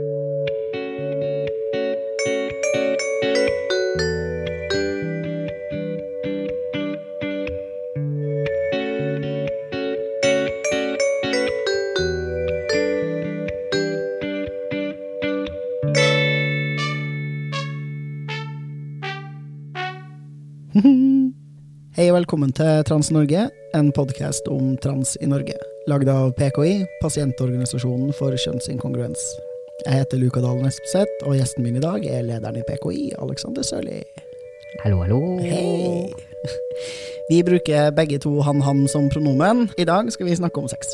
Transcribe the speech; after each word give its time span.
Hei 21.96 22.06
og 22.08 22.16
velkommen 22.16 22.52
til 22.56 22.80
Trans-Norge, 22.88 23.50
en 23.76 23.92
podkast 23.92 24.48
om 24.48 24.78
trans 24.80 25.18
i 25.20 25.28
Norge. 25.28 25.58
Lagd 25.90 26.08
av 26.08 26.32
PKI, 26.38 26.86
pasientorganisasjonen 27.02 28.14
for 28.16 28.32
kjønnsinkongruens. 28.38 29.49
Jeg 29.80 30.02
heter 30.02 30.18
Luka 30.20 30.42
Dalen 30.44 30.66
Espeseth, 30.68 31.22
og 31.24 31.38
gjesten 31.38 31.64
min 31.64 31.78
i 31.78 31.80
dag 31.80 32.04
er 32.04 32.24
lederen 32.26 32.58
i 32.60 32.64
PKI, 32.68 33.14
Alexander 33.22 33.64
Sørli. 33.64 34.02
Hallo, 34.82 34.98
hallo. 35.00 35.20
Hei! 35.40 36.10
Vi 37.30 37.38
bruker 37.46 37.88
begge 37.96 38.18
to 38.20 38.42
han-han 38.44 38.82
som 38.92 39.08
pronomen. 39.12 39.70
I 39.80 39.86
dag 39.88 40.10
skal 40.12 40.28
vi 40.28 40.36
snakke 40.36 40.60
om 40.60 40.68
sex. 40.68 40.92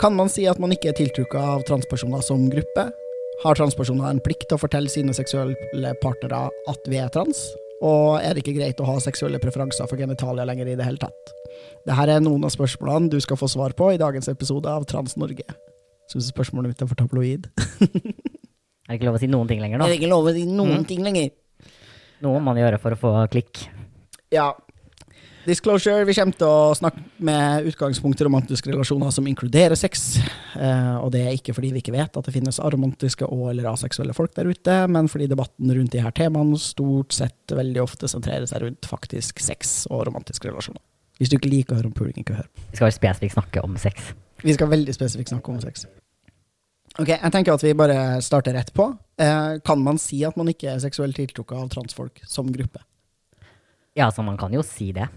Kan 0.00 0.14
man 0.14 0.30
si 0.30 0.46
at 0.46 0.60
man 0.62 0.70
ikke 0.74 0.92
er 0.92 0.98
tiltrukket 1.00 1.40
av 1.40 1.64
transpersoner 1.66 2.22
som 2.22 2.46
gruppe? 2.52 2.86
Har 3.42 3.58
transpersoner 3.58 4.12
en 4.12 4.22
plikt 4.22 4.46
til 4.48 4.60
å 4.60 4.62
fortelle 4.62 4.92
sine 4.92 5.14
seksuelle 5.18 5.94
partnere 6.04 6.44
at 6.70 6.86
vi 6.86 7.02
er 7.02 7.10
trans? 7.10 7.42
Og 7.82 8.22
er 8.22 8.36
det 8.36 8.44
ikke 8.44 8.58
greit 8.60 8.78
å 8.78 8.86
ha 8.86 9.00
seksuelle 9.02 9.42
preferanser 9.42 9.90
for 9.90 9.98
genitalia 9.98 10.46
lenger 10.46 10.70
i 10.70 10.78
det 10.78 10.86
hele 10.86 11.02
tatt? 11.02 11.34
Dette 11.82 12.06
er 12.06 12.22
noen 12.22 12.46
av 12.46 12.54
spørsmålene 12.54 13.10
du 13.10 13.18
skal 13.18 13.40
få 13.40 13.50
svar 13.50 13.74
på 13.74 13.90
i 13.90 13.98
dagens 13.98 14.30
episode 14.30 14.70
av 14.70 14.86
Trans-Norge. 14.86 15.50
Syns 16.12 16.28
spørsmålet 16.32 16.72
mitt 16.74 16.82
er 16.84 16.90
for 16.90 16.98
tabloid. 17.00 17.48
Er 18.82 18.96
det 18.96 18.98
ikke 18.98 19.06
lov 19.08 19.16
å 19.16 19.20
si 19.22 19.28
noen 19.30 19.48
ting 19.48 19.60
lenger 19.62 19.78
nå? 19.80 19.86
Er 19.86 19.92
det 19.94 20.00
ikke 20.02 20.10
lov 20.10 20.26
å 20.28 20.32
si 20.34 20.42
noen 20.44 20.82
Mm. 20.82 20.86
ting 20.90 21.00
lenger? 21.06 21.30
Noe 22.20 22.34
må 22.38 22.42
man 22.50 22.58
gjøre 22.58 22.78
for 22.82 22.92
å 22.92 22.98
få 22.98 23.12
klikk. 23.30 23.62
Ja. 24.34 24.50
Disclosure, 25.46 26.04
vi 26.06 26.14
kommer 26.14 26.36
til 26.38 26.46
å 26.46 26.74
snakke 26.76 27.00
med 27.24 27.64
utgangspunkt 27.70 28.20
i 28.20 28.26
romantiske 28.26 28.70
relasjoner 28.70 29.10
som 29.14 29.26
inkluderer 29.26 29.74
sex. 29.78 30.18
Eh, 30.54 30.96
og 31.02 31.10
det 31.14 31.22
er 31.24 31.32
ikke 31.38 31.54
fordi 31.56 31.72
vi 31.74 31.80
ikke 31.82 31.94
vet 31.96 32.14
at 32.20 32.28
det 32.28 32.34
finnes 32.34 32.60
aromantiske 32.62 33.26
og 33.26 33.48
eller 33.50 33.70
aseksuelle 33.72 34.14
folk 34.14 34.34
der 34.36 34.50
ute, 34.50 34.76
men 34.92 35.08
fordi 35.10 35.26
debatten 35.30 35.72
rundt 35.74 35.90
de 35.96 36.02
her 36.04 36.14
temaene 36.14 36.58
stort 36.62 37.16
sett 37.16 37.54
veldig 37.54 37.82
ofte 37.82 38.10
sentrerer 38.10 38.46
seg 38.50 38.66
rundt 38.66 38.86
faktisk 38.86 39.40
sex 39.42 39.86
og 39.90 40.04
romantiske 40.10 40.46
relasjoner. 40.50 40.82
Hvis 41.18 41.30
du 41.32 41.38
ikke 41.38 41.50
liker 41.50 41.74
å 41.74 41.80
høre 41.80 41.90
om 41.90 41.96
puling, 41.96 42.18
ikke 42.22 42.38
hør. 42.38 42.46
Vi 42.70 42.78
skal 42.82 42.92
spesifikt 42.94 43.34
snakke 43.38 43.62
om 43.66 43.74
sex. 43.78 44.12
Vi 44.42 44.54
skal 44.54 44.70
veldig 44.70 44.94
spesifikt 44.94 45.30
snakke 45.34 45.54
om 45.54 45.60
sex. 45.62 45.86
Ok, 47.00 47.08
jeg 47.08 47.32
tenker 47.32 47.54
at 47.54 47.62
vi 47.64 47.72
bare 47.76 47.98
starter 48.24 48.56
rett 48.58 48.72
på. 48.76 48.90
Eh, 49.20 49.58
kan 49.64 49.80
man 49.80 50.00
si 50.00 50.20
at 50.28 50.36
man 50.36 50.50
ikke 50.52 50.74
er 50.74 50.82
seksuelt 50.82 51.16
tiltrukket 51.16 51.56
av 51.56 51.70
transfolk 51.72 52.20
som 52.28 52.50
gruppe? 52.52 52.82
Ja, 53.96 54.10
så 54.12 54.24
man 54.24 54.36
kan 54.40 54.52
jo 54.52 54.64
si 54.66 54.90
det. 54.92 55.08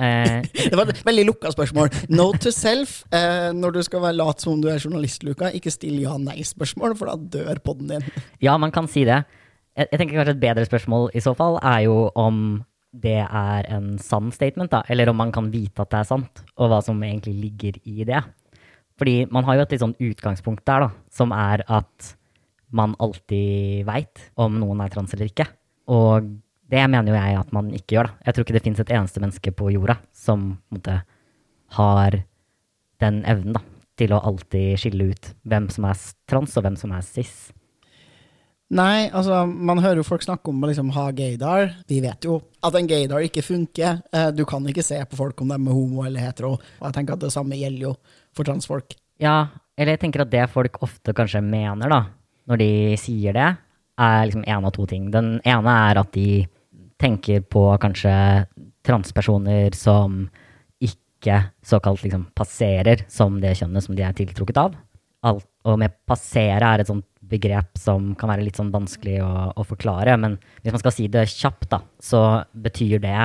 Eh, 0.00 0.40
Det 0.70 0.78
var 0.78 0.88
et 0.90 1.02
veldig 1.06 1.26
lukka 1.32 1.50
spørsmål. 1.54 1.90
No 2.14 2.30
to 2.38 2.52
self. 2.54 3.02
Eh, 3.14 3.50
når 3.56 3.74
du 3.74 3.82
skal 3.86 4.04
være 4.06 4.18
lat 4.20 4.42
som 4.42 4.54
om 4.54 4.62
du 4.62 4.70
er 4.70 4.78
journalist, 4.78 5.26
Luka, 5.26 5.50
ikke 5.50 5.74
still 5.74 5.98
ja-nei-spørsmål, 6.04 6.94
for 6.98 7.10
da 7.10 7.18
dør 7.38 7.62
podden 7.64 7.90
din. 7.96 8.10
ja, 8.46 8.56
man 8.56 8.74
kan 8.74 8.88
si 8.90 9.04
det. 9.08 9.22
Jeg, 9.74 9.90
jeg 9.90 9.98
tenker 9.98 10.20
kanskje 10.20 10.36
et 10.38 10.44
bedre 10.46 10.66
spørsmål 10.66 11.10
i 11.14 11.22
så 11.24 11.34
fall 11.38 11.58
er 11.58 11.86
jo 11.88 12.04
om 12.18 12.60
det 12.90 13.20
er 13.22 13.66
en 13.70 13.96
sann 14.02 14.32
statement, 14.34 14.70
da, 14.72 14.82
eller 14.90 15.10
om 15.10 15.18
man 15.18 15.30
kan 15.34 15.50
vite 15.52 15.82
at 15.82 15.92
det 15.92 16.00
er 16.00 16.08
sant, 16.08 16.42
og 16.58 16.72
hva 16.72 16.80
som 16.82 16.98
egentlig 17.06 17.36
ligger 17.38 17.78
i 17.86 18.06
det. 18.06 18.22
Fordi 19.00 19.24
man 19.32 19.46
har 19.46 19.56
jo 19.56 19.64
et 19.64 19.74
litt 19.74 19.82
sånn 19.82 19.96
utgangspunkt 19.96 20.66
der, 20.68 20.84
da, 20.84 20.90
som 21.08 21.32
er 21.32 21.64
at 21.72 22.12
man 22.76 22.92
alltid 23.02 23.86
veit 23.88 24.26
om 24.38 24.60
noen 24.60 24.82
er 24.84 24.92
trans 24.92 25.14
eller 25.16 25.30
ikke. 25.30 25.48
Og 25.90 26.28
det 26.70 26.82
mener 26.86 27.10
jo 27.10 27.16
jeg 27.16 27.38
at 27.40 27.54
man 27.56 27.70
ikke 27.74 27.96
gjør, 27.96 28.10
da. 28.10 28.26
Jeg 28.26 28.36
tror 28.36 28.46
ikke 28.46 28.56
det 28.58 28.64
fins 28.66 28.82
et 28.82 28.92
eneste 28.94 29.22
menneske 29.22 29.54
på 29.56 29.72
jorda 29.74 29.96
som 30.14 30.52
på 30.52 30.76
en 30.76 30.78
måte, 30.78 30.98
har 31.78 32.16
den 33.00 33.22
evnen 33.30 33.56
da, 33.56 33.62
til 33.98 34.12
å 34.12 34.20
alltid 34.26 34.78
skille 34.82 35.10
ut 35.12 35.32
hvem 35.48 35.70
som 35.72 35.86
er 35.88 36.04
trans, 36.30 36.56
og 36.58 36.66
hvem 36.66 36.76
som 36.78 36.92
er 36.94 37.06
cis. 37.06 37.34
Nei, 38.70 39.08
altså, 39.10 39.42
man 39.50 39.80
hører 39.82 39.98
jo 39.98 40.06
folk 40.06 40.22
snakke 40.22 40.52
om 40.52 40.62
å 40.62 40.68
liksom 40.70 40.92
ha 40.94 41.08
gaydar. 41.10 41.72
Vi 41.90 41.98
vet 42.04 42.26
jo 42.26 42.36
at 42.62 42.76
en 42.78 42.86
gaydar 42.86 43.24
ikke 43.26 43.42
funker. 43.42 43.98
Eh, 44.14 44.28
du 44.30 44.44
kan 44.46 44.66
ikke 44.70 44.84
se 44.86 45.00
på 45.10 45.18
folk 45.18 45.42
om 45.42 45.50
de 45.50 45.56
er 45.58 45.74
homo 45.74 46.04
eller 46.06 46.22
hetero. 46.22 46.52
Og 46.54 46.84
jeg 46.86 46.94
tenker 46.94 47.16
at 47.16 47.24
det 47.24 47.32
samme 47.34 47.58
gjelder 47.58 47.88
jo 47.88 47.96
for 48.36 48.46
transfolk. 48.46 48.94
Ja, 49.20 49.50
eller 49.76 49.96
jeg 49.96 50.04
tenker 50.04 50.24
at 50.24 50.32
det 50.32 50.46
folk 50.52 50.80
ofte 50.84 51.14
kanskje 51.16 51.42
mener, 51.44 51.90
da, 51.92 52.00
når 52.50 52.60
de 52.62 52.70
sier 53.00 53.36
det, 53.36 53.50
er 54.00 54.26
liksom 54.26 54.46
én 54.48 54.66
av 54.66 54.72
to 54.74 54.86
ting. 54.88 55.10
Den 55.12 55.34
ene 55.44 55.74
er 55.90 56.00
at 56.00 56.12
de 56.14 56.44
tenker 57.00 57.44
på 57.48 57.64
kanskje 57.80 58.12
transpersoner 58.86 59.76
som 59.76 60.22
ikke 60.80 61.36
såkalt 61.66 62.04
liksom 62.04 62.26
passerer 62.36 63.04
som 63.12 63.38
det 63.42 63.56
kjønnet 63.60 63.84
som 63.84 63.96
de 63.96 64.04
er 64.06 64.16
tiltrukket 64.16 64.60
av. 64.60 64.76
Alt, 65.28 65.44
og 65.68 65.76
med 65.82 65.92
passere 66.08 66.64
er 66.64 66.80
et 66.80 66.88
sånt 66.88 67.04
begrep 67.30 67.76
som 67.78 68.14
kan 68.18 68.32
være 68.32 68.46
litt 68.46 68.58
sånn 68.58 68.72
vanskelig 68.72 69.20
å, 69.22 69.30
å 69.52 69.64
forklare, 69.68 70.16
men 70.18 70.38
hvis 70.62 70.72
man 70.74 70.82
skal 70.82 70.94
si 70.96 71.06
det 71.12 71.28
kjapt, 71.30 71.68
da, 71.70 71.82
så 72.02 72.22
betyr 72.56 73.02
det 73.04 73.18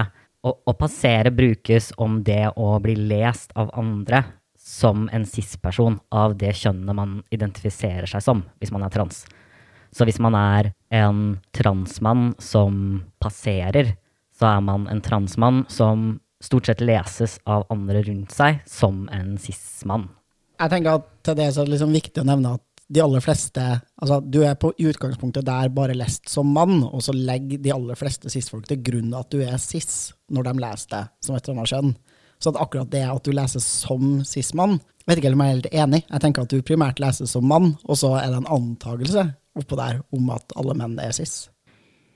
å, 0.45 0.51
å 0.51 0.75
passere 0.77 1.31
brukes 1.33 1.93
om 2.03 2.19
det 2.27 2.43
å 2.59 2.75
bli 2.83 2.97
lest 3.09 3.55
av 3.57 3.71
andre 3.79 4.25
som 4.65 5.09
en 5.13 5.25
cis-person 5.29 5.99
av 6.09 6.33
det 6.41 6.55
kjønnet 6.57 6.97
man 6.97 7.19
identifiserer 7.35 8.09
seg 8.09 8.23
som, 8.25 8.43
hvis 8.57 8.73
man 8.73 8.85
er 8.85 8.93
trans. 8.93 9.23
Så 9.95 10.07
hvis 10.07 10.19
man 10.19 10.35
er 10.35 10.71
en 10.89 11.37
transmann 11.55 12.33
som 12.41 13.05
passerer, 13.21 13.93
så 14.35 14.55
er 14.57 14.63
man 14.65 14.89
en 14.91 15.03
transmann 15.05 15.63
som 15.71 16.15
stort 16.43 16.67
sett 16.67 16.81
leses 16.83 17.37
av 17.45 17.67
andre 17.71 18.01
rundt 18.03 18.33
seg 18.35 18.63
som 18.67 19.05
en 19.13 19.37
cis-mann. 19.39 20.09
Jeg 20.59 20.71
tenker 20.71 20.97
at 20.97 21.11
til 21.25 21.37
det 21.37 21.49
er 21.49 21.55
det 21.61 21.73
liksom 21.75 21.93
viktig 21.95 22.23
å 22.23 22.27
nevne 22.27 22.55
at 22.57 22.63
de 22.85 23.01
aller 23.01 23.23
fleste 23.23 23.61
Altså, 23.95 24.19
du 24.21 24.43
er 24.45 24.57
på 24.59 24.73
utgangspunktet 24.77 25.45
der 25.47 25.71
bare 25.73 25.95
lest 25.97 26.27
som 26.29 26.51
mann, 26.53 26.83
og 26.83 27.01
så 27.01 27.15
legger 27.15 27.61
de 27.63 27.71
aller 27.73 27.97
fleste 27.97 28.29
cis-folk 28.29 28.67
til 28.69 28.81
grunn 28.85 29.13
at 29.17 29.31
du 29.31 29.39
er 29.41 29.55
cis 29.61 30.11
når 30.29 30.49
de 30.49 30.53
leser 30.61 30.91
det 30.91 31.01
som 31.23 31.37
et 31.37 31.47
eller 31.47 31.55
annet 31.55 31.71
kjønn. 31.71 31.95
Så 32.41 32.51
at 32.51 32.59
akkurat 32.61 32.91
det 32.91 33.05
at 33.07 33.25
du 33.25 33.33
leser 33.35 33.63
som 33.63 34.19
cis-mann 34.27 34.79
Vet 35.05 35.19
ikke 35.21 35.35
om 35.35 35.41
jeg 35.43 35.51
er 35.51 35.53
helt 35.59 35.67
enig. 35.69 35.99
Jeg 36.09 36.21
tenker 36.23 36.45
at 36.45 36.49
du 36.49 36.63
primært 36.65 36.97
leser 36.97 37.27
som 37.29 37.45
mann, 37.45 37.75
og 37.85 37.97
så 37.99 38.15
er 38.17 38.31
det 38.33 38.39
en 38.39 38.53
antagelse 38.55 39.27
oppå 39.53 39.77
der 39.77 39.99
om 40.15 40.31
at 40.33 40.55
alle 40.57 40.73
menn 40.79 40.95
er 40.97 41.13
cis. 41.13 41.43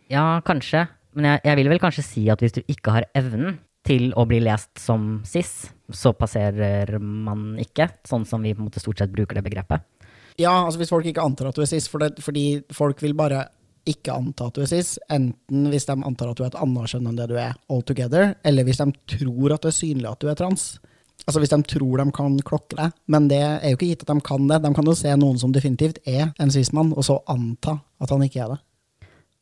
Ja, 0.09 0.40
kanskje. 0.46 0.88
Men 1.13 1.28
jeg, 1.29 1.44
jeg 1.46 1.59
vil 1.59 1.69
vel 1.69 1.81
kanskje 1.84 2.06
si 2.08 2.24
at 2.34 2.41
hvis 2.41 2.56
du 2.58 2.63
ikke 2.66 2.96
har 2.96 3.06
evnen 3.18 3.59
til 3.85 4.09
å 4.18 4.25
bli 4.29 4.41
lest 4.41 4.81
som 4.81 5.19
cis, 5.28 5.69
så 5.94 6.16
passerer 6.18 6.97
man 7.00 7.53
ikke, 7.62 7.91
sånn 8.09 8.25
som 8.28 8.41
vi 8.41 8.56
på 8.56 8.63
en 8.63 8.72
måte 8.72 8.81
stort 8.81 9.02
sett 9.02 9.13
bruker 9.13 9.38
det 9.38 9.46
begrepet. 9.46 9.85
Ja, 10.40 10.63
altså 10.63 10.81
hvis 10.81 10.91
folk 10.91 11.08
ikke 11.09 11.24
antar 11.24 11.50
at 11.50 11.58
du 11.58 11.63
er 11.63 11.69
cis, 11.69 11.88
for 11.91 12.02
det, 12.02 12.24
fordi 12.24 12.63
folk 12.74 13.02
vil 13.03 13.13
bare 13.18 13.46
ikke 13.90 14.14
anta 14.14 14.50
at 14.50 14.58
du 14.58 14.64
er 14.64 14.70
cis, 14.70 14.98
enten 15.12 15.68
hvis 15.72 15.88
de 15.90 15.96
antar 15.98 16.32
at 16.32 16.40
du 16.40 16.46
er 16.46 16.52
et 16.52 16.62
annet 16.62 16.92
kjønn 16.92 17.10
enn 17.10 17.20
det 17.20 17.28
du 17.32 17.36
er 17.40 17.58
altogether, 17.72 18.34
eller 18.46 18.68
hvis 18.68 18.82
de 18.82 18.88
tror 19.16 19.56
at 19.56 19.66
det 19.66 19.74
er 19.74 19.78
synlig 19.80 20.10
at 20.12 20.22
du 20.22 20.32
er 20.32 20.40
trans. 20.40 20.70
Altså 21.26 21.44
hvis 21.44 21.52
de 21.52 21.60
tror 21.74 22.02
de 22.02 22.08
kan 22.16 22.40
klokke 22.48 22.78
deg, 22.80 22.96
men 23.12 23.28
det 23.32 23.42
er 23.44 23.74
jo 23.74 23.78
ikke 23.78 23.92
gitt 23.92 24.06
at 24.06 24.12
de 24.14 24.26
kan 24.26 24.48
det. 24.50 24.62
De 24.64 24.74
kan 24.76 24.88
jo 24.88 24.96
se 24.98 25.14
noen 25.20 25.40
som 25.42 25.54
definitivt 25.56 26.00
er 26.08 26.32
en 26.40 26.54
cis-mann, 26.54 26.94
og 26.96 27.06
så 27.06 27.20
anta 27.30 27.80
at 28.00 28.14
han 28.14 28.24
ikke 28.26 28.44
er 28.46 28.56
det. 28.56 28.60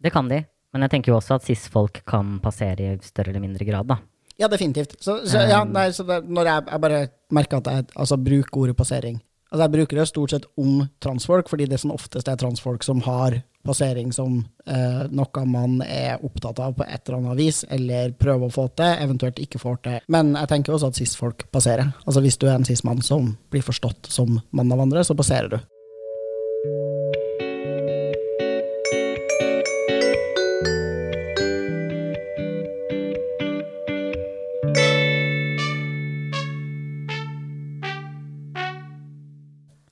Det 0.08 0.14
kan 0.14 0.30
de, 0.32 0.42
men 0.74 0.86
jeg 0.86 0.94
tenker 0.94 1.14
jo 1.14 1.20
også 1.20 1.38
at 1.38 1.46
cis-folk 1.48 2.02
kan 2.10 2.38
passere 2.44 2.94
i 2.96 2.98
større 3.06 3.34
eller 3.34 3.44
mindre 3.44 3.68
grad, 3.68 3.90
da. 3.90 4.02
Ja, 4.38 4.50
definitivt. 4.52 5.00
Så, 5.02 5.24
så, 5.26 5.42
ja, 5.50 5.64
nei, 5.66 5.88
så 5.96 6.06
det, 6.06 6.20
når 6.30 6.50
jeg, 6.52 6.66
jeg 6.70 6.82
bare 6.84 7.00
merker 7.34 7.62
at 7.62 7.70
jeg 7.72 7.88
altså, 7.96 8.20
bruker 8.22 8.66
ordet 8.66 8.78
passering 8.78 9.18
Altså, 9.48 9.64
jeg 9.64 9.74
bruker 9.78 10.00
det 10.00 10.08
stort 10.10 10.34
sett 10.34 10.48
om 10.60 10.82
transfolk, 11.04 11.50
fordi 11.50 11.70
det 11.72 11.80
som 11.80 11.94
oftest 11.96 12.28
er 12.28 12.40
transfolk 12.40 12.84
som 12.84 13.00
har 13.06 13.40
passering 13.68 14.14
som 14.16 14.40
eh, 14.68 15.04
noe 15.12 15.46
man 15.48 15.82
er 15.84 16.24
opptatt 16.24 16.60
av 16.64 16.76
på 16.78 16.86
et 16.88 17.02
eller 17.08 17.20
annet 17.20 17.40
vis, 17.40 17.64
eller 17.70 18.14
prøver 18.20 18.48
å 18.48 18.54
få 18.54 18.68
til, 18.80 18.94
eventuelt 19.04 19.42
ikke 19.44 19.62
får 19.62 19.82
til. 19.88 19.98
Men 20.12 20.36
jeg 20.36 20.52
tenker 20.54 20.76
også 20.76 20.92
at 20.92 21.00
cis-folk 21.00 21.48
passerer. 21.52 21.92
Altså, 22.06 22.24
hvis 22.24 22.40
du 22.40 22.48
er 22.48 22.58
en 22.58 22.68
cis-mann 22.68 23.04
som 23.06 23.34
blir 23.52 23.66
forstått 23.66 24.12
som 24.12 24.40
mann 24.52 24.72
av 24.72 24.84
andre, 24.88 25.04
så 25.08 25.18
passerer 25.18 25.58
du. 25.58 25.60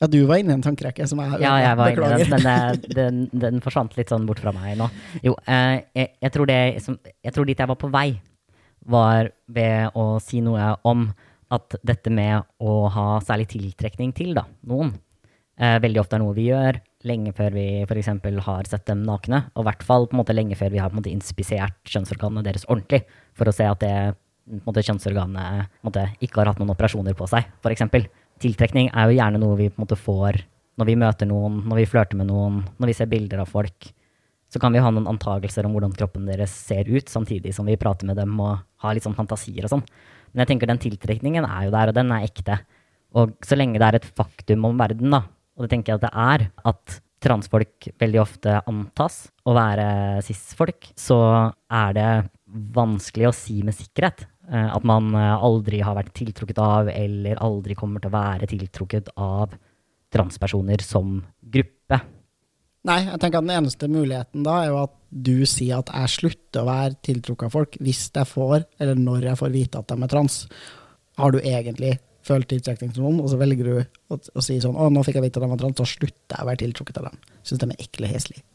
Ja, 0.02 0.10
du 0.12 0.18
var 0.28 0.42
inne 0.42 0.52
i 0.52 0.58
en 0.58 0.64
tankerekke 0.66 1.08
som 1.08 1.22
jeg 1.24 1.40
Ja, 1.40 1.54
jeg 1.64 1.78
var 1.80 1.92
inne 1.94 2.02
beklager. 2.02 2.32
den, 2.32 2.44
men 2.44 2.82
den, 2.98 3.22
den 3.32 3.62
forsvant 3.64 3.96
litt 3.96 4.12
sånn 4.12 4.26
bort 4.28 4.42
fra 4.44 4.52
meg 4.56 4.76
nå. 4.80 4.90
Jo, 5.24 5.38
eh, 5.48 5.86
jeg, 5.96 6.10
jeg, 6.26 6.34
tror 6.36 6.50
det, 6.52 6.60
som, 6.84 6.98
jeg 7.24 7.36
tror 7.36 7.48
dit 7.48 7.62
jeg 7.64 7.72
var 7.72 7.80
på 7.80 7.92
vei, 7.94 8.10
var 8.86 9.32
ved 9.48 9.96
å 9.98 10.18
si 10.22 10.42
noe 10.46 10.74
om 10.86 11.08
at 11.56 11.78
dette 11.86 12.12
med 12.14 12.44
å 12.62 12.76
ha 12.92 13.08
særlig 13.24 13.48
tiltrekning 13.54 14.12
til 14.18 14.34
da, 14.38 14.44
noen, 14.68 14.92
eh, 15.62 15.78
veldig 15.82 16.02
ofte 16.02 16.18
er 16.18 16.24
noe 16.24 16.36
vi 16.38 16.50
gjør, 16.50 16.82
lenge 17.06 17.32
før 17.38 17.56
vi 17.56 17.66
f.eks. 17.86 18.12
har 18.48 18.70
sett 18.70 18.86
dem 18.90 19.04
nakne, 19.06 19.46
og 19.54 19.64
i 19.64 19.70
hvert 19.70 19.86
fall 19.86 20.10
på 20.10 20.18
en 20.18 20.24
måte 20.24 20.36
lenge 20.36 20.58
før 20.60 20.74
vi 20.74 20.82
har 20.82 20.92
på 20.92 20.98
en 20.98 21.04
måte 21.04 21.14
inspisert 21.14 21.78
kjønnsorganene 21.88 22.46
deres 22.46 22.66
ordentlig, 22.68 23.06
for 23.38 23.50
å 23.50 23.56
se 23.56 23.68
at 23.70 23.82
det 23.86 23.96
på 24.46 24.60
en 24.60 24.66
måte, 24.68 24.84
kjønnsorganet 24.86 25.70
på 25.70 25.86
en 25.86 25.90
måte, 25.90 26.06
ikke 26.22 26.42
har 26.42 26.52
hatt 26.52 26.60
noen 26.62 26.74
operasjoner 26.76 27.16
på 27.18 27.26
seg, 27.30 27.48
f.eks. 27.64 27.88
Tiltrekning 28.44 28.90
er 28.92 29.08
jo 29.08 29.18
gjerne 29.18 29.40
noe 29.42 29.58
vi 29.60 29.70
på 29.70 29.80
en 29.80 29.86
måte 29.86 30.00
får 30.00 30.42
når 30.76 30.90
vi 30.90 30.98
møter 31.00 31.30
noen, 31.30 31.62
når 31.70 31.80
vi 31.80 31.88
flørter 31.88 32.20
med 32.20 32.28
noen, 32.28 32.60
når 32.82 32.92
vi 32.92 32.96
ser 32.98 33.08
bilder 33.12 33.44
av 33.46 33.52
folk. 33.52 33.88
Så 34.52 34.60
kan 34.62 34.76
vi 34.76 34.82
ha 34.84 34.92
noen 34.92 35.08
antakelser 35.08 35.68
om 35.68 35.76
hvordan 35.76 35.96
kroppen 35.96 36.28
deres 36.28 36.52
ser 36.52 36.90
ut, 36.90 37.08
samtidig 37.12 37.54
som 37.56 37.68
vi 37.68 37.78
prater 37.80 38.08
med 38.08 38.20
dem 38.20 38.36
og 38.44 38.60
har 38.84 38.96
litt 38.96 39.06
sånn 39.06 39.16
fantasier 39.16 39.66
og 39.66 39.72
sånn. 39.72 39.86
Men 40.34 40.44
jeg 40.44 40.52
tenker 40.52 40.70
den 40.70 40.82
tiltrekningen 40.84 41.48
er 41.48 41.68
jo 41.68 41.74
der, 41.76 41.92
og 41.92 41.96
den 41.96 42.12
er 42.12 42.28
ekte. 42.28 42.60
Og 43.16 43.38
så 43.48 43.56
lenge 43.56 43.80
det 43.80 43.88
er 43.88 44.00
et 44.02 44.12
faktum 44.20 44.68
om 44.68 44.78
verden, 44.80 45.16
da, 45.16 45.24
og 45.56 45.66
det 45.66 45.72
tenker 45.72 45.94
jeg 45.94 46.02
at 46.02 46.08
det 46.10 46.14
er, 46.26 46.48
at 46.68 47.00
transfolk 47.26 47.88
veldig 48.02 48.20
ofte 48.22 48.60
antas 48.68 49.22
å 49.48 49.56
være 49.56 49.88
cis-folk, 50.28 50.92
så 51.00 51.18
er 51.72 51.96
det 51.96 52.10
vanskelig 52.76 53.30
å 53.32 53.36
si 53.36 53.62
med 53.66 53.76
sikkerhet 53.78 54.28
at 54.76 54.86
man 54.88 55.14
eh, 55.18 55.46
aldri 55.48 55.82
har 55.86 55.98
vært 55.98 56.14
tiltrukket 56.18 56.60
av, 56.62 56.92
eller 56.92 57.42
aldri 57.44 57.78
kommer 57.78 58.04
til 58.04 58.12
å 58.12 58.18
være 58.18 58.50
tiltrukket 58.52 59.14
av 59.16 59.56
transpersoner 60.14 60.84
som 60.86 61.18
gruppe. 61.40 62.00
Nei, 62.86 63.00
jeg 63.08 63.20
tenker 63.22 63.42
at 63.42 63.48
den 63.48 63.56
eneste 63.56 63.90
muligheten 63.90 64.46
da 64.46 64.60
er 64.62 64.70
jo 64.70 64.82
at 64.84 64.94
du 65.10 65.46
sier 65.50 65.80
at 65.80 65.90
jeg 65.90 66.12
slutter 66.20 66.62
å 66.62 66.70
være 66.70 66.98
tiltrukket 67.06 67.48
av 67.48 67.56
folk 67.56 67.78
hvis 67.82 68.10
jeg 68.14 68.30
får, 68.30 68.68
eller 68.84 69.00
når 69.00 69.32
jeg 69.32 69.40
får 69.42 69.56
vite 69.56 69.82
at 69.82 69.90
de 69.90 69.98
er 70.06 70.12
trans. 70.12 70.42
Har 71.18 71.34
du 71.34 71.40
egentlig 71.42 71.96
følt 72.26 72.50
tiltrekning 72.50 72.92
til 72.94 73.06
noen, 73.06 73.22
og 73.22 73.32
så 73.32 73.40
velger 73.40 73.70
du 73.70 73.74
å, 73.80 74.18
å 74.18 74.44
si 74.44 74.58
sånn 74.62 74.78
'Å, 74.78 74.90
nå 74.94 75.04
fikk 75.06 75.20
jeg 75.20 75.28
vite 75.28 75.40
at 75.40 75.46
de 75.46 75.52
var 75.54 75.62
trans', 75.62 75.82
så 75.82 75.88
slutter 75.88 76.38
jeg 76.38 76.46
å 76.46 76.50
være 76.50 76.62
tiltrukket 76.64 77.02
av 77.02 77.10
dem. 77.10 77.18
Syns 77.46 77.62
de 77.62 77.70
er 77.70 77.84
ekle 77.86 78.10
og 78.10 78.16
heslige. 78.16 78.46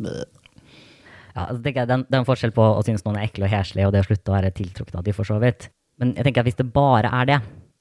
Ja, 1.30 1.44
det, 1.54 1.74
er, 1.76 1.86
det 1.86 1.98
er 2.10 2.20
en 2.20 2.26
forskjell 2.26 2.54
på 2.54 2.64
å 2.66 2.82
synes 2.86 3.04
noen 3.06 3.20
er 3.20 3.28
ekle 3.28 3.46
og 3.46 3.54
heslige, 3.54 3.86
og 3.86 3.94
det 3.94 4.02
å 4.02 4.08
slutte 4.08 4.32
å 4.32 4.36
være 4.36 4.54
tiltrukket 4.54 4.98
av 4.98 5.06
de 5.06 5.14
for 5.14 5.28
så 5.28 5.38
vidt. 5.42 5.70
Men 6.00 6.14
jeg 6.16 6.26
tenker 6.26 6.42
at 6.42 6.48
hvis 6.48 6.58
det 6.58 6.70
bare 6.72 7.12
er 7.20 7.28
det, 7.28 7.38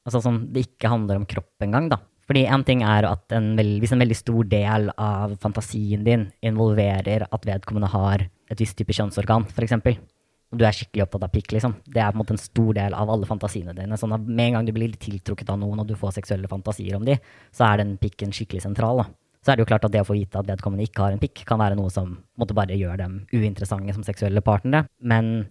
altså 0.08 0.22
sånn 0.24 0.44
det 0.54 0.68
ikke 0.68 0.92
handler 0.92 1.22
om 1.22 1.28
kropp 1.30 1.66
engang, 1.66 1.90
da. 1.92 2.02
Fordi 2.30 2.44
en 2.46 2.64
ting 2.68 2.84
er 2.86 3.08
at 3.10 3.34
en 3.34 3.56
veld, 3.58 3.80
hvis 3.82 3.96
en 3.96 4.04
veldig 4.04 4.18
stor 4.18 4.46
del 4.52 4.92
av 5.02 5.34
fantasien 5.42 6.04
din 6.06 6.28
involverer 6.46 7.26
at 7.26 7.48
vedkommende 7.48 7.90
har 7.90 8.28
et 8.50 8.62
visst 8.62 8.78
type 8.78 8.94
kjønnsorgan, 8.94 9.48
f.eks., 9.50 9.98
du 10.50 10.64
er 10.66 10.74
skikkelig 10.74 11.04
opptatt 11.06 11.26
av 11.28 11.34
pikk, 11.34 11.52
liksom. 11.54 11.76
Det 11.86 12.02
er 12.02 12.10
på 12.10 12.18
en 12.18 12.22
måte 12.24 12.34
en 12.34 12.42
stor 12.42 12.70
del 12.74 12.96
av 12.98 13.10
alle 13.14 13.28
fantasiene 13.30 13.74
dine. 13.78 13.98
Sånn 14.02 14.16
at 14.16 14.24
med 14.26 14.48
en 14.48 14.56
gang 14.58 14.66
du 14.66 14.72
blir 14.74 14.96
tiltrukket 14.98 15.52
av 15.54 15.60
noen, 15.62 15.84
og 15.84 15.90
du 15.90 15.94
får 15.98 16.16
seksuelle 16.16 16.50
fantasier 16.50 16.98
om 16.98 17.06
de, 17.06 17.20
så 17.54 17.68
er 17.68 17.84
den 17.84 17.92
pikken 18.02 18.34
skikkelig 18.34 18.64
sentral. 18.66 19.04
da. 19.04 19.06
Så 19.46 19.52
er 19.52 19.58
det 19.58 19.64
jo 19.64 19.70
klart 19.70 19.86
at 19.86 19.94
det 19.94 20.02
å 20.02 20.08
få 20.08 20.18
vite 20.18 20.42
at 20.42 20.50
vedkommende 20.50 20.88
ikke 20.90 21.06
har 21.06 21.14
en 21.14 21.22
pikk, 21.22 21.44
kan 21.48 21.62
være 21.62 21.78
noe 21.78 21.94
som 21.94 22.18
måtte 22.42 22.58
bare 22.58 22.78
gjøre 22.78 22.98
dem 23.04 23.20
uinteressante 23.30 23.94
som 23.96 24.06
seksuelle 24.08 24.42
partnere. 24.46 24.90
Men 25.00 25.50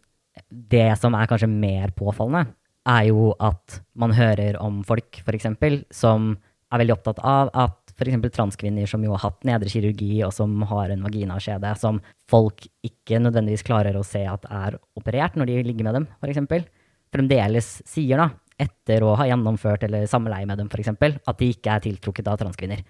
det 0.50 0.90
som 0.98 1.14
er 1.14 1.30
kanskje 1.30 1.50
mer 1.50 1.94
påfallende, 1.96 2.57
er 2.88 3.08
jo 3.10 3.32
at 3.42 3.80
man 3.98 4.14
hører 4.16 4.58
om 4.62 4.80
folk, 4.86 5.20
f.eks., 5.24 5.48
som 5.94 6.32
er 6.72 6.82
veldig 6.82 6.96
opptatt 6.96 7.20
av 7.24 7.50
at 7.56 7.94
f.eks. 7.98 8.18
transkvinner 8.34 8.88
som 8.88 9.02
jo 9.04 9.14
har 9.14 9.24
hatt 9.26 9.46
nedre 9.48 9.70
kirurgi, 9.72 10.20
og 10.26 10.32
som 10.34 10.62
har 10.70 10.92
en 10.94 11.04
vaginaskjede, 11.06 11.72
som 11.80 12.00
folk 12.30 12.66
ikke 12.86 13.20
nødvendigvis 13.22 13.66
klarer 13.66 13.96
å 13.98 14.06
se 14.06 14.22
at 14.28 14.46
er 14.52 14.78
operert 14.98 15.38
når 15.38 15.50
de 15.50 15.62
ligger 15.66 15.88
med 15.88 15.98
dem, 15.98 16.06
f.eks., 16.20 16.68
fremdeles 17.14 17.70
sier, 17.88 18.20
da, 18.20 18.28
etter 18.60 19.04
å 19.06 19.14
ha 19.16 19.26
gjennomført 19.30 19.84
eller 19.86 20.08
samleie 20.10 20.46
med 20.48 20.60
dem, 20.60 20.70
f.eks., 20.70 20.94
at 20.98 21.40
de 21.40 21.52
ikke 21.54 21.74
er 21.74 21.84
tiltrukket 21.84 22.30
av 22.30 22.40
transkvinner. 22.40 22.84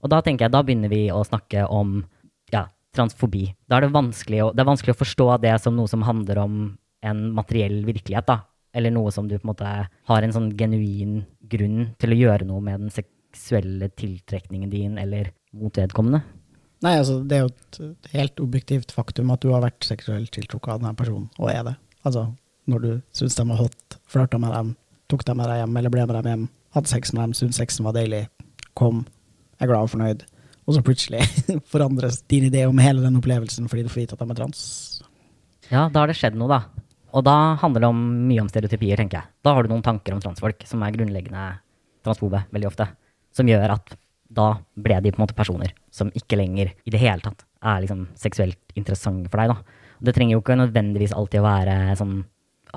Og 0.00 0.12
da 0.12 0.22
tenker 0.24 0.46
jeg, 0.46 0.54
da 0.54 0.62
begynner 0.64 0.92
vi 0.92 1.06
å 1.12 1.20
snakke 1.26 1.66
om 1.68 1.98
ja, 2.54 2.64
transfobi. 2.96 3.50
Da 3.68 3.78
er 3.78 3.86
det 3.86 3.90
å, 3.92 4.52
det 4.54 4.62
er 4.62 4.70
vanskelig 4.70 4.94
å 4.94 5.00
forstå 5.02 5.26
det 5.44 5.58
som 5.60 5.76
noe 5.76 5.90
som 5.90 6.06
handler 6.06 6.40
om 6.40 6.62
en 7.04 7.20
materiell 7.36 7.82
virkelighet, 7.86 8.28
da. 8.28 8.40
Eller 8.76 8.92
noe 8.94 9.10
som 9.14 9.26
du 9.28 9.36
på 9.36 9.44
en 9.44 9.52
måte 9.52 9.70
har 10.10 10.22
en 10.24 10.34
sånn 10.34 10.52
genuin 10.58 11.24
grunn 11.50 11.88
til 11.98 12.14
å 12.14 12.18
gjøre 12.20 12.46
noe 12.46 12.62
med 12.62 12.84
den 12.84 12.92
seksuelle 12.94 13.90
tiltrekningen 13.98 14.70
din 14.70 14.98
eller 15.00 15.32
mot 15.56 15.74
vedkommende? 15.74 16.22
Nei, 16.80 16.94
altså, 16.96 17.18
det 17.26 17.36
er 17.36 17.42
jo 17.44 17.50
et 17.50 18.12
helt 18.14 18.40
objektivt 18.40 18.94
faktum 18.96 19.32
at 19.34 19.42
du 19.42 19.50
har 19.52 19.64
vært 19.64 19.84
seksuelt 19.84 20.30
tiltrukket 20.32 20.76
av 20.76 20.80
denne 20.80 20.96
personen, 20.96 21.26
og 21.36 21.50
er 21.52 21.64
det. 21.66 21.74
Altså, 22.08 22.30
når 22.70 22.84
du 22.84 22.90
syns 23.16 23.36
de 23.36 23.44
var 23.50 23.60
hot, 23.60 23.98
flørta 24.08 24.40
med 24.40 24.54
dem, 24.56 24.72
tok 25.12 25.26
dem 25.28 25.42
med 25.42 25.50
deg 25.50 25.60
hjem 25.60 25.76
eller 25.76 25.92
ble 25.92 26.06
med 26.06 26.16
dem 26.16 26.30
hjem, 26.30 26.46
hadde 26.76 26.92
sex 26.92 27.12
med 27.12 27.22
dem, 27.26 27.34
syntes 27.36 27.60
sexen 27.60 27.84
var 27.84 27.96
deilig, 27.98 28.22
kom, 28.78 29.02
er 29.60 29.68
glad 29.68 29.90
og 29.90 29.92
fornøyd, 29.92 30.24
og 30.64 30.76
så 30.76 30.84
plutselig 30.86 31.20
forandres 31.72 32.22
din 32.30 32.46
idé 32.48 32.64
om 32.70 32.80
hele 32.80 33.04
den 33.04 33.18
opplevelsen 33.20 33.68
fordi 33.68 33.84
du 33.84 33.92
får 33.92 34.04
vite 34.04 34.16
at 34.16 34.22
de 34.22 34.30
er 34.30 34.40
trans. 34.40 34.62
Ja, 35.68 35.88
da 35.92 36.02
har 36.02 36.10
det 36.10 36.16
skjedd 36.18 36.38
noe, 36.38 36.48
da. 36.48 36.79
Og 37.10 37.24
da 37.26 37.36
handler 37.60 37.84
det 37.84 37.90
om 37.90 38.00
mye 38.28 38.42
om 38.44 38.48
stereotypier, 38.50 39.00
tenker 39.00 39.20
jeg. 39.20 39.30
Da 39.44 39.54
har 39.56 39.66
du 39.66 39.72
noen 39.72 39.84
tanker 39.84 40.14
om 40.14 40.22
transfolk 40.22 40.62
som 40.68 40.82
er 40.86 40.94
grunnleggende 40.94 41.46
transfobe, 42.06 42.44
veldig 42.54 42.70
ofte 42.70 42.86
som 43.36 43.48
gjør 43.50 43.76
at 43.76 43.94
da 44.30 44.52
ble 44.78 44.98
de 45.02 45.10
på 45.10 45.18
en 45.18 45.24
måte 45.24 45.36
personer 45.38 45.72
som 45.94 46.10
ikke 46.14 46.38
lenger 46.38 46.72
i 46.86 46.92
det 46.92 47.00
hele 47.02 47.22
tatt 47.24 47.42
er 47.66 47.82
liksom 47.82 48.04
seksuelt 48.18 48.76
interessante 48.78 49.30
for 49.30 49.42
deg. 49.42 49.54
da. 49.54 49.80
Det 50.06 50.14
trenger 50.16 50.36
jo 50.36 50.42
ikke 50.42 50.58
nødvendigvis 50.60 51.14
alltid 51.16 51.42
å 51.42 51.48
være 51.48 51.96
sånn 51.98 52.20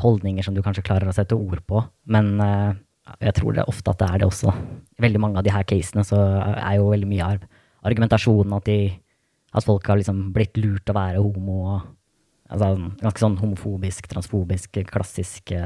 holdninger 0.02 0.46
som 0.46 0.56
du 0.56 0.64
kanskje 0.66 0.86
klarer 0.86 1.10
å 1.10 1.14
sette 1.14 1.38
ord 1.38 1.62
på, 1.70 1.84
men 2.10 2.34
uh, 2.42 2.74
jeg 3.22 3.36
tror 3.38 3.54
det 3.54 3.68
ofte 3.70 3.94
at 3.94 4.02
det 4.02 4.08
er 4.10 4.24
det 4.24 4.28
også. 4.28 4.54
I 4.98 5.06
veldig 5.06 5.22
mange 5.22 5.40
av 5.40 5.46
de 5.46 5.54
her 5.54 5.66
casene 5.70 6.06
så 6.08 6.18
er 6.42 6.80
jo 6.80 6.90
veldig 6.90 7.10
mye 7.12 7.28
av 7.28 7.46
argumentasjonen 7.86 8.56
at, 8.58 8.66
de, 8.66 8.90
at 9.54 9.68
folk 9.68 9.86
har 9.92 10.02
liksom 10.02 10.32
blitt 10.34 10.58
lurt 10.58 10.90
å 10.90 10.98
være 10.98 11.22
homo. 11.22 11.60
og 11.76 11.92
altså, 12.54 12.92
Ganske 13.02 13.26
sånn 13.26 13.40
homofobisk, 13.42 14.08
transfobisk, 14.12 14.80
klassiske 14.90 15.60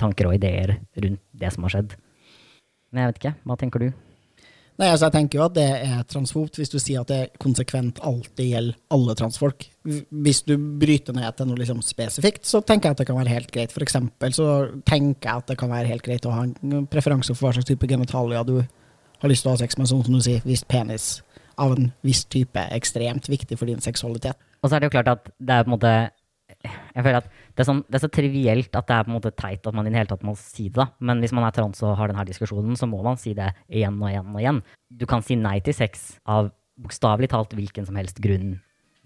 tanker 0.00 0.30
og 0.30 0.38
ideer 0.38 0.78
rundt 0.78 1.22
det 1.42 1.52
som 1.54 1.66
har 1.66 1.76
skjedd. 1.76 1.98
Men 2.92 3.04
jeg 3.04 3.12
vet 3.12 3.22
ikke, 3.22 3.36
hva 3.48 3.58
tenker 3.60 3.84
du? 3.84 3.92
Nei, 4.80 4.88
altså 4.88 5.06
jeg 5.10 5.14
tenker 5.14 5.38
jo 5.38 5.44
at 5.44 5.54
det 5.54 5.66
er 5.84 6.04
transfobt 6.08 6.56
hvis 6.58 6.70
du 6.72 6.78
sier 6.80 7.02
at 7.02 7.10
det 7.12 7.40
konsekvent 7.42 8.00
alltid 8.08 8.54
gjelder 8.54 8.78
alle 8.96 9.14
transfolk. 9.18 9.66
Hvis 9.84 10.40
du 10.48 10.54
bryter 10.56 11.14
ned 11.16 11.36
til 11.36 11.48
noe 11.48 11.60
liksom 11.60 11.82
spesifikt, 11.84 12.46
så 12.48 12.62
tenker 12.64 12.88
jeg 12.88 12.96
at 12.96 13.02
det 13.02 13.08
kan 13.10 13.18
være 13.20 13.34
helt 13.34 13.52
greit. 13.52 13.74
For 13.74 13.84
eksempel 13.84 14.32
så 14.36 14.46
tenker 14.88 15.28
jeg 15.28 15.44
at 15.44 15.52
det 15.52 15.58
kan 15.60 15.72
være 15.72 15.92
helt 15.92 16.06
greit 16.06 16.26
å 16.26 16.32
ha 16.34 16.46
en 16.48 16.86
preferanse 16.90 17.36
for 17.36 17.48
hva 17.48 17.54
slags 17.58 17.68
type 17.68 17.90
genitalia 17.90 18.42
du 18.48 18.56
har 18.62 19.30
lyst 19.30 19.44
til 19.44 19.52
å 19.52 19.54
ha 19.54 19.60
sex 19.60 19.76
med, 19.78 19.90
sånn 19.90 20.02
som 20.08 20.16
du 20.16 20.24
sier, 20.24 20.42
hvis 20.48 20.64
penis 20.66 21.10
av 21.60 21.76
en 21.76 21.92
viss 22.02 22.24
type 22.32 22.58
er 22.58 22.72
ekstremt 22.74 23.28
viktig 23.30 23.60
for 23.60 23.68
din 23.70 23.82
seksualitet. 23.84 24.40
Og 24.62 24.70
så 24.70 24.76
er 24.76 24.82
det 24.82 24.90
jo 24.90 24.96
klart 24.96 25.10
at 25.12 25.30
det 25.38 25.54
er 25.54 25.64
på 25.66 25.72
en 25.72 25.76
måte 25.76 25.94
jeg 26.62 27.04
føler 27.04 27.18
at 27.22 27.28
det 27.28 27.62
er, 27.62 27.66
sånn, 27.66 27.82
det 27.88 27.96
er, 27.96 28.02
så 28.04 28.10
trivielt 28.12 28.76
at 28.76 28.88
det 28.88 28.96
er 28.96 29.06
på 29.06 29.10
en 29.10 29.16
måte 29.16 29.32
teit 29.34 29.66
at 29.66 29.76
man 29.76 29.86
i 29.88 29.92
det 29.92 29.98
hele 30.02 30.10
tatt 30.10 30.26
må 30.26 30.34
si 30.38 30.68
det. 30.68 30.76
da. 30.76 30.88
Men 31.00 31.22
hvis 31.24 31.32
man 31.36 31.46
er 31.46 31.54
trans 31.56 31.80
og 31.84 31.96
har 31.98 32.12
denne 32.12 32.26
diskusjonen, 32.28 32.76
så 32.78 32.88
må 32.90 33.00
man 33.04 33.18
si 33.20 33.32
det 33.36 33.50
igjen 33.68 33.96
og 34.00 34.10
igjen 34.10 34.34
og 34.34 34.42
igjen. 34.42 34.60
Du 34.92 35.06
kan 35.08 35.24
si 35.24 35.38
nei 35.40 35.58
til 35.64 35.76
sex 35.76 36.12
av 36.28 36.52
bokstavelig 36.82 37.30
talt 37.32 37.56
hvilken 37.56 37.88
som 37.88 37.98
helst 37.98 38.20
grunn 38.24 38.58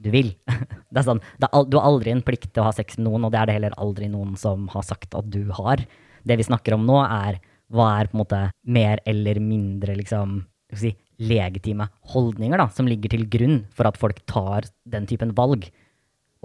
du 0.03 0.11
vil. 0.13 0.35
Det 0.93 1.01
er 1.01 1.07
sånn, 1.07 1.21
det 1.41 1.49
er, 1.49 1.65
du 1.69 1.77
har 1.77 1.87
aldri 1.89 2.13
en 2.13 2.23
plikt 2.25 2.53
til 2.55 2.63
å 2.63 2.69
ha 2.69 2.73
sex 2.73 2.97
med 2.97 3.09
noen, 3.09 3.27
og 3.27 3.33
det 3.35 3.41
er 3.41 3.49
det 3.49 3.55
heller 3.57 3.75
aldri 3.83 4.07
noen 4.09 4.37
som 4.41 4.69
har 4.73 4.85
sagt 4.87 5.17
at 5.19 5.27
du 5.29 5.51
har. 5.57 5.83
Det 6.25 6.37
vi 6.39 6.47
snakker 6.47 6.77
om 6.77 6.85
nå, 6.89 7.01
er 7.05 7.41
hva 7.75 7.89
er 7.99 8.09
på 8.09 8.17
en 8.17 8.23
måte 8.23 8.41
mer 8.65 9.03
eller 9.09 9.41
mindre 9.43 9.97
liksom, 9.99 10.39
si, 10.79 10.95
legitime 11.23 11.89
holdninger 12.13 12.61
da, 12.61 12.69
som 12.73 12.89
ligger 12.89 13.13
til 13.13 13.27
grunn 13.33 13.59
for 13.75 13.89
at 13.89 13.99
folk 14.01 14.23
tar 14.31 14.69
den 14.89 15.09
typen 15.09 15.35
valg. 15.37 15.69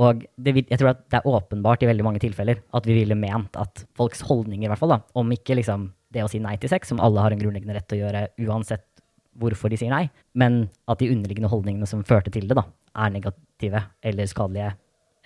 Og 0.01 0.23
det, 0.39 0.55
jeg 0.63 0.79
tror 0.79 0.93
at 0.93 1.01
det 1.11 1.19
er 1.19 1.27
åpenbart 1.29 1.83
i 1.83 1.89
veldig 1.89 2.05
mange 2.07 2.21
tilfeller 2.23 2.61
at 2.73 2.87
vi 2.87 2.95
ville 3.01 3.17
ment 3.19 3.57
at 3.59 3.83
folks 3.97 4.23
holdninger, 4.25 4.65
i 4.65 4.71
hvert 4.71 4.81
fall, 4.81 4.95
da, 4.95 5.01
om 5.19 5.33
ikke 5.35 5.57
liksom 5.59 5.89
det 6.11 6.23
å 6.23 6.29
si 6.31 6.41
nei 6.43 6.55
til 6.59 6.71
sex, 6.71 6.91
som 6.91 7.01
alle 7.03 7.23
har 7.23 7.35
en 7.35 7.41
grunnleggende 7.41 7.75
rett 7.77 7.87
til 7.91 7.99
å 7.99 8.05
gjøre 8.05 8.23
uansett 8.47 8.87
hvorfor 9.39 9.71
de 9.71 9.79
sier 9.79 9.91
nei, 9.93 10.05
men 10.35 10.65
at 10.91 10.99
de 10.99 11.11
underliggende 11.11 11.51
holdningene 11.51 11.87
som 11.87 12.03
førte 12.07 12.33
til 12.33 12.49
det, 12.49 12.57
da, 12.57 12.65
er 12.99 13.13
negative 13.13 13.83
eller 14.03 14.27
skadelige 14.27 14.73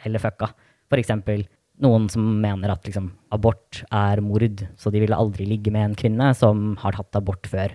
eller 0.05 0.21
fucka. 0.21 0.51
For 0.91 1.01
eksempel 1.01 1.45
noen 1.83 2.05
som 2.11 2.27
mener 2.41 2.71
at 2.71 2.85
liksom, 2.87 3.09
abort 3.35 3.81
er 3.89 4.21
mord, 4.23 4.61
så 4.79 4.91
de 4.93 5.01
ville 5.01 5.17
aldri 5.17 5.47
ligge 5.49 5.73
med 5.73 5.89
en 5.89 5.97
kvinne 5.97 6.29
som 6.37 6.75
har 6.83 6.95
tatt 6.97 7.17
abort 7.19 7.49
før, 7.49 7.73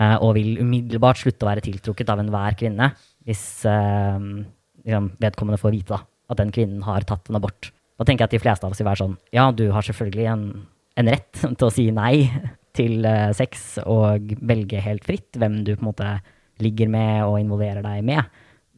og 0.00 0.34
vil 0.38 0.56
umiddelbart 0.62 1.20
slutte 1.20 1.44
å 1.44 1.50
være 1.50 1.64
tiltrukket 1.66 2.08
av 2.08 2.22
enhver 2.22 2.54
kvinne 2.56 2.86
hvis 3.26 3.44
eh, 3.68 4.24
liksom, 4.84 5.12
vedkommende 5.22 5.60
får 5.60 5.74
vite 5.74 5.94
da, 5.94 6.00
at 6.32 6.40
den 6.40 6.52
kvinnen 6.54 6.82
har 6.86 7.06
tatt 7.08 7.30
en 7.30 7.38
abort. 7.38 7.70
Da 7.98 8.06
tenker 8.08 8.24
jeg 8.24 8.30
at 8.30 8.36
de 8.36 8.42
fleste 8.42 8.66
av 8.66 8.74
oss 8.74 8.80
vil 8.82 8.88
være 8.88 9.02
sånn 9.04 9.16
Ja, 9.34 9.50
du 9.54 9.68
har 9.74 9.86
selvfølgelig 9.86 10.28
en, 10.32 10.46
en 10.98 11.12
rett 11.12 11.42
til 11.58 11.68
å 11.68 11.72
si 11.72 11.88
nei 11.94 12.14
til 12.76 13.04
uh, 13.04 13.30
sex 13.36 13.76
og 13.84 14.32
velge 14.48 14.80
helt 14.80 15.04
fritt 15.04 15.36
hvem 15.36 15.60
du 15.66 15.74
på 15.74 15.82
en 15.82 15.90
måte 15.90 16.12
ligger 16.62 16.88
med 16.92 17.26
og 17.26 17.36
involverer 17.42 17.84
deg 17.84 18.04
med. 18.06 18.24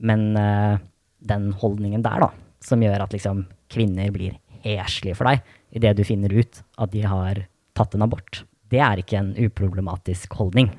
Men 0.03 0.33
uh, 0.35 0.81
den 1.25 1.53
holdningen 1.61 2.03
der, 2.05 2.27
da, 2.27 2.33
som 2.65 2.83
gjør 2.83 3.07
at 3.07 3.15
liksom 3.15 3.45
kvinner 3.71 4.11
blir 4.15 4.35
heslige 4.65 5.17
for 5.19 5.31
deg 5.31 5.45
idet 5.79 5.95
du 5.99 6.05
finner 6.07 6.33
ut 6.35 6.61
at 6.81 6.93
de 6.93 7.05
har 7.07 7.45
tatt 7.75 7.95
en 7.97 8.05
abort, 8.07 8.43
det 8.71 8.81
er 8.83 9.01
ikke 9.01 9.19
en 9.19 9.33
uproblematisk 9.39 10.35
holdning. 10.39 10.71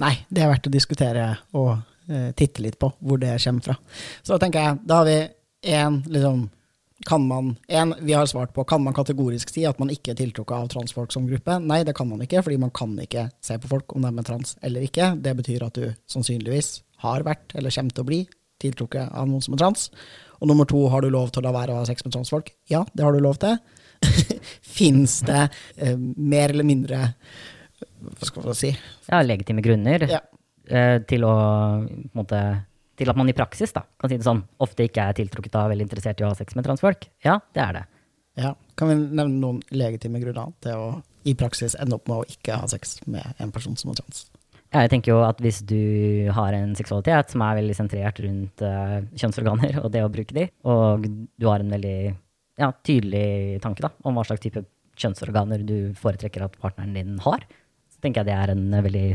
Nei, 0.00 0.14
det 0.28 0.42
er 0.42 0.50
verdt 0.52 0.68
å 0.70 0.72
diskutere 0.72 1.26
og 1.58 1.74
eh, 2.08 2.30
titte 2.38 2.64
litt 2.64 2.78
på 2.80 2.88
hvor 2.98 3.20
det 3.20 3.36
kommer 3.44 3.68
fra. 3.68 3.76
Så 4.22 4.34
da 4.34 4.40
tenker 4.42 4.64
jeg, 4.64 4.82
da 4.88 5.02
har 5.02 5.08
vi 5.08 5.20
én 5.72 6.02
liksom 6.10 6.48
kan 7.02 7.24
man, 7.26 7.56
en, 7.66 7.94
vi 8.00 8.12
har 8.12 8.26
svart 8.26 8.52
på, 8.54 8.64
kan 8.64 8.82
man 8.82 8.94
kategorisk 8.94 9.50
si 9.50 9.64
at 9.66 9.78
man 9.82 9.90
ikke 9.90 10.12
er 10.12 10.18
tiltrukket 10.20 10.54
av 10.54 10.68
transfolk 10.70 11.10
som 11.10 11.26
gruppe? 11.26 11.56
Nei, 11.58 11.80
det 11.86 11.96
kan 11.98 12.06
man 12.06 12.22
ikke, 12.22 12.44
fordi 12.46 12.60
man 12.62 12.70
kan 12.74 12.94
ikke 13.02 13.26
se 13.42 13.56
på 13.58 13.70
folk 13.70 13.96
om 13.96 14.06
de 14.06 14.12
er 14.12 14.28
trans 14.28 14.54
eller 14.62 14.86
ikke. 14.86 15.12
Det 15.18 15.34
betyr 15.40 15.66
at 15.66 15.78
du 15.78 15.88
sannsynligvis 16.10 16.76
har 17.02 17.26
vært, 17.26 17.56
eller 17.58 17.74
kommer 17.74 17.96
til 17.96 18.04
å 18.04 18.10
bli, 18.12 18.20
tiltrukket 18.62 19.10
av 19.18 19.26
noen 19.26 19.42
som 19.42 19.56
er 19.56 19.64
trans. 19.64 19.88
Og 20.38 20.50
nummer 20.50 20.68
to, 20.68 20.84
har 20.92 21.02
du 21.02 21.10
lov 21.10 21.32
til 21.32 21.42
å 21.42 21.48
la 21.48 21.54
være 21.56 21.74
å 21.74 21.82
ha 21.82 21.88
sex 21.88 22.06
med 22.06 22.14
transfolk? 22.14 22.52
Ja, 22.70 22.84
det 22.94 23.06
har 23.06 23.14
du 23.14 23.22
lov 23.22 23.40
til. 23.42 23.58
Fins 24.78 25.20
det 25.26 25.48
eh, 25.76 25.98
mer 25.98 26.54
eller 26.54 26.66
mindre 26.66 27.02
Hva 28.18 28.28
skal 28.28 28.44
man 28.46 28.58
si? 28.58 28.72
Ja, 29.08 29.22
legitime 29.22 29.62
grunner 29.64 30.04
Ja. 30.10 30.20
eh, 30.68 30.98
til 31.08 31.24
å 31.26 31.32
på 31.86 31.90
en 31.92 32.10
måte 32.22 32.42
til 32.96 33.08
at 33.08 33.16
man 33.16 33.28
i 33.28 33.34
praksis 33.34 33.72
da, 33.72 33.82
kan 33.98 34.10
si 34.12 34.18
det 34.20 34.26
sånn, 34.26 34.42
ofte 34.60 34.84
ikke 34.86 35.08
er 35.08 35.16
tiltrukket 35.16 35.54
av 35.58 35.72
eller 35.72 35.86
interessert 35.86 36.20
i 36.20 36.24
å 36.26 36.28
ha 36.30 36.34
sex 36.38 36.54
med 36.54 36.64
transfolk. 36.66 37.08
Ja, 37.24 37.38
det 37.56 37.62
er 37.64 37.72
det. 37.72 37.84
Ja. 38.36 38.54
Kan 38.76 38.88
vi 38.88 38.94
nevne 39.16 39.40
noen 39.40 39.62
legitime 39.72 40.20
grunner 40.22 40.52
til 40.64 40.72
å 40.76 40.90
i 41.24 41.34
praksis 41.38 41.74
ende 41.78 41.94
opp 41.96 42.08
med 42.10 42.16
å 42.22 42.26
ikke 42.28 42.56
ha 42.60 42.66
sex 42.70 42.98
med 43.06 43.22
en 43.38 43.50
person 43.54 43.76
som 43.76 43.90
er 43.92 44.00
trans? 44.00 44.26
Ja, 44.72 44.80
Jeg 44.86 44.90
tenker 44.90 45.12
jo 45.12 45.22
at 45.24 45.40
hvis 45.44 45.60
du 45.68 46.30
har 46.32 46.52
en 46.56 46.74
seksualitet 46.74 47.30
som 47.34 47.42
er 47.44 47.58
veldig 47.60 47.74
sentrert 47.76 48.20
rundt 48.24 48.62
uh, 48.64 49.00
kjønnsorganer 49.20 49.82
og 49.84 49.90
det 49.92 50.00
å 50.04 50.08
bruke 50.12 50.32
de, 50.32 50.46
og 50.64 51.04
du 51.04 51.46
har 51.48 51.60
en 51.60 51.74
veldig 51.74 51.96
ja, 52.58 52.70
tydelig 52.84 53.60
tanke 53.64 53.84
da, 53.84 53.90
om 54.04 54.16
hva 54.16 54.24
slags 54.24 54.40
type 54.44 54.64
kjønnsorganer 54.96 55.62
du 55.64 55.92
foretrekker 55.96 56.44
at 56.44 56.56
partneren 56.60 56.94
din 56.96 57.18
har, 57.24 57.44
tenker 58.02 58.22
jeg 58.22 58.30
det 58.30 58.38
er 58.38 58.54
en 58.54 58.64
eh, 58.72 58.84
veldig 58.86 59.06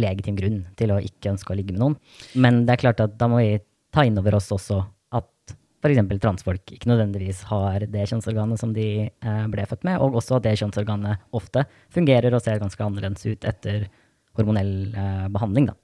legitim 0.00 0.38
grunn 0.38 0.60
til 0.78 0.94
å 0.94 1.00
ikke 1.02 1.32
ønske 1.32 1.52
å 1.52 1.58
ligge 1.58 1.74
med 1.74 1.82
noen. 1.82 1.98
Men 2.38 2.64
det 2.66 2.76
er 2.76 2.84
klart 2.84 3.02
at 3.04 3.16
da 3.18 3.28
må 3.30 3.40
vi 3.42 3.58
ta 3.90 4.04
inn 4.06 4.18
over 4.20 4.36
oss 4.38 4.50
også 4.54 4.78
at 5.18 5.54
f.eks. 5.80 6.02
transfolk 6.22 6.74
ikke 6.76 6.90
nødvendigvis 6.92 7.42
har 7.50 7.86
det 7.90 8.06
kjønnsorganet 8.10 8.60
som 8.60 8.74
de 8.76 8.88
eh, 9.08 9.44
ble 9.50 9.66
født 9.66 9.86
med, 9.88 9.98
og 9.98 10.20
også 10.20 10.38
at 10.38 10.46
det 10.46 10.58
kjønnsorganet 10.60 11.26
ofte 11.36 11.64
fungerer 11.92 12.36
og 12.36 12.44
ser 12.44 12.62
ganske 12.62 12.84
annerledes 12.84 13.26
ut 13.26 13.48
etter 13.48 13.88
hormonell 14.38 14.74
eh, 14.94 15.26
behandling. 15.32 15.72
Da. 15.72 15.78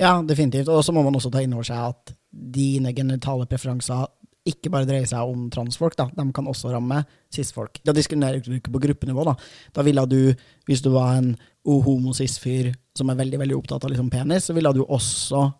Ja, 0.00 0.14
definitivt. 0.24 0.70
Og 0.72 0.80
så 0.86 0.94
må 0.96 1.04
man 1.04 1.18
også 1.18 1.32
ta 1.32 1.42
inn 1.44 1.52
over 1.52 1.66
seg 1.66 1.90
at 1.90 2.14
dine 2.30 2.94
genitale 2.96 3.44
preferanser 3.50 4.08
ikke 4.50 4.72
bare 4.72 4.88
dreier 4.88 5.08
seg 5.08 5.30
om 5.30 5.48
transfolk, 5.52 5.96
da. 5.98 6.08
de 6.16 6.26
kan 6.34 6.48
også 6.50 6.72
ramme 6.74 7.02
cis-folk. 7.32 7.80
Da 7.86 7.94
diskriminerer 7.96 8.42
du 8.44 8.52
ikke 8.56 8.74
på 8.74 8.82
gruppenivå. 8.86 9.24
Da 9.28 9.36
Da 9.74 9.86
ville 9.86 10.06
du, 10.06 10.34
hvis 10.66 10.82
du 10.82 10.90
var 10.94 11.16
en 11.18 11.34
homo-cis-fyr 11.66 12.72
som 12.96 13.10
er 13.10 13.18
veldig 13.20 13.38
veldig 13.38 13.56
opptatt 13.56 13.84
av 13.84 13.92
liksom 13.92 14.10
penis, 14.10 14.48
så 14.48 14.56
ville 14.56 14.72
du 14.74 14.84
også 14.84 15.50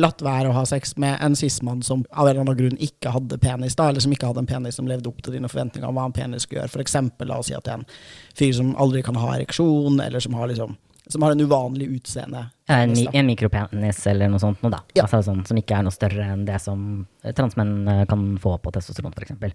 latt 0.00 0.22
være 0.26 0.50
å 0.50 0.54
ha 0.56 0.64
sex 0.66 0.96
med 0.98 1.20
en 1.22 1.36
cis-mann 1.38 1.82
som 1.86 2.02
av 2.10 2.26
en 2.26 2.32
eller 2.32 2.42
annen 2.42 2.58
grunn 2.58 2.80
ikke 2.82 3.12
hadde 3.14 3.38
penis, 3.38 3.76
da, 3.78 3.88
eller 3.88 4.02
som 4.02 4.14
ikke 4.14 4.26
hadde 4.26 4.42
en 4.42 4.50
penis 4.50 4.80
som 4.80 4.88
levde 4.90 5.10
opp 5.10 5.20
til 5.22 5.36
dine 5.36 5.50
forventninger 5.50 5.86
om 5.86 5.94
hva 5.94 6.08
en 6.08 6.16
penis 6.16 6.46
skulle 6.46 6.62
gjøre. 6.62 6.72
For 6.72 6.82
eksempel, 6.82 7.30
la 7.30 7.38
oss 7.38 7.50
si 7.50 7.54
at 7.54 7.66
det 7.66 7.76
er 7.76 7.82
en 7.82 7.86
fyr 8.34 8.56
som 8.58 8.72
aldri 8.82 9.04
kan 9.06 9.18
ha 9.20 9.36
ereksjon, 9.36 10.00
eller 10.02 10.24
som 10.24 10.34
har 10.34 10.50
liksom 10.50 10.74
som 11.08 11.22
har 11.22 11.34
en 11.34 11.40
uvanlig 11.44 11.88
utseende. 11.98 12.46
Ja, 12.68 12.78
En, 12.82 12.94
mi- 12.96 13.08
en 13.12 13.26
mikropenis 13.28 13.98
eller 14.08 14.30
noe 14.32 14.40
sånt 14.40 14.62
noe, 14.64 14.70
da. 14.72 14.80
Ja. 14.96 15.04
Altså, 15.04 15.20
sånn, 15.26 15.42
som 15.46 15.58
ikke 15.60 15.76
er 15.76 15.84
noe 15.84 15.92
større 15.94 16.24
enn 16.32 16.46
det 16.48 16.56
som 16.64 17.06
eh, 17.22 17.32
transmenn 17.36 17.74
eh, 17.88 18.04
kan 18.08 18.22
få 18.40 18.56
på 18.64 18.72
testosteron, 18.72 19.12
f.eks. 19.12 19.52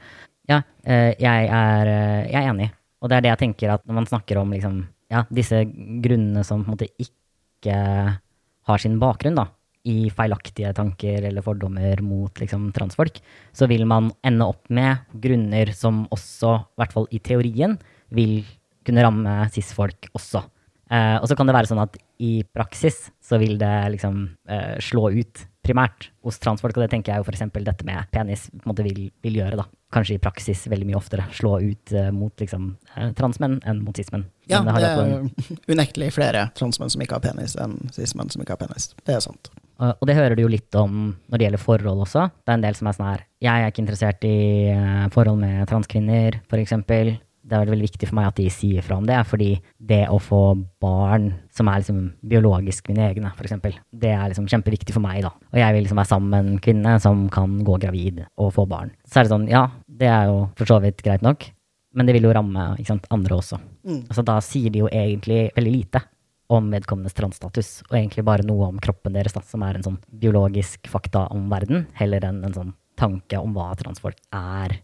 Ja, 0.49 0.61
eh, 0.85 1.15
jeg 1.19 1.47
er, 1.49 1.89
jeg 2.29 2.37
er 2.43 2.51
enig. 2.53 2.69
Og 3.01 3.09
det 3.09 3.17
er 3.17 3.25
det 3.25 3.31
jeg 3.33 3.41
tenker 3.45 3.73
at 3.77 3.85
når 3.87 3.97
man 4.01 4.09
snakker 4.11 4.37
om 4.41 4.51
liksom, 4.53 4.81
ja, 5.09 5.23
disse 5.33 5.63
grunnene 6.03 6.43
som 6.45 6.61
på 6.65 6.69
en 6.69 6.75
måte 6.77 6.89
ikke 7.01 7.77
har 8.69 8.77
sin 8.83 8.99
bakgrunn 9.01 9.37
da, 9.39 9.47
i 9.89 10.09
feilaktige 10.13 10.69
tanker 10.75 11.23
eller 11.29 11.41
fordommer 11.41 12.01
mot 12.05 12.35
liksom, 12.43 12.67
transfolk, 12.75 13.21
så 13.55 13.65
vil 13.71 13.85
man 13.89 14.11
ende 14.27 14.45
opp 14.51 14.67
med 14.69 14.99
grunner 15.23 15.71
som 15.73 16.03
også, 16.13 16.57
i 16.75 16.81
hvert 16.83 16.93
fall 16.93 17.07
i 17.15 17.21
teorien, 17.23 17.77
vil 18.13 18.41
kunne 18.85 19.03
ramme 19.05 19.35
cis-folk 19.55 20.11
også. 20.17 20.43
Eh, 20.89 21.17
og 21.21 21.27
så 21.29 21.35
kan 21.37 21.45
det 21.49 21.53
være 21.53 21.69
sånn 21.69 21.83
at 21.83 21.97
i 22.19 22.39
praksis 22.49 23.11
så 23.23 23.37
vil 23.39 23.59
det 23.61 23.73
liksom 23.93 24.23
uh, 24.49 24.75
slå 24.81 25.11
ut 25.13 25.43
primært 25.63 26.07
hos 26.25 26.39
transfolk, 26.41 26.73
og 26.75 26.81
det 26.81 26.89
tenker 26.91 27.13
jeg 27.13 27.21
jo 27.21 27.27
f.eks. 27.29 27.43
dette 27.61 27.85
med 27.85 28.07
penis 28.11 28.47
på 28.49 28.63
en 28.63 28.71
måte 28.71 28.83
vil, 28.87 29.03
vil 29.23 29.37
gjøre, 29.37 29.59
da. 29.59 29.65
Kanskje 29.93 30.15
i 30.17 30.21
praksis 30.21 30.63
veldig 30.71 30.87
mye 30.89 30.97
oftere 30.97 31.27
slå 31.35 31.59
ut 31.61 31.93
uh, 31.93 32.09
mot 32.15 32.33
liksom 32.41 32.71
transmenn 33.15 33.59
enn 33.69 33.83
mot 33.85 33.95
cis-menn. 34.01 34.25
Ja, 34.49 34.63
det, 34.65 34.73
det 34.81 34.89
er 34.89 35.13
en- 35.19 35.31
unektelig 35.69 36.09
flere 36.17 36.47
transmenn 36.57 36.89
som 36.91 37.05
ikke 37.05 37.19
har 37.19 37.23
penis, 37.27 37.53
enn 37.61 37.77
cis-menn 37.95 38.33
som 38.33 38.41
ikke 38.43 38.57
har 38.57 38.63
penis. 38.65 38.89
Det 39.05 39.15
er 39.19 39.23
sant. 39.23 39.51
Uh, 39.79 39.93
Og 40.01 40.09
det 40.09 40.17
hører 40.17 40.35
du 40.35 40.41
jo 40.43 40.51
litt 40.51 40.75
om 40.75 41.13
når 41.29 41.37
det 41.37 41.45
gjelder 41.47 41.65
forhold 41.69 42.03
også. 42.09 42.25
Det 42.43 42.51
er 42.55 42.59
en 42.59 42.65
del 42.65 42.75
som 42.81 42.89
er 42.89 42.97
sånn 42.97 43.11
her 43.13 43.25
Jeg 43.45 43.61
er 43.63 43.71
ikke 43.71 43.85
interessert 43.85 44.25
i 44.27 44.35
uh, 44.73 45.05
forhold 45.13 45.39
med 45.45 45.69
transkvinner, 45.69 46.41
f.eks. 46.49 46.79
Det 47.49 47.57
er 47.57 47.71
veldig 47.71 47.87
viktig 47.87 48.09
for 48.09 48.19
meg 48.19 48.29
at 48.29 48.37
de 48.37 48.47
sier 48.53 48.85
fra 48.85 48.99
om 48.99 49.07
det, 49.07 49.17
fordi 49.27 49.49
det 49.91 50.03
å 50.11 50.19
få 50.21 50.41
barn 50.81 51.31
som 51.55 51.69
er 51.71 51.81
liksom 51.81 52.01
biologisk 52.31 52.91
mine 52.91 53.07
egne, 53.09 53.31
f.eks., 53.33 53.79
det 53.89 54.11
er 54.13 54.29
liksom 54.29 54.49
kjempeviktig 54.51 54.95
for 54.95 55.03
meg, 55.03 55.23
da. 55.25 55.33
Og 55.49 55.61
jeg 55.61 55.75
vil 55.75 55.85
liksom 55.85 56.01
være 56.01 56.11
sammen 56.11 56.33
med 56.33 56.51
en 56.51 56.61
kvinne 56.63 56.97
som 57.01 57.25
kan 57.33 57.57
gå 57.65 57.79
gravid 57.81 58.21
og 58.37 58.53
få 58.55 58.67
barn. 58.69 58.93
Så 59.05 59.19
er 59.19 59.27
det 59.27 59.33
sånn, 59.33 59.49
ja, 59.51 59.65
det 59.89 60.11
er 60.11 60.29
jo 60.29 60.43
for 60.59 60.69
så 60.69 60.79
vidt 60.83 61.01
greit 61.05 61.25
nok, 61.25 61.49
men 61.97 62.05
det 62.05 62.15
vil 62.15 62.29
jo 62.29 62.35
ramme 62.37 62.69
sant, 62.85 63.09
andre 63.13 63.39
også. 63.41 63.57
Mm. 63.87 64.03
Altså, 64.05 64.25
da 64.25 64.37
sier 64.45 64.73
de 64.73 64.83
jo 64.83 64.91
egentlig 64.93 65.47
veldig 65.57 65.73
lite 65.73 66.03
om 66.49 66.69
vedkommendes 66.73 67.17
transstatus, 67.17 67.71
og 67.89 67.97
egentlig 67.97 68.25
bare 68.25 68.45
noe 68.45 68.71
om 68.71 68.77
kroppen 68.81 69.13
deres, 69.13 69.35
da, 69.35 69.41
som 69.45 69.63
er 69.65 69.77
en 69.77 69.85
sånn 69.85 69.99
biologisk 70.21 70.89
fakta 70.89 71.27
om 71.33 71.49
verden, 71.51 71.85
heller 71.97 72.25
enn 72.25 72.41
en 72.45 72.55
sånn 72.55 72.71
tanke 72.99 73.39
om 73.39 73.53
hva 73.55 73.71
transfolk 73.79 74.17
er. 74.35 74.79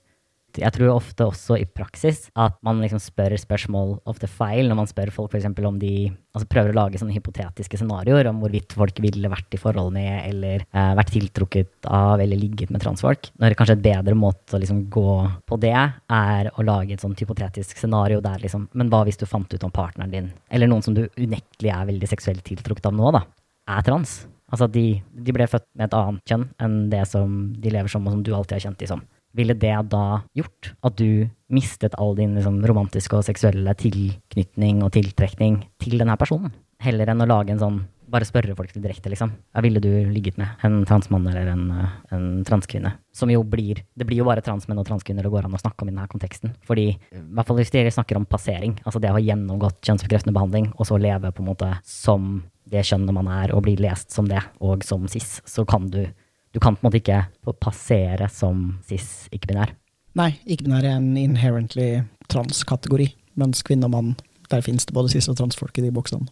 Jeg 0.62 0.76
tror 0.76 0.94
ofte 0.96 1.28
også 1.28 1.58
i 1.60 1.68
praksis 1.68 2.26
at 2.40 2.56
man 2.66 2.82
liksom 2.84 3.02
spør 3.04 3.36
spørsmål 3.40 3.98
ofte 4.10 4.30
feil 4.32 4.70
når 4.70 4.80
man 4.82 4.90
spør 4.90 5.12
folk 5.14 5.36
eksempel 5.36 5.68
om 5.70 5.80
de 5.82 6.10
altså 6.36 6.48
prøver 6.52 6.74
å 6.74 6.78
lage 6.78 7.00
sånne 7.00 7.16
hypotetiske 7.16 7.80
scenarioer 7.80 8.30
om 8.30 8.42
hvorvidt 8.44 8.76
folk 8.76 9.00
ville 9.04 9.32
vært 9.32 9.56
i 9.56 9.60
forhold 9.62 9.94
med 9.96 10.12
eller 10.26 10.66
eh, 10.66 10.92
vært 11.00 11.14
tiltrukket 11.16 11.90
av 11.90 12.24
eller 12.24 12.40
ligget 12.40 12.74
med 12.74 12.84
transfolk. 12.84 13.32
Når 13.42 13.58
kanskje 13.60 13.78
et 13.80 13.86
bedre 13.86 14.18
måte 14.20 14.58
å 14.58 14.62
liksom 14.62 14.86
gå 14.94 15.16
på 15.48 15.60
det 15.64 15.76
er 15.76 16.52
å 16.52 16.68
lage 16.68 16.96
et 16.96 17.04
sånt 17.04 17.20
hypotetisk 17.24 17.80
scenario 17.80 18.22
der 18.24 18.42
liksom 18.44 18.68
Men 18.76 18.90
hva 18.92 19.04
hvis 19.08 19.20
du 19.20 19.26
fant 19.30 19.52
ut 19.52 19.64
om 19.64 19.74
partneren 19.74 20.12
din, 20.12 20.32
eller 20.50 20.70
noen 20.72 20.84
som 20.86 20.96
du 20.96 21.06
unektelig 21.18 21.72
er 21.72 21.90
veldig 21.92 22.10
seksuelt 22.12 22.44
tiltrukket 22.48 22.90
av 22.90 22.96
nå, 22.98 23.12
da, 23.16 23.26
er 23.72 23.86
trans? 23.88 24.24
Altså 24.52 24.68
at 24.68 24.76
de, 24.76 24.86
de 25.26 25.34
ble 25.34 25.48
født 25.50 25.66
med 25.74 25.88
et 25.88 25.98
annet 25.98 26.30
kjønn 26.30 26.46
enn 26.62 26.76
det 26.92 27.02
som 27.10 27.38
de 27.58 27.72
lever 27.74 27.92
som, 27.92 28.06
og 28.06 28.14
som 28.14 28.24
du 28.26 28.34
alltid 28.36 28.60
har 28.60 28.66
kjent 28.68 28.82
de 28.82 28.90
som. 28.92 29.02
Ville 29.36 29.56
det 29.60 29.74
da 29.92 30.22
gjort 30.38 30.72
at 30.86 30.96
du 31.00 31.28
mistet 31.52 31.98
all 32.00 32.16
din 32.18 32.38
liksom, 32.38 32.62
romantiske 32.66 33.18
og 33.18 33.26
seksuelle 33.28 33.76
tilknytning 33.80 34.80
og 34.86 34.94
tiltrekning 34.96 35.60
til 35.82 36.00
denne 36.00 36.16
personen? 36.20 36.54
Heller 36.84 37.12
enn 37.12 37.24
å 37.24 37.28
lage 37.30 37.54
en 37.54 37.62
sånn 37.62 37.84
bare 38.12 38.28
spørre 38.28 38.56
folk 38.58 38.74
direkte, 38.74 39.10
liksom. 39.12 39.32
Hva 39.54 39.64
ville 39.66 39.82
du 39.82 39.90
ligget 40.14 40.38
med 40.38 40.64
en 40.66 40.84
transmann 40.88 41.26
eller 41.28 41.50
en, 41.52 41.72
eh, 41.72 41.96
en 42.16 42.44
transkvinne? 42.46 42.94
Som 43.12 43.30
jo 43.30 43.44
blir 43.44 43.84
Det 43.98 44.06
blir 44.06 44.18
jo 44.18 44.26
bare 44.26 44.42
transmenn 44.42 44.78
og 44.78 44.86
transkvinner 44.86 45.24
det 45.24 45.32
går 45.32 45.46
an 45.46 45.54
å 45.54 45.62
snakke 45.62 45.82
om 45.82 45.90
i 45.90 45.92
denne 45.92 46.08
konteksten. 46.08 46.54
Fordi, 46.62 46.90
i 46.90 47.34
hvert 47.34 47.46
fall 47.46 47.58
hvis 47.58 47.72
dere 47.72 47.92
snakker 47.92 48.16
om 48.16 48.26
passering, 48.26 48.78
altså 48.86 49.02
det 49.02 49.10
å 49.10 49.14
ha 49.14 49.20
gjennomgått 49.20 49.82
kjønnsbekreftende 49.82 50.34
behandling, 50.34 50.74
og 50.78 50.86
så 50.86 51.00
leve 51.00 51.32
på 51.32 51.40
en 51.40 51.56
måte 51.56 51.80
som 51.84 52.44
det 52.70 52.84
kjønnet 52.84 53.14
man 53.14 53.28
er, 53.28 53.54
og 53.56 53.64
bli 53.64 53.76
lest 53.76 54.12
som 54.12 54.26
det, 54.26 54.42
og 54.60 54.84
som 54.84 55.08
cis, 55.08 55.42
så 55.46 55.66
kan 55.66 55.90
du 55.90 56.08
Du 56.56 56.62
kan 56.64 56.78
på 56.78 56.86
en 56.86 56.88
måte 56.88 57.02
ikke 57.02 57.26
få 57.44 57.52
passere 57.60 58.30
som 58.32 58.78
cis 58.88 59.28
ikke-binær. 59.36 59.74
Nei, 60.16 60.30
ikke-binær 60.48 60.86
er 60.88 61.00
en 61.02 61.18
inherently 61.20 61.90
trans-kategori. 62.32 63.12
mens 63.36 63.60
kvinne 63.68 63.84
og 63.84 63.92
mann, 63.92 64.14
der 64.48 64.62
finnes 64.64 64.86
det 64.88 64.94
både 64.96 65.10
cis 65.12 65.28
og 65.28 65.36
transfolk 65.36 65.76
i 65.78 65.82
de 65.84 65.92
boksene. 65.92 66.24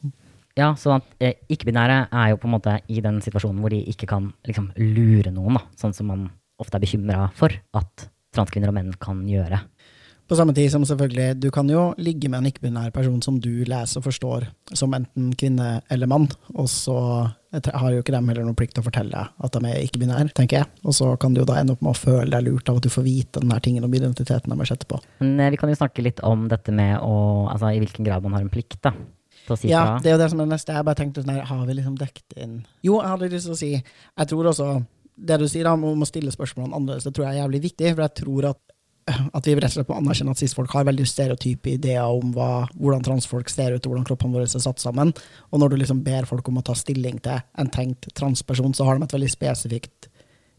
Ja, 0.55 0.69
så 0.79 1.01
eh, 1.19 1.33
ikke-binære 1.51 2.07
er 2.07 2.29
jo 2.31 2.37
på 2.39 2.47
en 2.47 2.53
måte 2.53 2.77
i 2.87 3.01
den 3.03 3.19
situasjonen 3.19 3.59
hvor 3.59 3.73
de 3.73 3.81
ikke 3.91 4.07
kan 4.07 4.31
liksom 4.47 4.71
lure 4.77 5.33
noen, 5.33 5.57
da. 5.57 5.65
Sånn 5.75 5.95
som 5.97 6.07
man 6.07 6.29
ofte 6.61 6.79
er 6.79 6.85
bekymra 6.85 7.25
for 7.35 7.51
at 7.75 8.07
transkvinner 8.33 8.71
og 8.71 8.77
menn 8.77 8.93
kan 9.01 9.25
gjøre. 9.27 9.59
På 10.29 10.37
samme 10.39 10.53
tid 10.55 10.71
som 10.71 10.85
selvfølgelig, 10.87 11.39
du 11.43 11.49
kan 11.51 11.67
jo 11.69 11.89
ligge 11.99 12.29
med 12.31 12.39
en 12.41 12.49
ikke-binær 12.49 12.93
person 12.95 13.21
som 13.21 13.39
du 13.43 13.65
leser 13.67 13.99
og 13.99 14.05
forstår 14.07 14.45
som 14.71 14.93
enten 14.95 15.33
kvinne 15.39 15.81
eller 15.91 16.09
mann, 16.09 16.29
og 16.55 16.69
så 16.71 16.97
har 17.53 17.91
jo 17.93 18.01
ikke 18.01 18.15
dem 18.15 18.29
heller 18.31 18.47
noen 18.47 18.57
plikt 18.57 18.77
til 18.77 18.81
å 18.81 18.87
fortelle 18.87 19.25
at 19.29 19.57
de 19.57 19.69
er 19.69 19.83
ikke-binære, 19.83 20.31
tenker 20.37 20.61
jeg. 20.61 20.69
Og 20.87 20.95
så 20.97 21.11
kan 21.21 21.35
du 21.35 21.43
jo 21.43 21.47
da 21.49 21.59
ende 21.59 21.75
opp 21.75 21.83
med 21.85 21.93
å 21.93 21.99
føle 21.99 22.31
deg 22.31 22.47
lurt 22.47 22.71
av 22.71 22.79
at 22.79 22.87
du 22.87 22.89
får 22.93 23.05
vite 23.05 23.43
den 23.43 23.51
her 23.53 23.61
tingen 23.63 23.85
om 23.85 23.93
identiteten 23.93 24.55
deres 24.55 24.73
etterpå. 24.73 25.01
Men 25.21 25.43
eh, 25.43 25.51
vi 25.53 25.59
kan 25.61 25.69
jo 25.69 25.77
snakke 25.77 26.05
litt 26.05 26.23
om 26.25 26.47
dette 26.51 26.73
med 26.73 26.97
å 27.03 27.19
Altså 27.53 27.69
i 27.75 27.81
hvilken 27.81 28.05
grad 28.07 28.23
man 28.23 28.33
har 28.37 28.41
en 28.45 28.51
plikt, 28.51 28.79
da. 28.81 28.93
Si 29.59 29.67
Ja, 29.67 29.99
det 30.01 30.09
er 30.09 30.15
jo 30.15 30.21
det 30.21 30.29
som 30.31 30.39
er 30.39 30.47
neste. 30.49 30.73
Jeg 30.73 30.87
bare 30.87 30.97
tenkte 30.97 31.21
sånn 31.21 31.33
her, 31.35 31.43
har 31.49 31.63
vi 31.67 31.75
liksom 31.75 31.97
dekket 31.99 32.37
inn 32.39 32.53
Jo, 32.85 33.01
jeg 33.01 33.11
hadde 33.11 33.29
lyst 33.33 33.49
til 33.49 33.55
å 33.55 33.59
si 33.59 33.71
Jeg 33.75 34.29
tror 34.31 34.49
også 34.53 34.67
det 35.13 35.37
du 35.41 35.45
sier 35.51 35.67
om 35.69 35.83
å 35.83 36.07
stille 36.09 36.31
spørsmålene 36.33 36.73
annerledes, 36.77 37.05
det 37.05 37.13
tror 37.13 37.27
jeg 37.27 37.35
er 37.35 37.43
jævlig 37.43 37.59
viktig. 37.67 37.91
For 37.91 38.01
jeg 38.01 38.15
tror 38.23 38.47
at 38.49 38.72
at 39.07 39.47
vi 39.47 39.55
rett 39.55 39.71
og 39.71 39.75
slett 39.75 39.89
må 39.91 39.97
anerkjenne 39.99 40.33
at 40.35 40.39
cis-folk 40.39 40.71
har 40.75 40.87
veldig 40.87 41.05
stereotype 41.07 41.73
ideer 41.75 42.05
om 42.07 42.31
hva, 42.35 42.65
hvordan 42.77 43.03
transfolk 43.05 43.51
ser 43.51 43.75
ut, 43.75 43.83
og 43.83 43.93
hvordan 43.93 44.07
kroppene 44.07 44.37
våre 44.37 44.47
er 44.47 44.63
satt 44.63 44.79
sammen. 44.83 45.11
Og 45.51 45.61
når 45.61 45.73
du 45.73 45.81
liksom 45.81 46.03
ber 46.05 46.27
folk 46.29 46.47
om 46.49 46.61
å 46.61 46.65
ta 46.65 46.75
stilling 46.77 47.19
til 47.23 47.41
en 47.59 47.71
tenkt 47.73 48.09
transperson, 48.15 48.75
så 48.77 48.87
har 48.87 48.97
de 48.97 49.07
et 49.07 49.17
veldig 49.17 49.31
spesifikt 49.33 50.09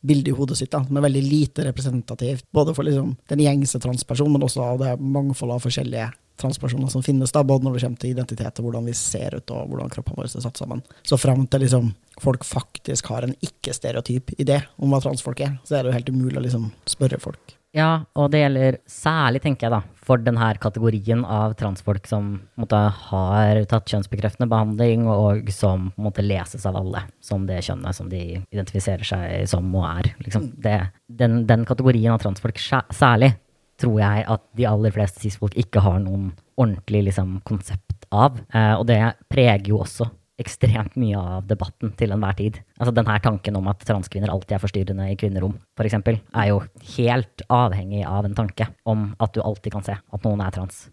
bilde 0.04 0.30
i 0.30 0.36
hodet 0.36 0.58
sitt 0.58 0.72
da, 0.74 0.82
som 0.84 0.98
er 1.00 1.06
veldig 1.06 1.22
lite 1.24 1.64
representativt, 1.64 2.44
både 2.52 2.74
for 2.76 2.84
liksom 2.84 3.14
den 3.32 3.44
gjengse 3.46 3.80
transpersonen, 3.80 4.36
men 4.36 4.44
også 4.44 4.66
av 4.66 4.82
det 4.82 4.92
mangfoldet 5.00 5.56
av 5.56 5.64
forskjellige 5.64 6.10
transpersoner 6.40 6.90
som 6.92 7.02
finnes, 7.02 7.32
da, 7.32 7.44
både 7.46 7.64
når 7.64 7.76
det 7.76 7.84
kommer 7.86 8.02
til 8.02 8.12
identitet 8.12 8.60
og 8.60 8.68
hvordan 8.68 8.88
vi 8.90 8.96
ser 8.98 9.38
ut 9.38 9.52
og 9.54 9.70
hvordan 9.70 9.92
kroppene 9.94 10.18
våre 10.18 10.28
er 10.28 10.44
satt 10.44 10.60
sammen. 10.60 10.82
Så 11.06 11.16
fram 11.20 11.46
til 11.48 11.64
liksom, 11.64 11.92
folk 12.20 12.44
faktisk 12.44 13.08
har 13.14 13.24
en 13.24 13.36
ikke-stereotyp 13.38 14.34
idé 14.36 14.60
om 14.76 14.92
hva 14.92 15.00
transfolk 15.04 15.44
er, 15.46 15.60
så 15.64 15.78
er 15.78 15.84
det 15.84 15.92
jo 15.92 15.98
helt 16.00 16.16
umulig 16.16 16.42
å 16.42 16.48
liksom 16.48 16.72
spørre 16.90 17.22
folk. 17.22 17.54
Ja, 17.74 18.04
og 18.14 18.28
det 18.30 18.44
gjelder 18.44 18.76
særlig, 18.86 19.40
tenker 19.42 19.66
jeg 19.66 19.74
da, 19.74 19.80
for 20.06 20.22
denne 20.22 20.52
kategorien 20.62 21.24
av 21.26 21.56
transfolk 21.58 22.06
som 22.06 22.28
måtte, 22.60 22.78
har 23.08 23.60
tatt 23.70 23.90
kjønnsbekreftende 23.90 24.46
behandling, 24.50 25.08
og 25.10 25.50
som 25.50 25.88
måtte 25.98 26.22
leses 26.22 26.66
av 26.70 26.78
alle 26.78 27.02
som 27.24 27.48
det 27.48 27.64
kjønnet 27.66 27.98
som 27.98 28.10
de 28.12 28.22
identifiserer 28.38 29.02
seg 29.08 29.50
som 29.50 29.66
og 29.74 29.88
er. 29.88 30.12
Liksom. 30.22 30.52
Det, 30.62 30.76
den, 31.10 31.40
den, 31.50 31.66
kategorien 31.66 32.14
av 32.14 32.22
transfolk 32.22 32.62
særlig 32.62 33.34
tror 33.80 33.98
jeg 33.98 34.26
at 34.30 34.44
de 34.54 34.68
aller 34.70 34.94
fleste 34.94 35.24
cis-folk 35.24 35.56
ikke 35.58 35.82
har 35.82 35.98
noen 36.04 36.30
ordentlig 36.54 37.08
liksom, 37.08 37.40
konsept 37.42 38.06
av. 38.14 38.38
Eh, 38.54 38.74
og 38.78 38.86
det 38.86 39.00
preger 39.26 39.72
jo 39.72 39.82
også 39.82 40.06
ekstremt 40.40 40.96
mye 40.98 41.18
av 41.18 41.46
debatten 41.46 41.92
til 41.98 42.14
enhver 42.14 42.36
tid. 42.38 42.58
Altså 42.80 42.94
denne 42.94 43.14
tanken 43.22 43.58
om 43.58 43.68
at 43.70 43.84
transkvinner 43.86 44.32
alltid 44.32 44.56
er 44.56 44.62
forstyrrende 44.64 45.06
i 45.12 45.16
kvinnerom, 45.20 45.54
f.eks., 45.78 45.96
er 46.02 46.50
jo 46.50 46.60
helt 46.96 47.46
avhengig 47.52 48.02
av 48.08 48.26
en 48.26 48.36
tanke 48.36 48.68
om 48.90 49.12
at 49.22 49.34
du 49.34 49.42
alltid 49.44 49.76
kan 49.76 49.86
se 49.86 49.94
at 49.94 50.26
noen 50.26 50.42
er 50.42 50.54
trans. 50.54 50.86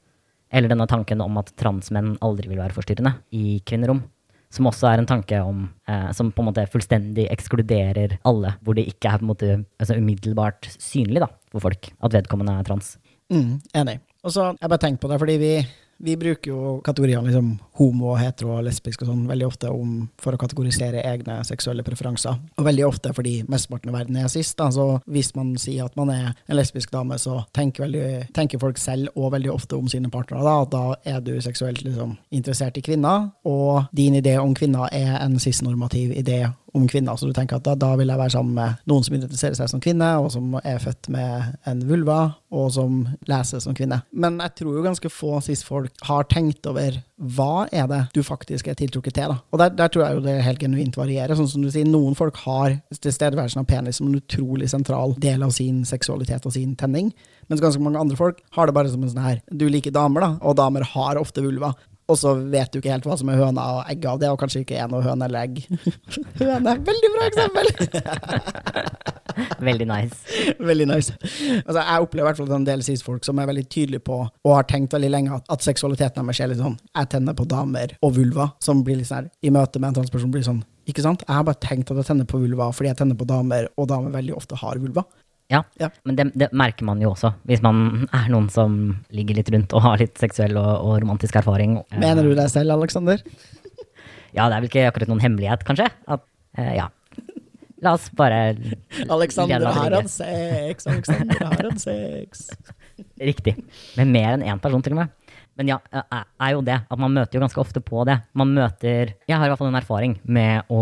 Eller 0.51 0.71
denne 0.71 0.87
tanken 0.89 1.23
om 1.23 1.39
at 1.41 1.53
transmenn 1.59 2.17
aldri 2.21 2.51
vil 2.51 2.61
være 2.61 2.75
forstyrrende 2.75 3.15
i 3.33 3.61
kvinnerom. 3.65 4.03
Som 4.51 4.67
også 4.67 4.89
er 4.89 4.99
en 4.99 5.07
tanke 5.07 5.37
om, 5.47 5.69
eh, 5.87 6.09
som 6.11 6.31
på 6.35 6.43
en 6.43 6.49
måte 6.49 6.67
fullstendig 6.67 7.29
ekskluderer 7.31 8.17
alle, 8.27 8.57
hvor 8.59 8.75
det 8.75 8.83
ikke 8.91 9.07
er 9.07 9.21
på 9.21 9.23
en 9.23 9.31
måte 9.31 9.51
altså 9.79 9.95
umiddelbart 9.95 10.67
synlig 10.75 11.23
da, 11.23 11.29
for 11.53 11.63
folk 11.63 11.93
at 12.03 12.17
vedkommende 12.17 12.57
er 12.59 12.67
trans. 12.67 12.97
Mm, 13.31 13.61
enig. 13.79 14.01
Og 14.27 14.35
så 14.35 14.49
jeg 14.59 14.69
bare 14.69 14.83
tenkt 14.83 14.99
på 15.01 15.07
det, 15.07 15.21
fordi 15.21 15.37
vi 15.39 15.53
vi 16.03 16.17
bruker 16.17 16.51
jo 16.51 16.75
kategoriene 16.85 17.29
liksom 17.29 17.51
homo, 17.79 18.13
hetero 18.19 18.55
og 18.57 18.65
lesbisk 18.65 19.03
og 19.03 19.11
sånn 19.11 19.23
veldig 19.29 19.47
ofte 19.47 19.71
om, 19.73 19.93
for 20.21 20.35
å 20.35 20.39
kategorisere 20.41 21.03
egne 21.07 21.39
seksuelle 21.47 21.85
preferanser. 21.85 22.37
Og 22.57 22.67
veldig 22.67 22.85
ofte 22.87 23.13
fordi 23.15 23.39
mesteparten 23.49 23.91
av 23.91 23.99
verden 23.99 24.19
er 24.21 24.29
sist. 24.31 24.57
Da. 24.59 24.69
Så 24.73 24.87
hvis 25.11 25.31
man 25.37 25.53
sier 25.61 25.87
at 25.87 25.97
man 25.99 26.11
er 26.13 26.31
en 26.31 26.57
lesbisk 26.57 26.93
dame, 26.93 27.17
så 27.21 27.41
tenker, 27.55 27.85
veldig, 27.85 28.33
tenker 28.35 28.61
folk 28.61 28.81
selv 28.81 29.13
og 29.15 29.31
veldig 29.35 29.53
ofte 29.53 29.77
om 29.77 29.89
sine 29.91 30.11
partnere 30.13 30.45
da, 30.45 30.55
at 30.65 30.73
da 30.73 30.83
er 31.15 31.21
du 31.25 31.33
seksuelt 31.43 31.83
liksom, 31.85 32.17
interessert 32.33 32.77
i 32.77 32.85
kvinner, 32.85 33.29
og 33.47 33.91
din 33.95 34.17
idé 34.19 34.37
om 34.41 34.55
kvinner 34.57 34.91
er 34.95 35.17
en 35.21 35.39
cis-normativ 35.41 36.13
idé 36.17 36.43
om 36.77 36.87
kvinner. 36.87 37.17
Så 37.17 37.27
du 37.27 37.33
tenker 37.35 37.59
at 37.59 37.65
da, 37.65 37.75
da, 37.79 37.93
vil 37.99 38.11
jeg 38.11 38.19
være 38.19 38.33
sammen 38.35 38.55
med 38.57 38.81
noen 38.89 39.05
som 39.05 39.15
identifiserer 39.17 39.57
seg 39.57 39.71
som 39.71 39.83
kvinne, 39.83 40.09
og 40.21 40.31
som 40.33 40.55
er 40.63 40.81
født 40.83 41.09
med 41.13 41.55
en 41.69 41.83
vulva, 41.89 42.19
og 42.51 42.71
som 42.75 43.01
leser 43.29 43.63
som 43.63 43.75
kvinne. 43.77 44.01
Men 44.11 44.39
jeg 44.43 44.55
tror 44.61 44.77
jo 44.77 44.85
ganske 44.85 45.11
få 45.11 45.39
cis-folk 45.45 46.05
har 46.07 46.27
tenkt 46.31 46.67
over 46.69 47.01
hva 47.21 47.67
er 47.69 47.85
det 47.91 47.99
du 48.15 48.21
faktisk 48.25 48.71
er 48.71 48.77
tiltrukket 48.79 49.15
til. 49.19 49.33
da. 49.33 49.37
Og 49.53 49.61
der, 49.61 49.75
der 49.77 49.91
tror 49.93 50.05
jeg 50.05 50.17
jo 50.17 50.23
det 50.25 50.37
helt 50.45 50.63
genuint 50.63 50.97
varierer. 50.97 51.37
Sånn 51.37 51.49
som 51.51 51.65
du 51.65 51.69
sier, 51.69 51.85
Noen 51.91 52.15
folk 52.17 52.39
har 52.45 52.79
tilstedeværelsen 52.95 53.61
av 53.61 53.67
penis 53.69 53.99
som 53.99 54.09
en 54.09 54.17
utrolig 54.17 54.69
sentral 54.71 55.15
del 55.21 55.43
av 55.45 55.53
sin 55.55 55.83
seksualitet 55.87 56.47
og 56.47 56.55
sin 56.55 56.73
tenning. 56.79 57.11
Mens 57.51 57.61
ganske 57.61 57.83
mange 57.83 57.99
andre 58.01 58.17
folk 58.17 58.41
har 58.55 58.69
det 58.69 58.75
bare 58.77 58.91
som 58.91 59.01
en 59.03 59.11
sånn 59.11 59.25
her 59.25 59.41
Du 59.51 59.65
liker 59.67 59.93
damer, 59.93 60.23
da, 60.23 60.29
og 60.41 60.55
damer 60.59 60.85
har 60.93 61.19
ofte 61.19 61.43
vulva 61.43 61.73
og 62.11 62.17
så 62.19 62.33
vet 62.51 62.71
du 62.73 62.79
ikke 62.81 62.91
helt 62.91 63.07
hva 63.07 63.15
som 63.19 63.29
er 63.31 63.39
høna 63.39 63.67
og 63.77 63.81
egget 63.91 64.09
av 64.11 64.19
det, 64.21 64.31
og 64.33 64.39
kanskje 64.41 64.63
ikke 64.65 64.79
er 64.81 64.89
noe 64.91 65.03
høne 65.05 65.27
eller 65.29 65.47
egg. 65.47 65.61
høne, 66.41 66.75
veldig 66.89 67.11
bra 67.15 67.29
eksempel! 67.29 67.71
veldig 69.67 69.87
nice. 69.87 70.17
Veldig 70.71 70.87
nice. 70.89 71.13
Altså, 71.63 71.79
jeg 71.79 72.03
opplever 72.03 72.25
i 72.25 72.27
hvert 72.29 72.41
fall 72.41 72.51
en 72.57 72.67
del 72.67 72.83
cis-folk 72.85 73.23
som 73.25 73.39
er 73.39 73.47
veldig 73.49 73.63
tydelige 73.71 74.03
på, 74.03 74.17
og 74.27 74.55
har 74.55 74.67
tenkt 74.67 74.93
veldig 74.95 75.11
lenge, 75.13 75.37
at, 75.37 75.47
at 75.53 75.63
seksualiteten 75.63 76.25
deres 76.25 76.41
er 76.43 76.51
litt 76.51 76.59
sånn 76.59 76.75
Jeg 76.97 77.09
tenner 77.13 77.37
på 77.37 77.47
damer 77.49 77.95
og 78.03 78.15
vulva, 78.17 78.51
som 78.63 78.83
blir 78.85 78.99
litt 78.99 79.09
sånn 79.09 79.23
her, 79.23 79.31
i 79.45 79.53
møte 79.53 79.79
med 79.79 79.91
en 79.91 80.01
transperson 80.01 80.33
blir 80.33 80.45
sånn 80.45 80.61
ikke 80.89 81.03
sant? 81.05 81.21
Jeg 81.27 81.37
har 81.37 81.45
bare 81.45 81.61
tenkt 81.61 81.91
at 81.93 81.99
jeg 82.01 82.09
tenner 82.09 82.27
på 82.27 82.39
vulva 82.41 82.71
fordi 82.73 82.89
jeg 82.89 82.99
tenner 83.03 83.17
på 83.17 83.27
damer, 83.29 83.69
og 83.77 83.87
damer 83.91 84.13
veldig 84.15 84.35
ofte 84.35 84.57
har 84.59 84.81
vulva. 84.81 85.05
Ja, 85.51 85.63
ja. 85.81 85.89
men 86.07 86.15
det, 86.15 86.29
det, 86.39 86.47
merker 86.55 86.87
man 86.87 87.01
jo 87.03 87.11
også, 87.11 87.33
hvis 87.49 87.59
man 87.63 88.05
er 88.15 88.29
noen 88.31 88.47
som 88.53 88.77
ligger 89.11 89.35
litt 89.35 89.51
rundt 89.51 89.75
og 89.75 89.83
har 89.83 89.99
litt 89.99 90.15
seksuell 90.21 90.55
og, 90.55 90.71
og 90.79 91.01
romantisk 91.03 91.35
erfaring. 91.41 91.75
Mener 91.91 92.23
du 92.23 92.31
deg 92.37 92.47
selv, 92.53 92.71
Aleksander? 92.77 93.19
ja, 94.37 94.47
det 94.47 94.55
er 94.55 94.57
vel 94.61 94.69
ikke 94.69 94.87
akkurat 94.87 95.11
noen 95.11 95.23
hemmelighet, 95.23 95.65
kanskje. 95.67 95.89
At, 96.07 96.23
uh, 96.59 96.73
ja. 96.77 96.87
La 97.81 97.95
oss 97.97 98.11
bare 98.13 98.53
Alexander 99.09 99.65
har 99.73 99.97
en 99.97 100.09
sex, 100.11 100.85
Aleksander 100.87 101.47
har 101.49 101.67
en 101.71 101.81
sex. 101.81 102.47
Riktig. 103.31 103.57
Med 103.97 104.11
mer 104.13 104.35
enn 104.35 104.45
én 104.45 104.61
person, 104.61 104.83
til 104.85 104.95
og 104.95 105.01
med. 105.01 105.15
Men 105.59 105.71
ja, 105.73 105.77
er 105.91 106.53
jo 106.55 106.61
det. 106.65 106.77
At 106.87 106.99
man 107.01 107.13
møter 107.15 107.37
jo 107.37 107.43
ganske 107.43 107.61
ofte 107.61 107.81
på 107.83 108.05
det. 108.07 108.17
Man 108.37 108.53
møter 108.55 109.13
Jeg 109.27 109.35
har 109.37 109.45
i 109.45 109.51
hvert 109.51 109.59
fall 109.59 109.71
en 109.71 109.79
erfaring 109.79 110.15
med 110.23 110.71
å 110.71 110.81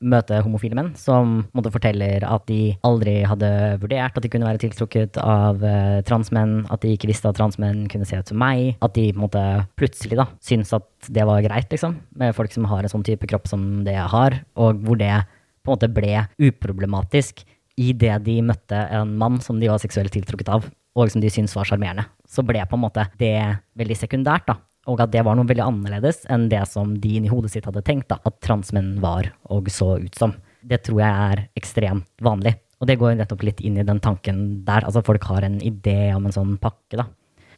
møte 0.00 0.40
homofile 0.44 0.78
menn 0.78 0.92
som 0.98 1.42
måtte 1.56 1.72
forteller 1.74 2.24
at 2.26 2.46
de 2.48 2.74
aldri 2.86 3.20
hadde 3.28 3.50
vurdert 3.82 4.16
at 4.16 4.24
de 4.24 4.30
kunne 4.32 4.48
være 4.48 4.62
tiltrukket 4.64 5.18
av 5.22 5.62
uh, 5.62 6.00
transmenn, 6.08 6.62
at 6.72 6.82
de 6.84 6.94
ikke 6.96 7.10
visste 7.10 7.28
at 7.30 7.38
transmenn 7.38 7.84
kunne 7.92 8.08
se 8.08 8.18
ut 8.18 8.32
som 8.32 8.40
meg, 8.40 8.76
at 8.84 8.96
de 8.96 9.10
måte 9.18 9.42
plutselig 9.78 10.18
da 10.18 10.28
syns 10.44 10.72
at 10.76 10.88
det 11.12 11.24
var 11.28 11.44
greit, 11.44 11.70
liksom, 11.72 11.96
med 12.18 12.36
folk 12.36 12.52
som 12.54 12.66
har 12.70 12.84
en 12.84 12.92
sånn 12.92 13.06
type 13.06 13.28
kropp 13.30 13.48
som 13.50 13.82
det 13.86 13.96
jeg 13.96 14.10
har, 14.12 14.38
og 14.60 14.82
hvor 14.86 15.00
det 15.00 15.14
på 15.62 15.70
en 15.70 15.76
måte 15.76 15.90
ble 15.94 16.24
uproblematisk 16.42 17.44
idet 17.80 18.18
de 18.26 18.40
møtte 18.44 18.78
en 18.92 19.16
mann 19.18 19.40
som 19.44 19.60
de 19.60 19.70
var 19.70 19.80
seksuelt 19.82 20.12
tiltrukket 20.14 20.50
av 20.52 20.66
og 20.96 21.12
som 21.12 21.22
de 21.22 21.30
syntes 21.32 21.54
var 21.56 21.68
sjarmerende, 21.68 22.04
så 22.28 22.44
ble 22.46 22.62
på 22.68 22.76
en 22.78 22.84
måte 22.84 23.06
det 23.20 23.36
veldig 23.78 23.96
sekundært. 23.96 24.46
da. 24.50 24.58
Og 24.90 25.00
at 25.00 25.12
det 25.14 25.22
var 25.22 25.36
noe 25.38 25.46
veldig 25.46 25.62
annerledes 25.62 26.24
enn 26.32 26.48
det 26.50 26.64
som 26.68 26.96
de 26.98 27.14
inni 27.16 27.30
hodet 27.30 27.52
sitt 27.52 27.68
hadde 27.68 27.84
tenkt 27.86 28.10
da, 28.10 28.18
at 28.26 28.40
transmenn 28.42 28.96
var 29.02 29.30
og 29.54 29.70
så 29.70 29.94
ut 30.02 30.18
som. 30.18 30.34
Det 30.62 30.82
tror 30.86 31.02
jeg 31.02 31.28
er 31.30 31.44
ekstremt 31.58 32.08
vanlig. 32.22 32.56
Og 32.82 32.88
det 32.90 32.98
går 32.98 33.14
nettopp 33.14 33.44
litt 33.46 33.60
inn 33.62 33.78
i 33.78 33.86
den 33.86 34.00
tanken 34.02 34.64
der. 34.66 34.82
Altså 34.82 35.04
folk 35.06 35.22
har 35.30 35.46
en 35.46 35.60
idé 35.62 36.10
om 36.16 36.26
en 36.26 36.34
sånn 36.34 36.56
pakke, 36.62 36.98
da. 36.98 37.06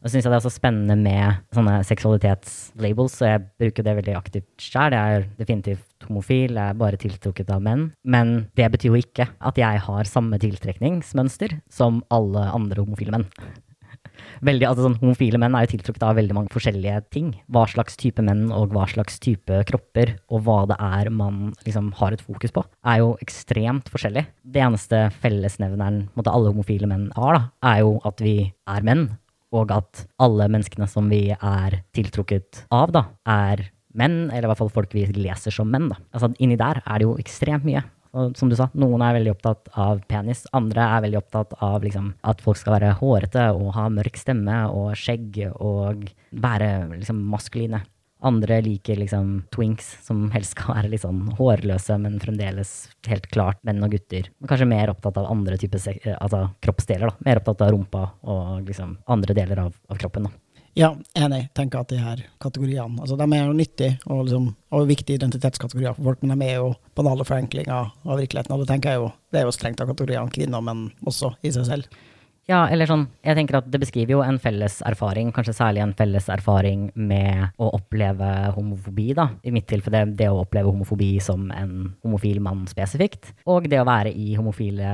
Og 0.04 0.10
så 0.10 0.18
syns 0.18 0.26
jeg 0.26 0.34
det 0.34 0.36
er 0.36 0.44
så 0.44 0.52
spennende 0.52 0.94
med 1.00 1.44
sånne 1.56 1.78
seksualitetslabels, 1.88 3.14
så 3.16 3.30
jeg 3.30 3.44
bruker 3.62 3.86
det 3.86 3.94
veldig 4.02 4.16
aktivt 4.18 4.48
sjøl. 4.60 4.92
Jeg 4.92 5.20
er 5.20 5.28
definitivt 5.38 6.04
homofil, 6.04 6.58
jeg 6.58 6.74
er 6.74 6.76
bare 6.76 7.00
tiltrukket 7.00 7.52
av 7.54 7.64
menn. 7.64 7.86
Men 8.04 8.34
det 8.52 8.68
betyr 8.74 8.92
jo 8.92 9.00
ikke 9.00 9.30
at 9.40 9.56
jeg 9.56 9.80
har 9.86 10.10
samme 10.10 10.36
tiltrekningsmønster 10.42 11.56
som 11.72 12.02
alle 12.12 12.44
andre 12.52 12.84
homofile 12.84 13.16
menn. 13.16 13.30
Veldig, 14.44 14.66
altså 14.68 14.84
sånn, 14.84 14.98
homofile 15.00 15.38
menn 15.40 15.56
er 15.56 15.64
jo 15.64 15.72
tiltrukket 15.72 16.04
av 16.06 16.18
veldig 16.18 16.34
mange 16.36 16.52
forskjellige 16.52 17.00
ting. 17.14 17.32
Hva 17.50 17.64
slags 17.70 17.96
type 17.98 18.22
menn 18.22 18.44
og 18.54 18.74
hva 18.74 18.84
slags 18.90 19.16
type 19.22 19.62
kropper, 19.70 20.14
og 20.28 20.44
hva 20.46 20.60
det 20.70 20.76
er 20.84 21.10
man 21.14 21.48
liksom 21.64 21.90
har 21.98 22.14
et 22.14 22.22
fokus 22.22 22.52
på, 22.54 22.62
er 22.86 23.00
jo 23.00 23.14
ekstremt 23.24 23.90
forskjellig. 23.92 24.26
Det 24.44 24.62
eneste 24.62 25.06
fellesnevneren 25.24 26.04
måtte 26.18 26.34
alle 26.34 26.52
homofile 26.52 26.90
menn 26.90 27.08
har, 27.16 27.40
da, 27.40 27.72
er 27.72 27.82
jo 27.86 27.96
at 28.06 28.22
vi 28.22 28.36
er 28.70 28.86
menn, 28.86 29.08
og 29.54 29.72
at 29.74 30.04
alle 30.22 30.48
menneskene 30.50 30.88
som 30.90 31.08
vi 31.12 31.28
er 31.34 31.80
tiltrukket 31.96 32.64
av, 32.74 32.92
da, 32.94 33.06
er 33.28 33.68
menn, 33.94 34.28
eller 34.30 34.48
i 34.48 34.50
hvert 34.50 34.62
fall 34.64 34.72
folk 34.74 34.94
vi 34.96 35.06
leser 35.14 35.54
som 35.54 35.70
menn. 35.70 35.88
da. 35.92 36.00
Altså 36.14 36.32
Inni 36.42 36.58
der 36.60 36.82
er 36.82 36.98
det 36.98 37.06
jo 37.06 37.18
ekstremt 37.20 37.66
mye. 37.66 37.84
Og 38.14 38.36
som 38.38 38.50
du 38.50 38.54
sa, 38.54 38.68
noen 38.78 39.02
er 39.02 39.16
veldig 39.16 39.32
opptatt 39.32 39.70
av 39.80 40.04
penis, 40.06 40.44
andre 40.54 40.84
er 40.86 41.02
veldig 41.02 41.18
opptatt 41.18 41.56
av 41.66 41.82
liksom, 41.82 42.12
at 42.22 42.42
folk 42.44 42.60
skal 42.60 42.76
være 42.76 42.92
hårete 43.00 43.48
og 43.56 43.72
ha 43.74 43.88
mørk 43.90 44.20
stemme 44.20 44.60
og 44.70 44.92
skjegg 44.98 45.40
og 45.56 46.06
være 46.44 46.68
liksom, 46.92 47.24
maskuline. 47.32 47.82
Andre 48.24 48.60
liker 48.64 48.96
liksom 48.96 49.34
twinks, 49.52 49.90
som 50.06 50.30
helst 50.32 50.54
skal 50.56 50.78
være 50.78 50.92
litt 50.94 51.04
sånn 51.04 51.26
hårløse, 51.38 51.98
men 52.00 52.16
fremdeles 52.22 52.72
helt 53.10 53.28
klart 53.34 53.60
menn 53.66 53.84
og 53.84 53.92
gutter. 53.92 54.30
Kanskje 54.48 54.70
mer 54.70 54.94
opptatt 54.94 55.20
av 55.20 55.28
andre 55.28 55.58
typer 55.60 55.82
altså 56.16 56.46
kroppsdeler. 56.64 57.12
da. 57.12 57.28
Mer 57.28 57.42
opptatt 57.42 57.66
av 57.66 57.74
rumpa 57.74 58.06
og 58.22 58.64
liksom 58.70 58.96
andre 59.12 59.36
deler 59.36 59.66
av, 59.66 59.76
av 59.92 60.00
kroppen. 60.00 60.30
da. 60.30 60.40
Ja, 60.74 60.96
enig. 61.14 61.48
Tenker 61.54 61.84
at 61.84 61.92
de 61.92 62.00
her 62.02 62.24
kategoriene 62.42 62.98
altså 62.98 63.14
de 63.18 63.26
er 63.30 63.44
jo 63.44 63.54
nyttige 63.54 63.98
og, 64.08 64.24
liksom, 64.26 64.48
og 64.74 64.88
viktige 64.88 65.20
identitetskategorier 65.20 65.94
for 65.94 66.08
folk, 66.08 66.24
men 66.24 66.34
de 66.34 66.48
er 66.48 66.58
jo 66.58 66.72
banale 66.98 67.26
forenklinger 67.28 67.92
av 67.92 68.18
virkeligheten. 68.18 68.56
Og 68.56 68.64
det 68.64 68.72
tenker 68.72 68.90
jeg 68.90 69.02
jo, 69.04 69.12
det 69.30 69.40
er 69.40 69.46
jo 69.46 69.54
strengt 69.54 69.84
av 69.84 69.92
kategoriene 69.92 70.34
kvinner, 70.34 70.64
men 70.66 70.88
også 71.06 71.36
i 71.46 71.52
seg 71.54 71.68
selv. 71.68 72.02
Ja, 72.50 72.66
eller 72.68 72.88
sånn, 72.88 73.06
jeg 73.24 73.38
tenker 73.38 73.56
at 73.60 73.68
det 73.72 73.80
beskriver 73.80 74.18
jo 74.18 74.24
en 74.24 74.38
felles 74.42 74.80
erfaring, 74.84 75.30
kanskje 75.32 75.54
særlig 75.56 75.80
en 75.84 75.94
felles 75.96 76.26
erfaring 76.32 76.90
med 76.94 77.54
å 77.56 77.70
oppleve 77.78 78.30
homofobi, 78.56 79.14
da. 79.16 79.30
I 79.44 79.52
mitt 79.54 79.68
tilfelle 79.70 80.04
det 80.18 80.28
å 80.28 80.42
oppleve 80.42 80.68
homofobi 80.68 81.14
som 81.24 81.48
en 81.56 81.94
homofil 82.04 82.42
mann 82.44 82.66
spesifikt. 82.68 83.32
Og 83.48 83.70
det 83.72 83.80
å 83.80 83.88
være 83.88 84.12
i 84.12 84.34
homofile 84.36 84.90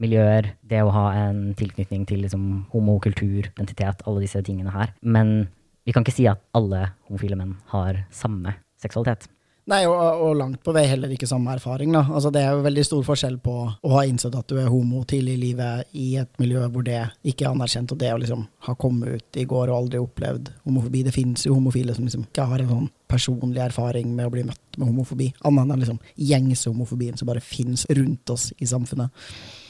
miljøer, 0.00 0.54
det 0.66 0.82
å 0.82 0.92
ha 0.94 1.06
en 1.28 1.50
tilknytning 1.58 2.06
til 2.08 2.24
liksom 2.24 2.46
homokultur, 2.72 3.52
identitet, 3.52 4.02
alle 4.06 4.24
disse 4.24 4.42
tingene 4.42 4.74
her. 4.74 4.94
Men 5.02 5.50
vi 5.86 5.94
kan 5.94 6.02
ikke 6.02 6.16
si 6.16 6.26
at 6.30 6.42
alle 6.56 6.88
homofile 7.06 7.38
menn 7.38 7.54
har 7.70 8.02
samme 8.14 8.56
seksualitet. 8.80 9.28
Nei, 9.70 9.84
og, 9.86 9.94
og, 10.24 10.32
langt 10.34 10.62
på 10.66 10.72
vei 10.74 10.82
heller 10.90 11.12
ikke 11.14 11.28
samme 11.30 11.52
erfaring. 11.54 11.92
da. 11.94 12.02
Altså, 12.10 12.32
det 12.34 12.42
er 12.42 12.56
jo 12.56 12.64
veldig 12.64 12.84
stor 12.86 13.04
forskjell 13.06 13.36
på 13.44 13.54
å 13.70 13.92
ha 13.92 14.02
innsett 14.08 14.34
at 14.34 14.50
du 14.50 14.58
er 14.58 14.70
homo 14.72 15.04
tidlig 15.06 15.36
i 15.36 15.42
livet 15.44 15.92
i 15.94 16.06
et 16.18 16.42
miljø 16.42 16.64
hvor 16.74 16.86
det 16.86 16.98
ikke 17.22 17.46
er 17.46 17.54
anerkjent, 17.54 17.94
og 17.94 18.00
det 18.00 18.10
å 18.10 18.18
liksom 18.18 18.42
ha 18.66 18.74
kommet 18.80 19.20
ut 19.20 19.38
i 19.38 19.46
går 19.46 19.70
og 19.70 19.76
aldri 19.76 20.02
opplevd 20.02 20.50
homofobi. 20.66 21.04
Det 21.06 21.14
finnes 21.14 21.46
jo 21.46 21.54
homofile 21.54 21.94
som 21.94 22.08
liksom 22.08 22.26
ikke 22.26 22.48
har 22.50 22.64
en 22.64 22.72
sånn 22.72 22.90
personlig 23.10 23.62
erfaring 23.62 24.10
med 24.16 24.26
å 24.26 24.34
bli 24.34 24.46
møtt 24.50 24.78
med 24.78 24.90
homofobi, 24.90 25.30
annet 25.46 25.74
enn 25.74 25.82
liksom 25.84 26.02
gjengse 26.18 26.70
homofobien 26.70 27.18
som 27.18 27.30
bare 27.30 27.42
finnes 27.42 27.86
rundt 27.94 28.34
oss 28.34 28.50
i 28.58 28.66
samfunnet. 28.70 29.14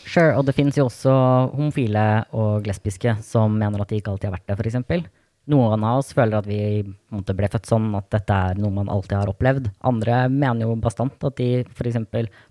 Sure, 0.09 0.33
og 0.37 0.47
det 0.49 0.57
finnes 0.57 0.77
jo 0.81 0.89
også 0.89 1.13
homofile 1.53 2.25
og 2.37 2.67
lesbiske 2.69 3.19
som 3.25 3.53
mener 3.61 3.85
at 3.85 3.93
de 3.93 4.01
ikke 4.01 4.15
alltid 4.15 4.31
har 4.31 4.39
vært 4.39 4.49
det, 4.49 4.57
f.eks. 4.57 5.11
Noen 5.51 5.83
av 5.83 5.99
oss 5.99 6.13
føler 6.15 6.39
at 6.39 6.47
vi 6.47 6.61
måte, 7.11 7.35
ble 7.35 7.49
født 7.51 7.67
sånn 7.67 7.89
at 7.99 8.07
dette 8.13 8.35
er 8.51 8.59
noe 8.61 8.71
man 8.75 8.91
alltid 8.93 9.17
har 9.19 9.31
opplevd. 9.33 9.67
Andre 9.89 10.23
mener 10.31 10.69
jo 10.69 10.77
bastant 10.79 11.25
at 11.27 11.41
de 11.41 11.65
f.eks. 11.65 11.99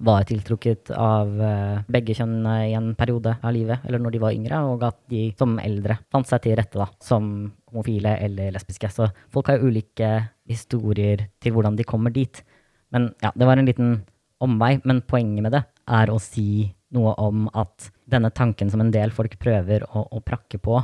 var 0.03 0.25
tiltrukket 0.27 0.91
av 0.95 1.31
uh, 1.39 1.79
begge 1.87 2.17
kjønn 2.17 2.43
i 2.65 2.73
en 2.75 2.91
periode 2.99 3.37
av 3.39 3.55
livet, 3.55 3.85
eller 3.87 4.03
når 4.03 4.15
de 4.15 4.23
var 4.25 4.35
yngre, 4.35 4.61
og 4.73 4.83
at 4.89 4.99
de 5.13 5.29
som 5.39 5.55
eldre 5.63 5.99
fant 6.11 6.27
seg 6.27 6.43
til 6.43 6.57
rette 6.59 6.81
da, 6.81 6.89
som 7.03 7.29
homofile 7.71 8.17
eller 8.25 8.51
lesbiske. 8.57 8.91
Så 8.91 9.07
folk 9.31 9.51
har 9.51 9.59
jo 9.59 9.71
ulike 9.71 10.11
historier 10.49 11.29
til 11.39 11.55
hvordan 11.55 11.79
de 11.79 11.87
kommer 11.87 12.11
dit. 12.11 12.43
Men 12.91 13.13
ja, 13.23 13.31
det 13.35 13.47
var 13.47 13.61
en 13.61 13.69
liten 13.69 13.95
omvei. 14.43 14.75
Men 14.83 15.05
poenget 15.07 15.45
med 15.45 15.55
det 15.55 15.63
er 15.87 16.11
å 16.11 16.19
si 16.19 16.67
noe 16.95 17.13
om 17.21 17.47
at 17.53 17.91
denne 18.09 18.31
tanken 18.33 18.71
som 18.73 18.81
en 18.81 18.91
del 18.91 19.13
folk 19.13 19.37
prøver 19.41 19.85
å, 19.87 20.07
å 20.17 20.23
prakke 20.25 20.59
på, 20.61 20.81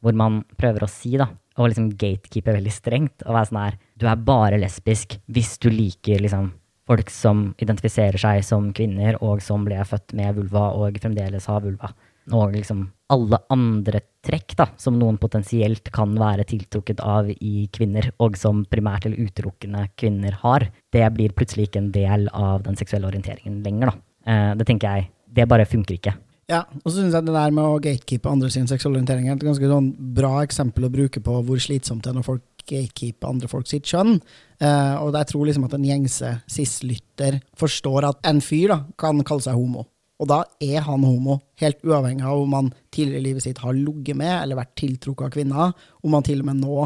hvor 0.00 0.16
man 0.16 0.40
prøver 0.56 0.86
å 0.86 0.90
si 0.90 1.16
da, 1.20 1.26
og 1.58 1.70
liksom 1.70 1.90
gatekeeper 1.98 2.56
veldig 2.58 2.74
strengt. 2.74 3.24
Og 3.26 3.34
være 3.34 3.50
sånn 3.50 3.62
her 3.64 3.78
Du 4.00 4.06
er 4.08 4.26
bare 4.30 4.60
lesbisk 4.60 5.18
hvis 5.28 5.56
du 5.60 5.70
liker 5.70 6.22
liksom 6.22 6.52
folk 6.90 7.10
som 7.12 7.50
identifiserer 7.62 8.18
seg 8.18 8.42
som 8.42 8.70
kvinner, 8.74 9.18
og 9.22 9.42
som 9.44 9.62
ble 9.66 9.78
født 9.86 10.14
med 10.18 10.34
vulva 10.40 10.70
og 10.74 10.98
fremdeles 11.02 11.46
har 11.50 11.62
vulva. 11.62 11.92
Og 12.34 12.54
liksom 12.54 12.84
alle 13.10 13.38
andre 13.50 14.02
trekk 14.26 14.54
da, 14.58 14.66
som 14.78 14.98
noen 14.98 15.18
potensielt 15.18 15.90
kan 15.94 16.12
være 16.18 16.46
tiltrukket 16.50 17.02
av 17.02 17.30
i 17.30 17.66
kvinner, 17.72 18.10
og 18.22 18.36
som 18.38 18.64
primært 18.70 19.06
eller 19.06 19.30
utelukkende 19.30 19.86
kvinner 19.98 20.36
har, 20.42 20.66
det 20.92 21.06
blir 21.14 21.34
plutselig 21.36 21.68
ikke 21.68 21.84
en 21.84 21.92
del 21.94 22.26
av 22.34 22.66
den 22.66 22.78
seksuelle 22.78 23.08
orienteringen 23.10 23.62
lenger. 23.66 23.92
da. 23.92 23.96
Eh, 24.30 24.50
det 24.58 24.66
tenker 24.68 24.98
jeg, 24.98 25.10
det 25.30 25.48
bare 25.48 25.68
funker 25.70 25.96
ikke. 25.96 26.14
Ja, 26.50 26.64
og 26.82 26.88
så 26.88 26.96
syns 26.98 27.14
jeg 27.14 27.26
det 27.28 27.34
der 27.36 27.52
med 27.54 27.62
å 27.62 27.78
gatekeepe 27.82 28.30
andre 28.30 28.48
sin 28.50 28.66
seksuelle 28.66 28.98
orientering 28.98 29.28
er 29.28 29.36
et 29.36 29.44
ganske 29.46 29.68
sånn 29.70 29.92
bra 30.16 30.40
eksempel 30.42 30.88
å 30.88 30.90
bruke 30.90 31.22
på 31.22 31.36
hvor 31.46 31.62
slitsomt 31.62 32.02
det 32.02 32.10
er 32.10 32.16
når 32.18 32.26
folk 32.26 32.64
gatekeeper 32.66 33.30
andre 33.30 33.50
folk 33.50 33.68
sitt 33.70 33.86
kjønn. 33.86 34.18
Uh, 34.58 34.96
og 35.04 35.14
jeg 35.14 35.30
tror 35.30 35.46
liksom 35.46 35.68
at 35.68 35.76
en 35.76 35.86
gjengse 35.86 36.32
cis-lytter 36.50 37.38
forstår 37.58 38.08
at 38.10 38.26
en 38.30 38.42
fyr 38.42 38.74
da, 38.74 38.80
kan 38.98 39.22
kalle 39.26 39.46
seg 39.46 39.58
homo. 39.58 39.86
Og 40.20 40.28
da 40.28 40.42
er 40.60 40.82
han 40.84 41.06
homo, 41.06 41.38
helt 41.62 41.80
uavhengig 41.86 42.26
av 42.28 42.42
om 42.42 42.58
han 42.58 42.72
tidligere 42.92 43.22
i 43.22 43.26
livet 43.30 43.46
sitt 43.46 43.62
har 43.62 43.76
ligget 43.76 44.18
med 44.18 44.34
eller 44.34 44.58
vært 44.58 44.74
tiltrukket 44.82 45.30
av 45.30 45.36
kvinner, 45.38 45.72
om 46.04 46.18
han 46.18 46.26
til 46.26 46.42
og 46.42 46.50
med 46.50 46.60
nå 46.60 46.82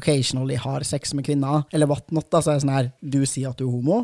occasionally 0.00 0.56
har 0.56 0.82
sex 0.88 1.12
med 1.14 1.28
kvinner, 1.28 1.68
eller 1.70 1.90
whatnot. 1.90 2.30
Da, 2.32 2.40
så 2.40 2.54
er 2.54 2.58
det 2.58 2.64
sånn 2.64 2.74
her, 2.74 2.90
du 3.04 3.20
sier 3.28 3.52
at 3.52 3.60
du 3.60 3.68
er 3.68 3.76
homo, 3.76 4.00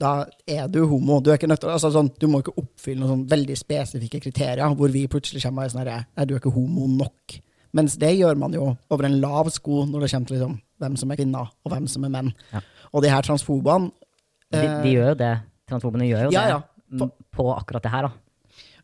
da 0.00 0.24
er 0.50 0.66
du 0.68 0.80
homo. 0.90 1.20
Du, 1.22 1.30
er 1.30 1.38
ikke 1.38 1.48
nødt 1.50 1.64
altså 1.70 1.92
sånn, 1.94 2.10
du 2.18 2.26
må 2.30 2.40
ikke 2.42 2.56
oppfylle 2.58 3.00
noen 3.00 3.12
sånn 3.12 3.26
veldig 3.30 3.56
spesifikke 3.58 4.20
kriterier 4.24 4.78
hvor 4.78 4.90
vi 4.90 5.04
plutselig 5.10 5.44
kommer 5.44 5.68
og 5.68 5.74
sånn 5.74 5.86
Nei, 5.86 6.26
du 6.26 6.34
er 6.34 6.40
ikke 6.40 6.54
homo 6.54 6.88
nok. 6.90 7.36
Mens 7.74 7.96
det 7.98 8.12
gjør 8.16 8.38
man 8.38 8.54
jo 8.54 8.72
over 8.94 9.08
en 9.08 9.18
lav 9.22 9.50
sko 9.54 9.84
når 9.88 10.04
det 10.04 10.10
kommer 10.12 10.30
til 10.30 10.38
liksom, 10.38 10.58
hvem 10.82 10.98
som 10.98 11.10
er 11.10 11.18
kvinner, 11.18 11.54
og 11.64 11.72
hvem 11.72 11.86
som 11.90 12.06
er 12.06 12.12
menn. 12.14 12.34
Ja. 12.52 12.62
Og 12.94 13.02
de 13.02 13.10
her 13.10 13.26
transfobene 13.26 13.90
de, 13.90 14.60
de, 14.60 14.66
eh, 14.66 14.90
gjør 14.92 15.08
jo 15.12 15.16
det. 15.22 15.32
Transfobene 15.70 16.06
gjør 16.06 16.26
jo 16.26 16.34
ja, 16.34 16.44
det 16.44 17.00
ja. 17.00 17.08
på 17.34 17.48
akkurat 17.54 17.86
det 17.86 17.94
her, 17.94 18.08
da. 18.08 18.20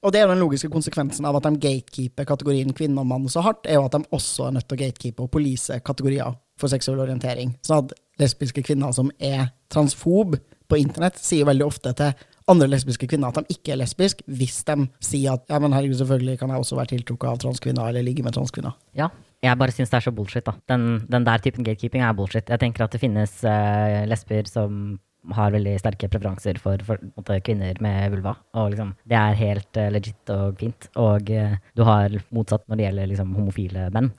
Og 0.00 0.14
det 0.14 0.22
er 0.22 0.30
den 0.30 0.40
logiske 0.40 0.70
konsekvensen 0.72 1.26
av 1.28 1.36
at 1.36 1.44
de 1.44 1.60
gatekeeper 1.60 2.24
kategorien 2.24 2.72
kvinne 2.72 3.02
og 3.02 3.08
mann 3.10 3.26
så 3.28 3.42
hardt, 3.44 3.66
er 3.68 3.76
jo 3.76 3.84
at 3.84 3.98
de 3.98 4.00
også 4.16 4.46
er 4.46 4.54
nødt 4.56 4.66
til 4.70 4.78
å 4.78 4.80
gatekeepe 4.80 5.26
og 5.26 5.32
police 5.34 5.76
kategorier 5.84 6.38
for 6.60 6.72
seksuell 6.72 7.02
orientering. 7.04 7.52
Så 7.66 7.82
at 7.82 7.92
lesbiske 8.20 8.64
kvinner 8.64 8.94
som 8.96 9.12
er 9.20 9.50
transfob, 9.72 10.38
på 10.70 10.78
internett 10.80 11.18
sier 11.20 11.48
veldig 11.48 11.66
ofte 11.66 11.94
til 11.98 12.28
andre 12.50 12.68
lesbiske 12.70 13.06
kvinner 13.10 13.30
at 13.30 13.40
de 13.40 13.54
ikke 13.54 13.74
er 13.74 13.80
lesbiske, 13.82 14.24
hvis 14.26 14.62
de 14.66 14.86
sier 15.04 15.36
at 15.36 15.44
ja, 15.50 15.58
men 15.62 15.74
herregud, 15.76 15.98
selvfølgelig 16.00 16.38
kan 16.40 16.52
jeg 16.52 16.64
også 16.64 16.78
være 16.78 16.92
tiltrukket 16.94 17.28
av 17.30 17.42
transkvinner 17.44 17.90
eller 17.90 18.06
ligge 18.06 18.24
med 18.26 18.34
transkvinner. 18.34 18.74
Ja, 18.98 19.10
jeg 19.44 19.60
bare 19.60 19.74
syns 19.74 19.92
det 19.92 20.00
er 20.00 20.06
så 20.08 20.14
bullshit, 20.14 20.46
da. 20.46 20.56
Den, 20.70 21.04
den, 21.10 21.26
der 21.28 21.42
typen 21.44 21.66
gatekeeping 21.66 22.02
er 22.04 22.16
bullshit. 22.16 22.50
Jeg 22.50 22.62
tenker 22.62 22.84
at 22.84 22.96
det 22.96 23.02
finnes 23.02 23.38
uh, 23.46 24.02
lesber 24.10 24.50
som 24.50 24.98
har 25.36 25.52
veldig 25.52 25.74
sterke 25.80 26.08
preferanser 26.08 26.58
for, 26.60 26.80
for 26.84 27.00
måte, 27.12 27.38
kvinner 27.44 27.76
med 27.84 28.08
vulva. 28.14 28.34
Og 28.56 28.72
liksom, 28.74 28.94
det 29.08 29.18
er 29.20 29.38
helt 29.40 29.80
uh, 29.80 29.90
legit 29.92 30.34
og 30.34 30.58
fint. 30.60 30.90
Og 31.00 31.32
uh, 31.32 31.56
du 31.76 31.84
har 31.88 32.18
motsatt 32.34 32.66
når 32.66 32.80
det 32.80 32.88
gjelder 32.88 33.12
liksom, 33.14 33.32
homofile 33.38 33.88
menn. 33.94 34.10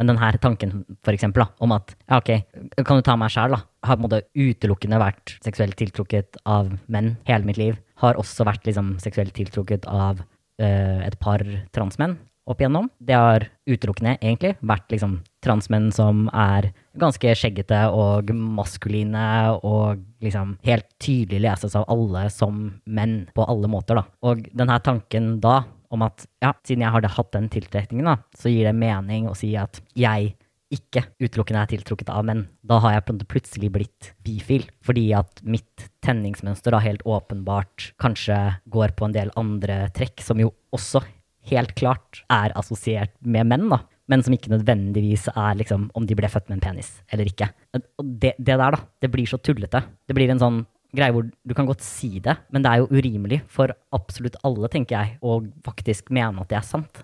Men 0.00 0.10
denne 0.10 0.32
tanken 0.42 0.82
for 1.04 1.14
eksempel, 1.14 1.44
da, 1.44 1.52
om 1.62 1.74
at 1.76 1.94
ja, 2.08 2.18
ok, 2.18 2.82
kan 2.86 2.98
du 2.98 3.06
ta 3.06 3.16
meg 3.20 3.32
sjæl, 3.34 3.56
da. 3.56 3.62
Har 3.86 3.98
på 3.98 4.02
en 4.02 4.06
måte 4.08 4.22
utelukkende 4.38 5.00
vært 5.02 5.36
seksuelt 5.44 5.76
tiltrukket 5.78 6.40
av 6.48 6.72
menn 6.92 7.16
hele 7.28 7.48
mitt 7.48 7.60
liv. 7.60 7.78
Har 8.02 8.18
også 8.20 8.46
vært 8.48 8.66
liksom 8.68 8.96
seksuelt 9.02 9.34
tiltrukket 9.36 9.88
av 9.90 10.22
uh, 10.22 11.00
et 11.06 11.18
par 11.22 11.44
transmenn 11.76 12.18
opp 12.50 12.62
igjennom. 12.62 12.88
Det 12.98 13.14
har 13.14 13.44
utelukkende 13.70 14.16
egentlig 14.18 14.56
vært 14.66 14.90
liksom 14.90 15.20
transmenn 15.44 15.90
som 15.94 16.24
er 16.34 16.72
ganske 16.98 17.34
skjeggete 17.38 17.84
og 17.94 18.32
maskuline 18.34 19.26
og 19.62 20.02
liksom 20.24 20.56
helt 20.66 20.88
tydelig 21.02 21.44
leses 21.46 21.76
av 21.78 21.86
alle 21.92 22.26
som 22.34 22.64
menn 22.84 23.22
på 23.34 23.46
alle 23.46 23.70
måter, 23.70 24.00
da. 24.00 24.04
Og 24.26 24.42
denne 24.50 24.78
tanken 24.84 25.36
da 25.42 25.62
om 25.92 26.04
at 26.06 26.24
ja, 26.42 26.54
siden 26.66 26.86
jeg 26.86 26.94
har 26.94 27.08
hatt 27.16 27.34
den 27.34 27.50
tiltrekningen, 27.52 28.08
da, 28.08 28.16
så 28.38 28.52
gir 28.52 28.68
det 28.68 28.76
mening 28.78 29.28
å 29.30 29.36
si 29.38 29.52
at 29.60 29.82
jeg 29.98 30.34
ikke 30.72 31.02
utelukkende 31.20 31.62
er 31.66 31.70
tiltrukket 31.74 32.10
av 32.12 32.24
menn. 32.24 32.46
Da 32.64 32.78
har 32.80 32.94
jeg 32.96 33.18
plutselig 33.28 33.68
blitt 33.74 34.12
bifil, 34.24 34.64
fordi 34.84 35.10
at 35.16 35.42
mitt 35.44 35.88
tenningsmønster 36.04 36.72
da 36.72 36.80
helt 36.80 37.04
åpenbart 37.04 37.90
kanskje 38.00 38.38
går 38.72 38.94
på 38.96 39.08
en 39.08 39.16
del 39.16 39.32
andre 39.36 39.84
trekk, 39.96 40.24
som 40.24 40.40
jo 40.40 40.54
også 40.72 41.04
helt 41.50 41.74
klart 41.76 42.22
er 42.32 42.54
assosiert 42.58 43.12
med 43.20 43.50
menn, 43.50 43.68
da. 43.72 43.82
Men 44.10 44.24
som 44.24 44.34
ikke 44.34 44.50
nødvendigvis 44.52 45.28
er 45.30 45.56
liksom 45.60 45.86
om 45.96 46.06
de 46.08 46.16
ble 46.18 46.28
født 46.28 46.48
med 46.50 46.58
en 46.58 46.64
penis 46.64 46.90
eller 47.12 47.28
ikke. 47.28 47.48
Og 47.76 48.08
det, 48.20 48.34
det 48.38 48.56
der, 48.56 48.74
da, 48.74 48.80
det 49.00 49.10
blir 49.12 49.28
så 49.30 49.38
tullete. 49.38 49.84
Det 50.08 50.16
blir 50.16 50.32
en 50.32 50.42
sånn 50.42 50.58
greie 50.96 51.14
hvor 51.14 51.24
du 51.24 51.54
kan 51.56 51.68
godt 51.68 51.84
si 51.84 52.18
det, 52.22 52.34
men 52.52 52.64
det 52.64 52.70
er 52.70 52.82
jo 52.82 52.90
urimelig 52.92 53.40
for 53.50 53.72
absolutt 53.96 54.36
alle, 54.46 54.68
tenker 54.72 54.98
jeg, 54.98 55.16
å 55.24 55.40
faktisk 55.64 56.12
mene 56.12 56.42
at 56.42 56.50
det 56.52 56.58
er 56.60 56.68
sant. 56.68 57.02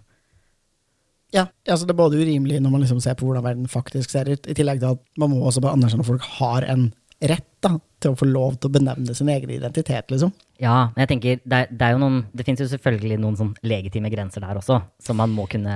Ja, 1.35 1.45
altså 1.69 1.85
det 1.85 1.93
er 1.93 2.01
både 2.01 2.21
urimelig 2.21 2.61
når 2.65 2.73
man 2.73 2.83
liksom 2.85 3.01
ser 3.05 3.17
på 3.19 3.27
hvordan 3.29 3.45
verden 3.45 3.69
faktisk 3.69 4.13
ser 4.13 4.31
ut, 4.33 4.49
i 4.49 4.57
tillegg 4.57 4.81
til 4.81 4.95
at 4.95 5.03
man 5.21 5.33
må 5.33 5.43
også 5.45 5.61
bare 5.65 5.77
anerkjenne 5.77 6.05
at 6.05 6.09
folk 6.09 6.25
har 6.39 6.65
en 6.73 6.89
rett 7.21 7.47
da, 7.59 7.73
til 7.99 8.13
å 8.15 8.19
få 8.19 8.29
lov 8.29 8.59
til 8.59 8.71
å 8.71 8.75
benevne 8.77 9.15
sin 9.17 9.31
egen 9.33 9.51
identitet, 9.51 10.07
liksom. 10.13 10.31
Ja, 10.59 10.91
men 10.91 11.05
jeg 11.05 11.11
tenker, 11.13 11.41
det, 11.43 11.59
er, 11.59 11.69
det 11.71 11.87
er 11.87 11.93
jo 11.95 12.01
noen 12.03 12.17
Det 12.35 12.43
finnes 12.43 12.59
jo 12.65 12.67
selvfølgelig 12.67 13.19
noen 13.23 13.37
sånn 13.39 13.51
legitime 13.63 14.11
grenser 14.11 14.43
der 14.43 14.59
også, 14.59 14.81
som 15.03 15.19
man 15.21 15.31
må 15.31 15.45
kunne 15.51 15.71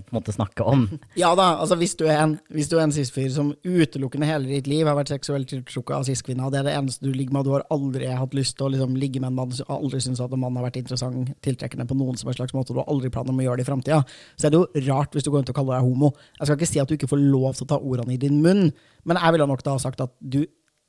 på 0.00 0.10
en 0.10 0.16
måte 0.16 0.34
snakke 0.34 0.66
om. 0.66 0.86
Ja 1.22 1.32
da, 1.38 1.52
altså 1.62 1.78
hvis 1.78 1.94
du 1.98 2.04
er 2.06 2.18
en, 2.24 2.36
hvis 2.52 2.70
du 2.70 2.76
er 2.76 2.84
en 2.84 2.94
cis-fyr 2.94 3.28
som 3.34 3.52
utelukkende 3.62 4.26
hele 4.28 4.50
ditt 4.50 4.70
liv 4.70 4.86
har 4.86 4.98
vært 4.98 5.12
seksuelt 5.14 5.50
tiltrukket 5.50 5.94
av 5.96 6.06
cis-kvinner, 6.08 6.48
og 6.48 6.54
det 6.54 6.60
er 6.60 6.68
det 6.68 6.74
eneste 6.78 7.06
du 7.06 7.14
ligger 7.14 7.38
med, 7.38 7.46
du 7.46 7.54
har 7.54 7.66
aldri 7.74 8.10
hatt 8.10 8.34
lyst 8.36 8.58
til 8.58 8.68
å 8.68 8.72
liksom, 8.74 8.98
ligge 8.98 9.22
med 9.22 9.30
en 9.30 9.38
mann, 9.38 9.54
aldri 9.78 10.02
syntes 10.02 10.22
at 10.22 10.34
en 10.34 10.42
mann 10.42 10.58
har 10.58 10.66
vært 10.68 10.80
interessant, 10.82 11.32
tiltrekkende 11.46 11.86
på 11.90 11.98
noen 11.98 12.18
som 12.18 12.30
en 12.30 12.38
slags 12.38 12.54
måte, 12.54 12.74
og 12.74 12.78
du 12.78 12.82
har 12.82 12.92
aldri 12.92 13.10
planer 13.14 13.34
om 13.34 13.42
å 13.42 13.46
gjøre 13.46 13.62
det 13.62 13.66
i 13.66 13.70
framtida, 13.70 14.02
så 14.34 14.46
er 14.48 14.54
det 14.54 14.62
jo 14.62 14.84
rart 14.90 15.14
hvis 15.14 15.26
du 15.26 15.32
går 15.32 15.42
rundt 15.42 15.54
og 15.54 15.58
kaller 15.58 15.78
deg 15.78 15.86
homo. 15.88 16.12
Jeg 16.38 16.50
skal 16.50 16.60
ikke 16.60 16.70
si 16.74 16.82
at 16.82 16.90
du 16.90 16.98
ikke 16.98 17.10
får 17.10 17.22
lov 17.24 17.56
til 17.56 17.66
å 17.66 17.72
ta 17.74 17.80
ordene 17.80 18.14
i 18.14 18.20
din 18.20 18.38
munn, 18.44 18.70
men 19.06 19.22
jeg 19.22 19.36
ville 19.36 19.50
nok 19.50 19.66
da 19.66 19.78
sagt 19.82 20.02
at 20.02 20.14
du 20.20 20.42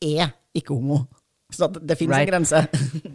er 0.03 0.33
ikke 0.57 0.75
homo. 0.75 1.05
Så 1.53 1.69
det, 1.71 1.79
det 1.87 1.95
finnes 1.95 2.17
right. 2.17 2.27
en 2.27 2.33
grense. 2.33 2.59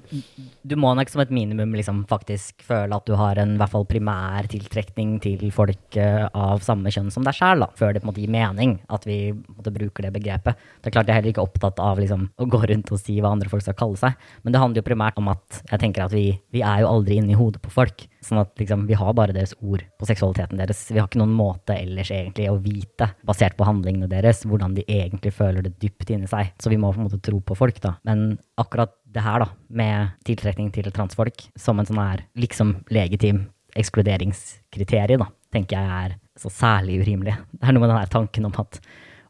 du 0.68 0.72
må 0.80 0.94
nok 0.96 1.10
som 1.12 1.20
et 1.20 1.32
minimum 1.34 1.74
liksom 1.76 1.98
faktisk 2.08 2.64
føle 2.64 2.96
at 2.96 3.04
du 3.04 3.12
har 3.20 3.36
en 3.42 3.58
hvert 3.60 3.72
fall 3.74 3.84
primær 3.88 4.48
tiltrekning 4.48 5.18
til 5.20 5.44
folk 5.52 5.98
uh, 6.00 6.30
av 6.32 6.64
samme 6.64 6.88
kjønn 6.94 7.10
som 7.12 7.26
deg 7.26 7.36
sjæl, 7.36 7.66
før 7.76 7.92
det 7.92 8.00
på 8.00 8.08
en 8.08 8.12
måte 8.12 8.24
gir 8.24 8.32
mening 8.32 8.78
at 8.88 9.04
vi 9.08 9.18
måte, 9.34 9.74
bruker 9.74 10.08
det 10.08 10.14
begrepet. 10.16 10.64
Det 10.80 10.88
er 10.88 10.96
klart 10.96 11.12
Jeg 11.12 11.18
er 11.18 11.20
heller 11.20 11.34
ikke 11.34 11.44
opptatt 11.44 11.82
av 11.84 12.00
liksom, 12.00 12.30
å 12.40 12.48
gå 12.48 12.62
rundt 12.72 12.94
og 12.94 13.02
si 13.02 13.18
hva 13.20 13.34
andre 13.36 13.52
folk 13.52 13.66
skal 13.66 13.76
kalle 13.76 14.00
seg, 14.00 14.16
men 14.46 14.56
det 14.56 14.64
handler 14.64 14.80
jo 14.80 14.88
primært 14.88 15.20
om 15.20 15.28
at 15.34 15.60
jeg 15.66 15.84
tenker 15.84 16.06
at 16.06 16.16
vi, 16.16 16.30
vi 16.56 16.64
er 16.64 16.86
jo 16.86 16.92
aldri 16.94 17.20
inni 17.20 17.36
hodet 17.36 17.60
på 17.60 17.74
folk. 17.74 18.06
Sånn 18.22 18.38
at 18.38 18.54
liksom, 18.60 18.84
vi 18.86 18.94
har 18.98 19.14
bare 19.18 19.34
deres 19.34 19.54
ord 19.58 19.82
på 19.98 20.06
seksualiteten 20.06 20.60
deres. 20.60 20.84
Vi 20.92 21.00
har 21.00 21.08
ikke 21.08 21.20
noen 21.20 21.34
måte 21.34 21.74
ellers 21.74 22.12
egentlig 22.14 22.46
å 22.50 22.60
vite, 22.62 23.08
basert 23.26 23.56
på 23.58 23.66
handlingene 23.66 24.10
deres, 24.10 24.44
hvordan 24.46 24.76
de 24.76 24.84
egentlig 24.86 25.34
føler 25.34 25.66
det 25.66 25.74
dypt 25.82 26.12
inni 26.14 26.30
seg. 26.30 26.52
Så 26.62 26.70
vi 26.70 26.78
må 26.78 26.92
på 26.92 27.02
en 27.02 27.08
måte 27.08 27.22
tro 27.24 27.40
på 27.42 27.56
folk, 27.58 27.80
da. 27.82 27.96
Men 28.06 28.36
akkurat 28.62 28.94
det 29.12 29.24
her, 29.26 29.42
da, 29.42 29.50
med 29.74 30.14
tiltrekning 30.28 30.70
til 30.74 30.88
transfolk 30.94 31.48
som 31.58 31.82
en 31.82 31.88
sånn 31.88 32.00
her 32.00 32.24
liksom 32.38 32.78
legitim 32.94 33.48
ekskluderingskriterium, 33.78 35.24
da, 35.24 35.30
tenker 35.52 35.78
jeg 35.78 36.00
er 36.06 36.18
så 36.38 36.52
særlig 36.52 37.02
urimelig. 37.02 37.36
Det 37.58 37.68
er 37.68 37.74
noe 37.74 37.84
med 37.84 37.92
den 37.92 38.00
her 38.00 38.12
tanken 38.12 38.48
om 38.48 38.56
at 38.62 38.80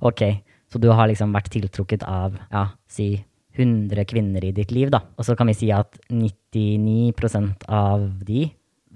ok, 0.02 0.24
så 0.72 0.80
du 0.80 0.88
har 0.92 1.08
liksom 1.08 1.34
vært 1.34 1.52
tiltrukket 1.52 2.04
av, 2.08 2.36
ja, 2.52 2.68
si 2.90 3.14
100 3.56 4.06
kvinner 4.08 4.44
i 4.44 4.54
ditt 4.56 4.72
liv, 4.72 4.90
da. 4.92 5.02
Og 5.18 5.26
så 5.28 5.36
kan 5.36 5.50
vi 5.50 5.56
si 5.56 5.68
at 5.74 5.98
99% 6.08 7.66
av 7.68 8.06
de 8.24 8.46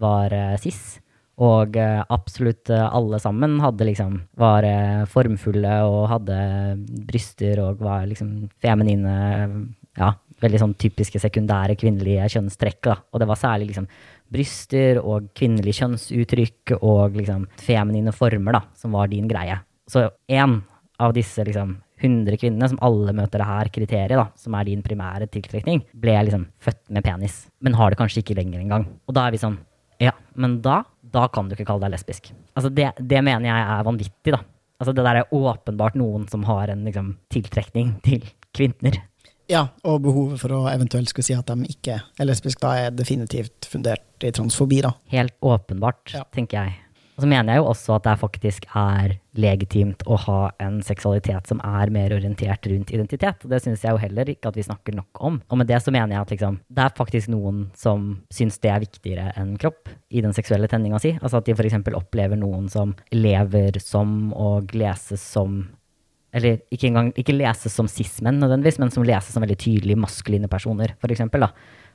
var 0.00 0.34
SIS. 0.60 0.62
cis. 0.62 0.84
Og 1.36 1.76
uh, 1.76 2.00
absolutt 2.08 2.70
uh, 2.72 2.86
alle 2.96 3.18
sammen 3.20 3.58
hadde 3.60 3.84
liksom 3.84 4.14
var 4.40 4.64
formfulle 5.12 5.74
og 5.84 6.06
hadde 6.08 6.38
bryster 7.08 7.60
og 7.60 7.82
var 7.84 8.06
liksom 8.08 8.46
feminine 8.62 9.16
Ja, 9.96 10.14
veldig 10.42 10.60
sånn 10.60 10.74
typiske 10.76 11.20
sekundære 11.20 11.76
kvinnelige 11.80 12.26
kjønnstrekk. 12.34 12.80
da. 12.84 12.96
Og 13.12 13.20
det 13.20 13.28
var 13.28 13.40
særlig 13.40 13.70
liksom 13.70 13.86
bryster 14.32 15.00
og 15.00 15.30
kvinnelig 15.36 15.76
kjønnsuttrykk 15.78 16.76
og 16.80 17.16
liksom 17.16 17.46
feminine 17.62 18.12
former 18.12 18.58
da, 18.58 18.62
som 18.76 18.96
var 18.96 19.08
din 19.08 19.28
greie. 19.30 19.58
Så 19.88 20.08
én 20.28 20.60
av 20.98 21.14
disse 21.14 21.44
liksom 21.46 21.76
100 22.02 22.36
kvinnene 22.36 22.68
som 22.68 22.80
alle 22.84 23.14
møter 23.16 23.40
det 23.40 23.48
her 23.48 23.70
kriteriet, 23.72 24.18
da, 24.18 24.26
som 24.36 24.54
er 24.58 24.68
din 24.68 24.82
primære 24.84 25.28
tiltrekning, 25.32 25.80
ble 25.96 26.16
liksom 26.26 26.44
født 26.60 26.82
med 26.92 27.06
penis, 27.06 27.46
men 27.64 27.76
har 27.78 27.92
det 27.92 28.00
kanskje 28.00 28.20
ikke 28.20 28.36
lenger 28.36 28.60
engang. 28.60 28.84
Og 29.08 29.16
da 29.16 29.26
er 29.26 29.36
vi 29.36 29.40
sånn 29.40 29.56
Ja, 30.02 30.12
men 30.34 30.60
da, 30.64 30.82
da 31.00 31.26
kan 31.32 31.48
du 31.48 31.56
ikke 31.56 31.68
kalle 31.70 31.86
deg 31.86 31.96
lesbisk. 31.96 32.30
Altså 32.56 32.70
det, 32.72 32.90
det 33.00 33.22
mener 33.24 33.48
jeg 33.48 33.66
er 33.76 33.86
vanvittig, 33.86 34.34
da. 34.34 34.42
Altså 34.76 34.92
det 34.92 35.04
der 35.06 35.22
er 35.22 35.34
åpenbart 35.34 35.96
noen 35.96 36.26
som 36.28 36.44
har 36.48 36.72
en 36.72 36.84
liksom, 36.84 37.14
tiltrekning 37.32 37.94
til 38.06 38.26
kvinner. 38.56 39.00
Ja, 39.48 39.68
og 39.86 40.02
behovet 40.02 40.40
for 40.42 40.52
å 40.56 40.64
eventuelt 40.72 41.12
skulle 41.12 41.28
si 41.28 41.36
at 41.36 41.46
de 41.46 41.70
ikke 41.70 42.00
er 42.02 42.26
lesbiske, 42.26 42.60
da 42.64 42.88
er 42.88 42.96
definitivt 42.96 43.68
fundert 43.70 44.26
i 44.26 44.32
transfobi, 44.34 44.80
da. 44.82 44.90
Helt 45.12 45.36
åpenbart, 45.44 46.16
ja. 46.16 46.24
tenker 46.34 46.64
jeg. 46.64 46.80
Og 47.16 47.24
så 47.24 47.28
mener 47.30 47.54
jeg 47.54 47.62
jo 47.62 47.68
også 47.70 47.94
at 47.96 48.04
det 48.04 48.14
faktisk 48.20 48.66
er 48.76 49.14
legitimt 49.40 50.02
å 50.04 50.18
ha 50.20 50.40
en 50.60 50.82
seksualitet 50.84 51.48
som 51.48 51.62
er 51.64 51.88
mer 51.92 52.12
orientert 52.12 52.68
rundt 52.68 52.92
identitet. 52.92 53.40
Og 53.40 53.52
det 53.52 53.62
syns 53.64 53.84
jeg 53.84 53.96
jo 53.96 54.02
heller 54.02 54.28
ikke 54.28 54.52
at 54.52 54.58
vi 54.58 54.66
snakker 54.66 54.98
nok 54.98 55.22
om. 55.24 55.38
Og 55.48 55.60
med 55.60 55.70
det 55.70 55.80
så 55.80 55.94
mener 55.94 56.12
jeg 56.12 56.26
at 56.26 56.34
liksom, 56.34 56.58
det 56.68 56.84
er 56.84 56.98
faktisk 56.98 57.32
noen 57.32 57.64
som 57.76 58.10
syns 58.32 58.60
det 58.60 58.72
er 58.72 58.84
viktigere 58.84 59.30
enn 59.40 59.56
kropp 59.60 59.88
i 60.12 60.20
den 60.24 60.36
seksuelle 60.36 60.68
tenninga 60.68 61.00
si. 61.00 61.14
Altså 61.22 61.40
at 61.40 61.48
de 61.48 61.56
f.eks. 61.56 61.78
opplever 61.96 62.36
noen 62.36 62.68
som 62.72 62.92
lever 63.16 63.80
som 63.80 64.34
og 64.36 64.76
leses 64.76 65.24
som 65.24 65.62
eller 66.36 66.58
ikke 66.74 66.90
engang 66.90 67.06
ikke 67.16 67.32
leses 67.32 67.72
som 67.72 67.86
cis-menn 67.88 68.36
nødvendigvis, 68.42 68.76
men 68.82 68.90
som 68.92 69.06
leses 69.06 69.32
som 69.32 69.40
veldig 69.40 69.56
tydelige 69.62 70.00
maskuline 70.02 70.50
personer, 70.52 70.92
f.eks. 71.00 71.22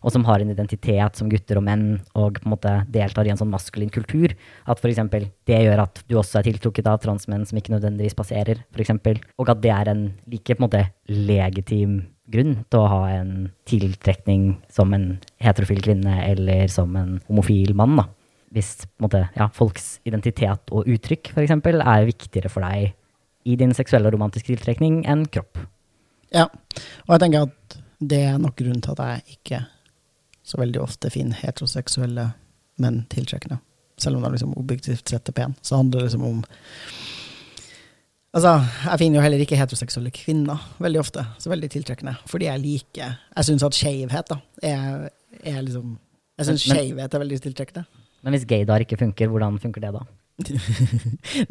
Og 0.02 0.14
som 0.14 0.24
har 0.26 0.42
en 0.42 0.50
identitet 0.50 1.18
som 1.18 1.30
gutter 1.30 1.60
og 1.60 1.66
menn, 1.68 1.86
og 2.18 2.40
på 2.42 2.48
en 2.48 2.54
måte 2.56 2.72
deltar 2.90 3.28
i 3.28 3.34
en 3.34 3.40
sånn 3.40 3.52
maskulin 3.52 3.92
kultur. 3.94 4.34
At 4.66 4.82
f.eks. 4.82 5.02
det 5.48 5.60
gjør 5.66 5.84
at 5.84 6.02
du 6.10 6.18
også 6.18 6.40
er 6.40 6.48
tiltrukket 6.50 6.90
av 6.90 7.02
transmenn 7.04 7.46
som 7.46 7.60
ikke 7.60 7.76
nødvendigvis 7.76 8.18
passerer, 8.18 8.64
f.eks. 8.74 8.96
Og 9.38 9.52
at 9.54 9.62
det 9.62 9.74
er 9.76 9.92
en 9.94 10.08
like 10.32 10.56
på 10.56 10.62
en 10.62 10.68
måte 10.68 10.88
legitim 11.12 12.00
grunn 12.32 12.56
til 12.72 12.80
å 12.80 12.90
ha 12.90 13.02
en 13.18 13.52
tiltrekning 13.70 14.56
som 14.72 14.94
en 14.96 15.14
heterofil 15.44 15.82
kvinne 15.84 16.16
eller 16.24 16.72
som 16.72 16.96
en 16.98 17.20
homofil 17.28 17.76
mann. 17.78 18.00
da. 18.00 18.08
Hvis 18.52 18.88
måte, 19.00 19.26
ja, 19.38 19.48
folks 19.56 20.00
identitet 20.08 20.74
og 20.76 20.88
uttrykk 20.90 21.32
for 21.36 21.44
eksempel, 21.44 21.80
er 21.80 22.10
viktigere 22.10 22.52
for 22.52 22.66
deg 22.66 22.96
i 23.48 23.58
din 23.58 23.74
seksuelle 23.74 24.10
og 24.10 24.16
romantiske 24.18 24.52
tiltrekning 24.52 25.04
enn 25.10 25.26
kropp. 25.32 25.62
Ja, 26.32 26.48
og 26.48 27.14
jeg 27.16 27.24
tenker 27.24 27.48
at 27.48 27.78
det 28.02 28.22
er 28.32 28.42
nok 28.42 28.58
grunnen 28.60 28.82
til 28.84 28.96
at 28.96 29.02
jeg 29.06 29.38
ikke 29.38 29.62
så 30.43 30.60
veldig 30.62 30.82
ofte 30.82 31.12
finner 31.13 31.38
heteroseksuelle 31.41 32.32
menn 32.82 33.04
tiltrekkende. 33.12 33.60
Selv 34.01 34.17
om 34.17 34.25
de 34.25 34.32
liksom 34.34 34.54
objektivt 34.58 35.10
sett 35.10 35.30
er 35.30 35.36
pene, 35.38 35.58
så 35.62 35.82
handler 35.82 35.99
det 35.99 36.12
liksom 36.12 36.30
om 36.30 36.45
Altså, 38.32 38.62
jeg 38.86 38.99
finner 39.01 39.19
jo 39.19 39.23
heller 39.25 39.41
ikke 39.43 39.58
heteroseksuelle 39.60 40.12
kvinner 40.15 40.62
veldig 40.80 40.99
ofte 41.01 41.25
så 41.36 41.49
veldig 41.51 41.67
tiltrekkende, 41.73 42.13
fordi 42.32 42.47
jeg 42.47 42.62
liker 42.63 43.17
Jeg 43.36 43.47
syns 43.49 43.65
at 43.67 43.75
skeivhet, 43.75 44.32
da, 44.32 44.38
er, 44.63 45.10
er 45.43 45.60
liksom 45.65 45.97
Jeg 46.39 46.47
syns 46.47 46.63
skeivhet 46.63 47.13
er 47.13 47.23
veldig 47.25 47.41
tiltrekkende. 47.43 47.84
Men 48.23 48.38
hvis 48.38 48.47
gaydar 48.47 48.86
ikke 48.86 49.01
funker, 49.01 49.27
hvordan 49.27 49.60
funker 49.60 49.84
det 49.84 49.91
da? 49.97 50.06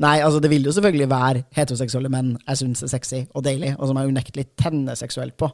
Nei, 0.04 0.16
altså 0.24 0.40
det 0.40 0.50
vil 0.50 0.64
jo 0.64 0.72
selvfølgelig 0.72 1.10
være 1.10 1.44
heteroseksuelle 1.54 2.10
menn 2.12 2.32
jeg 2.38 2.62
syns 2.62 2.82
er 2.86 2.92
sexy 2.94 3.20
og 3.28 3.44
deilig, 3.44 3.74
og 3.76 3.90
som 3.90 4.00
jeg 4.00 4.14
unektelig 4.14 4.46
tenner 4.58 4.96
seksuelt 4.98 5.36
på. 5.36 5.50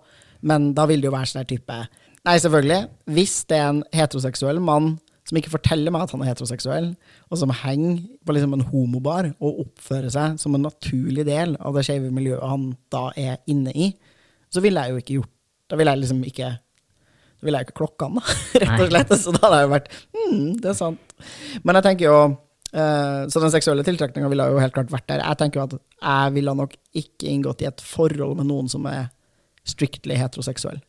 Men 0.47 0.71
da 0.79 0.87
vil 0.87 1.03
det 1.03 1.11
jo 1.11 1.17
være 1.17 1.33
sånn 1.33 1.49
type 1.49 1.81
Nei, 2.27 2.39
selvfølgelig. 2.43 2.81
Hvis 3.15 3.45
det 3.47 3.59
er 3.61 3.69
en 3.71 3.85
heteroseksuell 3.95 4.59
mann 4.63 4.97
som 5.27 5.39
ikke 5.39 5.53
forteller 5.53 5.91
meg 5.95 6.05
at 6.05 6.13
han 6.15 6.23
er 6.23 6.31
heteroseksuell, 6.31 6.93
og 7.31 7.39
som 7.39 7.53
henger 7.63 8.03
på 8.27 8.35
liksom 8.35 8.55
en 8.55 8.67
homobar 8.67 9.33
og 9.43 9.63
oppfører 9.65 10.11
seg 10.15 10.37
som 10.43 10.55
en 10.55 10.67
naturlig 10.67 11.27
del 11.27 11.57
av 11.59 11.75
det 11.75 11.83
skeive 11.87 12.13
miljøet 12.15 12.47
han 12.47 12.69
da 12.95 13.09
er 13.19 13.41
inne 13.51 13.75
i, 13.75 13.91
så 14.51 14.63
ville 14.63 14.83
jeg 14.83 14.95
jo 14.95 15.03
ikke 15.03 15.19
gjort 15.21 15.33
Da 15.67 15.75
ville 15.75 15.91
jeg 15.91 15.99
liksom 16.05 16.21
ikke 16.23 16.49
Da 16.55 17.47
ville 17.47 17.59
jeg 17.59 17.67
ikke 17.67 17.79
klokka 17.81 18.07
han, 18.07 18.21
da, 18.21 18.35
rett 18.63 18.83
og 18.85 18.91
slett. 18.93 19.15
Så 19.19 19.33
da 19.35 19.41
hadde 19.43 19.57
jeg 19.59 19.67
jo 19.67 19.73
vært 19.73 19.89
Hm, 20.15 20.45
det 20.63 20.71
er 20.71 20.77
sant. 20.79 21.17
Men 21.63 21.79
jeg 21.79 21.89
tenker 21.91 22.11
jo 22.11 22.19
Uh, 22.77 23.25
så 23.31 23.41
den 23.41 23.53
seksuelle 23.55 23.85
tiltrekninga 23.87 24.27
ville 24.29 24.45
jo 24.51 24.59
helt 24.61 24.75
klart 24.75 24.91
vært 24.93 25.07
der. 25.09 25.23
Jeg 25.23 25.39
tenker 25.41 25.61
jo 25.61 25.65
at 25.65 25.77
jeg 25.79 26.33
ville 26.35 26.53
nok 26.59 26.75
ikke 26.99 27.29
inngått 27.31 27.63
i 27.63 27.69
et 27.71 27.81
forhold 27.81 28.35
med 28.37 28.51
noen 28.51 28.67
som 28.69 28.85
er 28.91 29.07
strictly 29.65 30.19
heteroseksuell. 30.19 30.83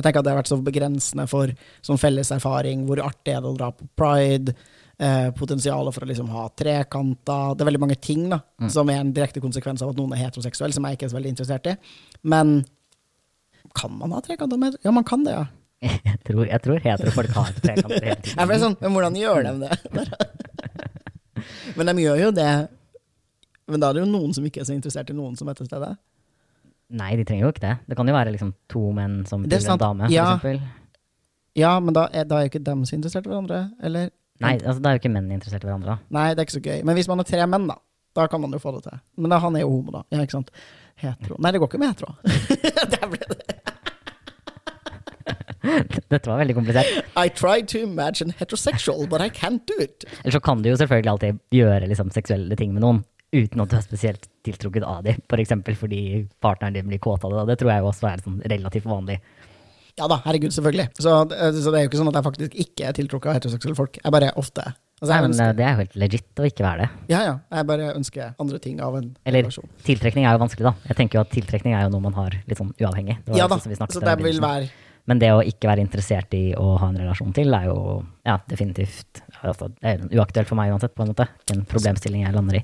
Jeg 0.00 0.06
tenker 0.06 0.22
at 0.22 0.26
det 0.26 0.32
har 0.32 0.40
vært 0.40 0.50
så 0.50 0.56
begrensende 0.64 1.26
for 1.28 1.52
sånn 1.84 2.00
felles 2.00 2.32
erfaring. 2.32 2.86
Hvor 2.88 3.02
artig 3.04 3.34
er 3.34 3.42
det 3.44 3.50
å 3.50 3.56
dra 3.58 3.68
på 3.76 3.88
pride? 4.00 4.56
Eh, 5.00 5.28
potensialet 5.36 5.96
for 5.96 6.04
å 6.04 6.08
liksom 6.08 6.28
ha 6.32 6.46
trekanter. 6.56 7.54
Det 7.54 7.64
er 7.64 7.68
veldig 7.70 7.82
mange 7.84 7.96
ting 8.00 8.26
da, 8.32 8.40
mm. 8.60 8.68
som 8.72 8.88
er 8.92 8.98
en 9.00 9.12
direkte 9.16 9.40
konsekvens 9.40 9.80
av 9.84 9.92
at 9.92 10.00
noen 10.00 10.12
er 10.12 10.26
heteroseksuell, 10.26 10.74
som 10.76 10.84
jeg 10.84 10.98
ikke 10.98 11.06
er 11.06 11.12
så 11.12 11.16
veldig 11.16 11.32
interessert 11.32 11.70
i. 11.72 11.74
Men 12.28 12.58
kan 13.76 13.94
man 13.96 14.12
ha 14.12 14.20
trekanter 14.24 14.60
med 14.60 14.76
Ja, 14.84 14.92
man 14.92 15.06
kan 15.08 15.24
det, 15.24 15.38
ja. 15.38 15.46
Jeg 16.10 16.18
tror, 16.28 16.44
jeg 16.44 16.60
tror 16.60 16.82
heterofolk 16.84 17.32
har 17.32 17.54
trekanter 17.62 18.08
hele 18.10 18.18
tiden. 18.20 18.36
Jeg 18.42 18.50
ble 18.50 18.58
sånn, 18.60 18.76
Men 18.82 18.96
hvordan 18.96 19.16
gjør 19.16 19.46
de 19.46 19.54
det? 19.62 20.04
Men 21.80 21.88
de 21.88 22.04
gjør 22.04 22.20
jo 22.26 22.30
det. 22.36 22.52
Men 23.72 23.80
da 23.80 23.88
er 23.88 23.96
det 23.96 24.04
jo 24.04 24.10
noen 24.10 24.36
som 24.36 24.44
ikke 24.44 24.60
er 24.60 24.68
så 24.68 24.76
interessert 24.76 25.12
i 25.12 25.16
noen 25.16 25.38
som 25.40 25.48
er 25.48 25.56
til 25.56 25.70
stede. 25.70 25.94
Nei, 26.90 27.10
de 27.18 27.24
trenger 27.26 27.46
jo 27.46 27.52
ikke 27.54 27.62
det. 27.62 27.74
Det 27.86 27.96
kan 27.98 28.08
jo 28.10 28.14
være 28.16 28.32
liksom 28.34 28.54
to 28.70 28.80
menn 28.96 29.20
som 29.28 29.44
til 29.46 29.66
en 29.70 29.78
dame, 29.80 30.08
for 30.08 30.22
eksempel. 30.24 30.62
Ja, 31.58 31.74
men 31.82 31.94
da 31.94 32.06
er, 32.14 32.26
da 32.30 32.38
er 32.38 32.46
jo 32.46 32.52
ikke 32.52 32.62
dem 32.66 32.82
så 32.86 32.96
interessert 32.96 33.26
i 33.26 33.30
hverandre, 33.30 33.62
eller? 33.82 34.10
Nei, 34.40 34.54
altså 34.58 34.80
da 34.82 34.90
er 34.90 34.96
jo 34.96 35.02
ikke 35.02 35.12
menn 35.12 35.30
interessert 35.34 35.66
i 35.66 35.68
hverandre. 35.68 35.98
Nei, 36.14 36.28
det 36.34 36.42
er 36.42 36.48
ikke 36.48 36.58
så 36.58 36.64
gøy. 36.64 36.82
Men 36.88 36.98
hvis 36.98 37.10
man 37.10 37.22
er 37.22 37.28
tre 37.28 37.46
menn, 37.50 37.66
da, 37.70 37.76
da 38.16 38.26
kan 38.30 38.42
man 38.42 38.54
jo 38.56 38.62
få 38.62 38.72
det 38.76 38.84
til. 38.86 39.02
Men 39.20 39.34
da, 39.34 39.40
han 39.42 39.58
er 39.58 39.66
jo 39.66 39.72
homo, 39.74 39.94
da. 39.98 40.04
Ja, 40.14 40.24
ikke 40.24 40.38
sant? 40.38 40.54
Hetero. 41.00 41.38
Nei, 41.42 41.52
det 41.54 41.60
går 41.62 41.70
ikke 41.70 41.82
med 41.82 41.92
hetero. 41.94 42.14
Der 42.94 43.06
ble 43.12 43.34
det. 43.34 43.60
Dette 46.10 46.24
var 46.24 46.40
veldig 46.40 46.56
komplisert. 46.56 46.88
I 47.20 47.28
tried 47.28 47.68
to 47.68 47.78
imagine 47.84 48.32
heterosexual, 48.38 49.06
but 49.06 49.20
I 49.20 49.28
can't 49.28 49.62
do 49.68 49.76
it. 49.82 50.04
Eller 50.22 50.32
så 50.38 50.40
kan 50.40 50.62
du 50.62 50.70
jo 50.70 50.76
selvfølgelig 50.80 51.12
alltid 51.12 51.40
gjøre 51.54 51.90
liksom, 51.90 52.10
seksuelle 52.14 52.56
ting 52.56 52.72
med 52.74 52.84
noen 52.84 53.02
uten 53.32 53.62
at 53.62 53.70
du 53.70 53.76
er 53.78 53.84
spesielt 53.84 54.26
tiltrukket 54.46 54.86
av 54.86 55.04
dem. 55.06 55.20
For 55.30 55.42
eksempel 55.42 55.76
fordi 55.78 56.02
partneren 56.42 56.76
din 56.78 56.90
blir 56.90 57.02
kåt 57.02 57.24
av 57.26 57.34
det. 57.34 57.46
Det 57.52 57.60
tror 57.62 57.72
jeg 57.74 57.86
også 57.86 58.10
er 58.10 58.24
sånn 58.24 58.42
relativt 58.52 58.88
vanlig. 58.90 59.20
Ja 59.98 60.06
da, 60.08 60.20
herregud, 60.24 60.52
selvfølgelig. 60.54 60.86
Så, 60.96 61.10
så, 61.28 61.72
det 61.72 61.80
er 61.80 61.84
jo 61.84 61.90
ikke 61.90 62.00
sånn 62.00 62.10
at 62.12 62.20
jeg 62.20 62.26
faktisk 62.26 62.60
ikke 62.64 62.86
er 62.88 62.96
tiltrukket 62.96 63.30
av 63.30 63.38
heteroseksuelle 63.38 63.78
folk. 63.78 63.98
Jeg 64.00 64.14
bare 64.14 64.30
ofte 64.40 64.64
altså, 64.66 65.10
Nei, 65.12 65.20
men 65.20 65.32
ønsker... 65.34 65.56
Det 65.58 65.66
er 65.66 65.72
jo 65.72 65.80
helt 65.82 65.96
legit 66.04 66.42
å 66.42 66.46
ikke 66.48 66.66
være 66.66 66.84
det. 66.84 67.06
Ja, 67.12 67.22
ja. 67.26 67.34
Jeg 67.58 67.68
bare 67.70 67.88
ønsker 67.94 68.36
andre 68.42 68.60
ting 68.62 68.78
av 68.84 68.96
en 69.00 69.10
Eller, 69.24 69.44
relasjon. 69.44 69.72
tiltrekning 69.86 70.28
er 70.28 70.38
jo 70.38 70.44
vanskelig, 70.44 70.70
da. 70.70 70.92
Jeg 70.92 71.00
tenker 71.02 71.20
jo 71.20 71.24
at 71.26 71.34
tiltrekning 71.34 71.76
er 71.76 71.84
jo 71.86 71.92
noe 71.96 72.06
man 72.06 72.16
har 72.16 72.38
litt 72.38 72.62
sånn 72.62 72.72
uavhengig. 72.78 73.18
ja 73.36 73.50
da, 73.50 73.60
så 73.60 74.04
det 74.04 74.16
vil 74.22 74.40
være 74.42 74.70
men 75.08 75.18
det 75.18 75.30
å 75.34 75.40
ikke 75.42 75.66
være 75.66 75.82
interessert 75.82 76.34
i 76.38 76.52
å 76.54 76.76
ha 76.78 76.90
en 76.90 76.98
relasjon 77.00 77.32
til, 77.34 77.48
er 77.56 77.66
jo 77.66 77.78
ja, 78.26 78.36
definitivt 78.46 79.22
altså, 79.40 79.70
Det 79.72 79.94
er 79.94 80.04
uaktuelt 80.20 80.46
for 80.46 80.60
meg 80.60 80.70
uansett, 80.70 80.94
på 80.94 81.02
en 81.02 81.10
måte. 81.10 81.26
En 81.50 81.64
problemstilling 81.66 82.22
jeg 82.26 82.36
lander 82.36 82.60
i. 82.60 82.62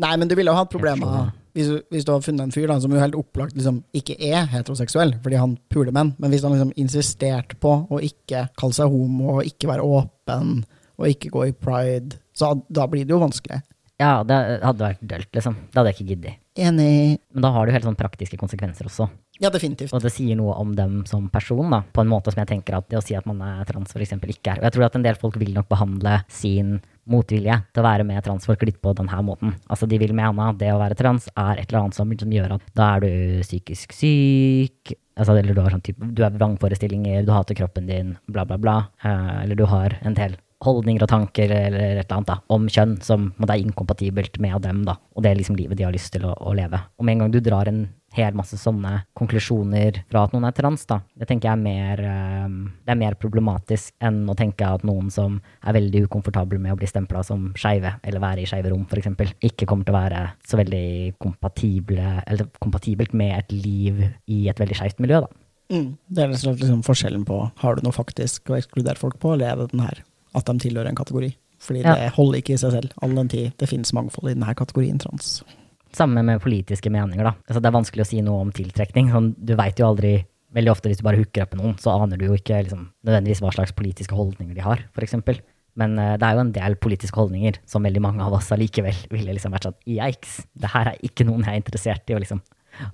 Nei, 0.00 0.14
men 0.16 0.30
du 0.30 0.34
ville 0.38 0.52
jo 0.52 0.56
hatt 0.56 0.72
problemer 0.72 1.30
hvis, 1.56 1.70
hvis, 1.90 2.04
du 2.06 2.12
hadde 2.12 2.26
funnet 2.26 2.44
en 2.44 2.54
fyr 2.54 2.68
da, 2.70 2.76
som 2.82 2.92
jo 2.94 3.00
helt 3.00 3.16
opplagt 3.18 3.56
liksom, 3.58 3.80
ikke 3.96 4.14
er 4.22 4.46
heteroseksuell, 4.52 5.16
fordi 5.24 5.40
han 5.40 5.56
puler 5.72 5.94
menn, 5.94 6.12
men 6.22 6.32
hvis 6.32 6.44
han 6.46 6.54
liksom 6.54 6.70
insisterte 6.78 7.58
på 7.60 7.72
å 7.90 7.98
ikke 8.06 8.46
kalle 8.60 8.76
seg 8.76 8.92
homo, 8.92 9.36
og 9.36 9.48
ikke 9.48 9.70
være 9.72 9.86
åpen, 9.98 10.60
og 11.00 11.08
ikke 11.10 11.32
gå 11.34 11.48
i 11.48 11.56
pride, 11.56 12.20
så 12.36 12.52
da 12.68 12.86
blir 12.90 13.06
det 13.08 13.16
jo 13.16 13.22
vanskelig. 13.22 13.62
Ja, 14.00 14.20
det 14.24 14.36
hadde 14.62 14.86
vært 14.86 15.02
dølt, 15.04 15.28
liksom. 15.36 15.56
Det 15.68 15.76
hadde 15.76 15.90
jeg 15.90 15.98
ikke 15.98 16.12
giddet. 16.14 16.38
Enig. 16.60 17.18
Men 17.34 17.44
da 17.44 17.50
har 17.52 17.66
du 17.66 17.74
helt 17.74 17.84
sånn 17.88 17.98
praktiske 17.98 18.38
konsekvenser 18.40 18.88
også. 18.88 19.10
Ja, 19.40 19.48
definitivt. 19.48 19.94
Og 19.96 20.02
det 20.04 20.12
sier 20.12 20.36
noe 20.36 20.52
om 20.60 20.74
dem 20.76 21.00
som 21.08 21.30
person, 21.32 21.70
da, 21.72 21.80
på 21.80 22.02
en 22.02 22.10
måte 22.10 22.32
som 22.32 22.42
jeg 22.42 22.50
tenker 22.50 22.76
at 22.76 22.90
det 22.92 22.98
å 22.98 23.04
si 23.04 23.16
at 23.16 23.28
man 23.28 23.40
er 23.44 23.64
trans 23.68 23.94
eksempel 23.96 24.34
ikke 24.34 24.52
er. 24.52 24.60
Og 24.60 24.68
jeg 24.68 24.76
tror 24.76 24.86
at 24.90 24.98
en 24.98 25.06
del 25.06 25.16
folk 25.20 25.38
vil 25.40 25.54
nok 25.56 25.70
behandle 25.70 26.18
sin 26.28 26.76
motvilje 27.10 27.56
til 27.72 27.82
å 27.82 27.86
være 27.86 28.04
med 28.06 28.20
transfolk 28.26 28.66
litt 28.68 28.80
på 28.84 28.92
denne 28.98 29.22
måten. 29.24 29.54
Altså 29.72 29.88
De 29.88 29.98
vil 29.98 30.12
mene 30.16 30.50
at 30.52 30.60
det 30.60 30.68
å 30.74 30.80
være 30.80 30.98
trans 30.98 31.30
er 31.32 31.56
et 31.56 31.70
eller 31.70 31.86
annet 31.86 31.96
som, 31.96 32.12
som 32.20 32.36
gjør 32.36 32.58
at 32.58 32.68
da 32.76 32.90
er 32.96 33.06
du 33.06 33.40
psykisk 33.46 33.96
syk, 33.96 34.92
altså, 35.16 35.34
eller 35.34 35.56
du 35.56 35.62
har, 35.64 35.72
sånn 35.72 35.86
type, 35.88 36.12
du 36.12 36.22
har 36.26 36.36
vrangforestillinger, 36.36 37.24
du 37.24 37.32
hater 37.34 37.56
kroppen 37.58 37.88
din, 37.88 38.14
bla, 38.28 38.44
bla, 38.44 38.60
bla. 38.60 38.76
Eh, 39.02 39.34
eller 39.46 39.58
du 39.58 39.64
har 39.72 39.96
en 40.04 40.16
del 40.20 40.36
holdninger 40.60 41.06
og 41.06 41.08
tanker 41.08 41.48
eller 41.48 41.80
et 41.80 42.02
eller 42.04 42.18
annet 42.18 42.28
da, 42.28 42.36
om 42.52 42.66
kjønn 42.68 42.98
som 43.04 43.30
er 43.46 43.56
inkompatibelt 43.62 44.36
med 44.44 44.60
dem. 44.66 44.84
da, 44.84 44.98
Og 45.16 45.24
det 45.24 45.32
er 45.32 45.40
liksom 45.40 45.56
livet 45.56 45.80
de 45.80 45.88
har 45.88 45.96
lyst 45.96 46.12
til 46.12 46.26
å, 46.28 46.34
å 46.36 46.52
leve. 46.56 46.82
Og 47.00 47.08
med 47.08 47.16
en 47.16 47.24
gang 47.24 47.32
du 47.32 47.40
drar 47.40 47.70
en 47.70 47.86
hel 48.16 48.34
masse 48.34 48.58
sånne 48.58 49.04
konklusjoner 49.18 50.00
fra 50.10 50.24
at 50.26 50.32
noen 50.34 50.48
er 50.48 50.54
trans, 50.56 50.84
da. 50.90 51.00
Det 51.16 51.28
tenker 51.30 51.48
jeg 51.50 51.58
er 51.58 51.62
mer, 51.62 52.00
eh, 52.00 52.48
det 52.86 52.94
er 52.94 52.98
mer 52.98 53.16
problematisk 53.20 53.92
enn 54.02 54.24
å 54.30 54.36
tenke 54.38 54.66
at 54.66 54.82
noen 54.86 55.10
som 55.14 55.40
er 55.62 55.76
veldig 55.78 56.06
ukomfortable 56.08 56.58
med 56.58 56.74
å 56.74 56.78
bli 56.80 56.88
stempla 56.90 57.22
som 57.26 57.52
skeive, 57.54 57.94
eller 58.02 58.20
være 58.20 58.42
i 58.42 58.48
skeive 58.50 58.72
rom, 58.72 58.86
f.eks., 58.90 59.34
ikke 59.40 59.66
kommer 59.66 59.86
til 59.86 59.94
å 59.94 60.00
være 60.00 60.24
så 60.46 60.58
veldig 60.60 61.18
kompatible, 61.22 62.22
eller 62.26 62.50
kompatibelt 62.60 63.14
med 63.14 63.36
et 63.38 63.52
liv 63.52 64.02
i 64.26 64.48
et 64.50 64.58
veldig 64.58 64.80
skeivt 64.80 64.98
miljø, 65.02 65.20
da. 65.26 65.30
Mm. 65.70 65.92
Det 66.10 66.24
er 66.24 66.32
liksom 66.34 66.82
forskjellen 66.82 67.22
på 67.24 67.44
har 67.62 67.76
du 67.76 67.84
noe 67.86 67.94
faktisk 67.94 68.50
å 68.50 68.58
ekskludere 68.58 68.98
folk 68.98 69.20
på, 69.22 69.36
eller 69.36 69.52
er 69.52 69.60
det 69.60 69.70
den 69.70 69.84
her 69.86 70.02
at 70.34 70.50
de 70.50 70.58
tilhører 70.66 70.90
en 70.90 70.98
kategori? 70.98 71.30
Fordi 71.60 71.82
Ja. 71.84 71.94
det 71.94 72.12
holder 72.16 72.38
ikke 72.40 72.54
i 72.54 72.56
seg 72.56 72.72
selv, 72.72 72.92
all 73.02 73.14
den 73.14 73.28
tid 73.28 73.52
det 73.58 73.68
finnes 73.68 73.92
mangfold 73.92 74.30
i 74.30 74.34
denne 74.34 74.54
kategorien 74.56 74.98
trans. 74.98 75.42
Samme 75.96 76.22
med 76.26 76.42
politiske 76.42 76.90
meninger, 76.92 77.26
da. 77.26 77.34
Altså, 77.48 77.60
det 77.62 77.70
er 77.70 77.78
vanskelig 77.78 78.04
å 78.04 78.10
si 78.10 78.20
noe 78.24 78.44
om 78.44 78.52
tiltrekning. 78.54 79.10
Sånn, 79.10 79.32
du 79.38 79.56
veit 79.58 79.80
jo 79.80 79.88
aldri 79.90 80.20
Veldig 80.50 80.72
ofte 80.72 80.90
hvis 80.90 80.98
du 80.98 81.04
bare 81.06 81.20
hooker 81.20 81.44
opp 81.44 81.52
med 81.54 81.60
noen, 81.62 81.74
så 81.78 81.92
aner 81.94 82.18
du 82.18 82.24
jo 82.26 82.34
ikke 82.34 82.56
liksom, 82.64 82.88
nødvendigvis 83.06 83.38
hva 83.44 83.52
slags 83.54 83.70
politiske 83.78 84.16
holdninger 84.18 84.56
de 84.56 84.64
har, 84.64 84.80
f.eks. 84.96 85.14
Men 85.78 85.94
uh, 85.94 86.16
det 86.18 86.26
er 86.26 86.34
jo 86.34 86.42
en 86.42 86.50
del 86.56 86.74
politiske 86.82 87.14
holdninger 87.14 87.60
som 87.70 87.86
veldig 87.86 88.02
mange 88.02 88.24
av 88.24 88.34
oss 88.34 88.50
allikevel 88.56 88.96
ville 89.14 89.36
liksom 89.36 89.54
vært 89.54 89.68
sånn 89.68 89.78
Yikes, 89.86 90.40
det 90.58 90.72
her 90.72 90.90
er 90.90 91.04
ikke 91.06 91.28
noen 91.28 91.46
jeg 91.46 91.54
er 91.54 91.62
interessert 91.62 92.10
i 92.10 92.16
å 92.16 92.22
liksom 92.22 92.42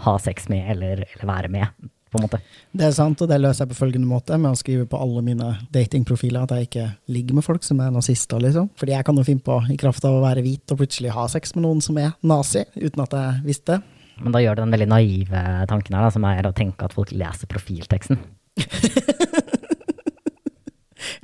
ha 0.04 0.14
sex 0.20 0.50
med 0.52 0.68
eller, 0.74 1.06
eller 1.06 1.30
være 1.30 1.52
med, 1.52 1.88
på 2.12 2.18
en 2.20 2.24
måte. 2.26 2.38
Det 2.76 2.86
er 2.86 2.94
sant, 2.96 3.20
og 3.24 3.28
det 3.28 3.38
løser 3.42 3.64
jeg 3.64 3.72
på 3.72 3.78
følgende 3.80 4.06
måte, 4.10 4.36
med 4.38 4.52
å 4.54 4.58
skrive 4.58 4.86
på 4.90 5.00
alle 5.02 5.22
mine 5.26 5.48
datingprofiler 5.74 6.44
at 6.46 6.54
jeg 6.54 6.68
ikke 6.68 6.86
ligger 7.12 7.34
med 7.40 7.44
folk 7.46 7.64
som 7.66 7.80
er 7.82 7.90
nazister, 7.94 8.38
liksom. 8.42 8.70
Fordi 8.78 8.94
jeg 8.94 9.04
kan 9.08 9.16
jo 9.18 9.24
finne 9.26 9.42
på, 9.46 9.58
i 9.72 9.76
kraft 9.80 10.04
av 10.06 10.18
å 10.18 10.22
være 10.24 10.44
hvit, 10.46 10.64
og 10.72 10.78
plutselig 10.82 11.14
ha 11.16 11.26
sex 11.32 11.54
med 11.56 11.66
noen 11.66 11.82
som 11.84 11.98
er 11.98 12.14
nazi, 12.22 12.62
uten 12.78 13.02
at 13.06 13.16
jeg 13.18 13.42
visste 13.48 13.76
det. 13.76 13.82
Men 14.22 14.32
da 14.32 14.40
gjør 14.40 14.56
det 14.56 14.62
den 14.64 14.72
veldig 14.78 14.88
naive 14.94 15.40
tanken 15.68 15.92
her, 15.98 16.06
da, 16.06 16.12
som 16.14 16.24
er 16.24 16.46
å 16.48 16.54
tenke 16.56 16.86
at 16.86 16.94
folk 16.96 17.10
leser 17.12 17.50
profilteksten. 17.50 18.22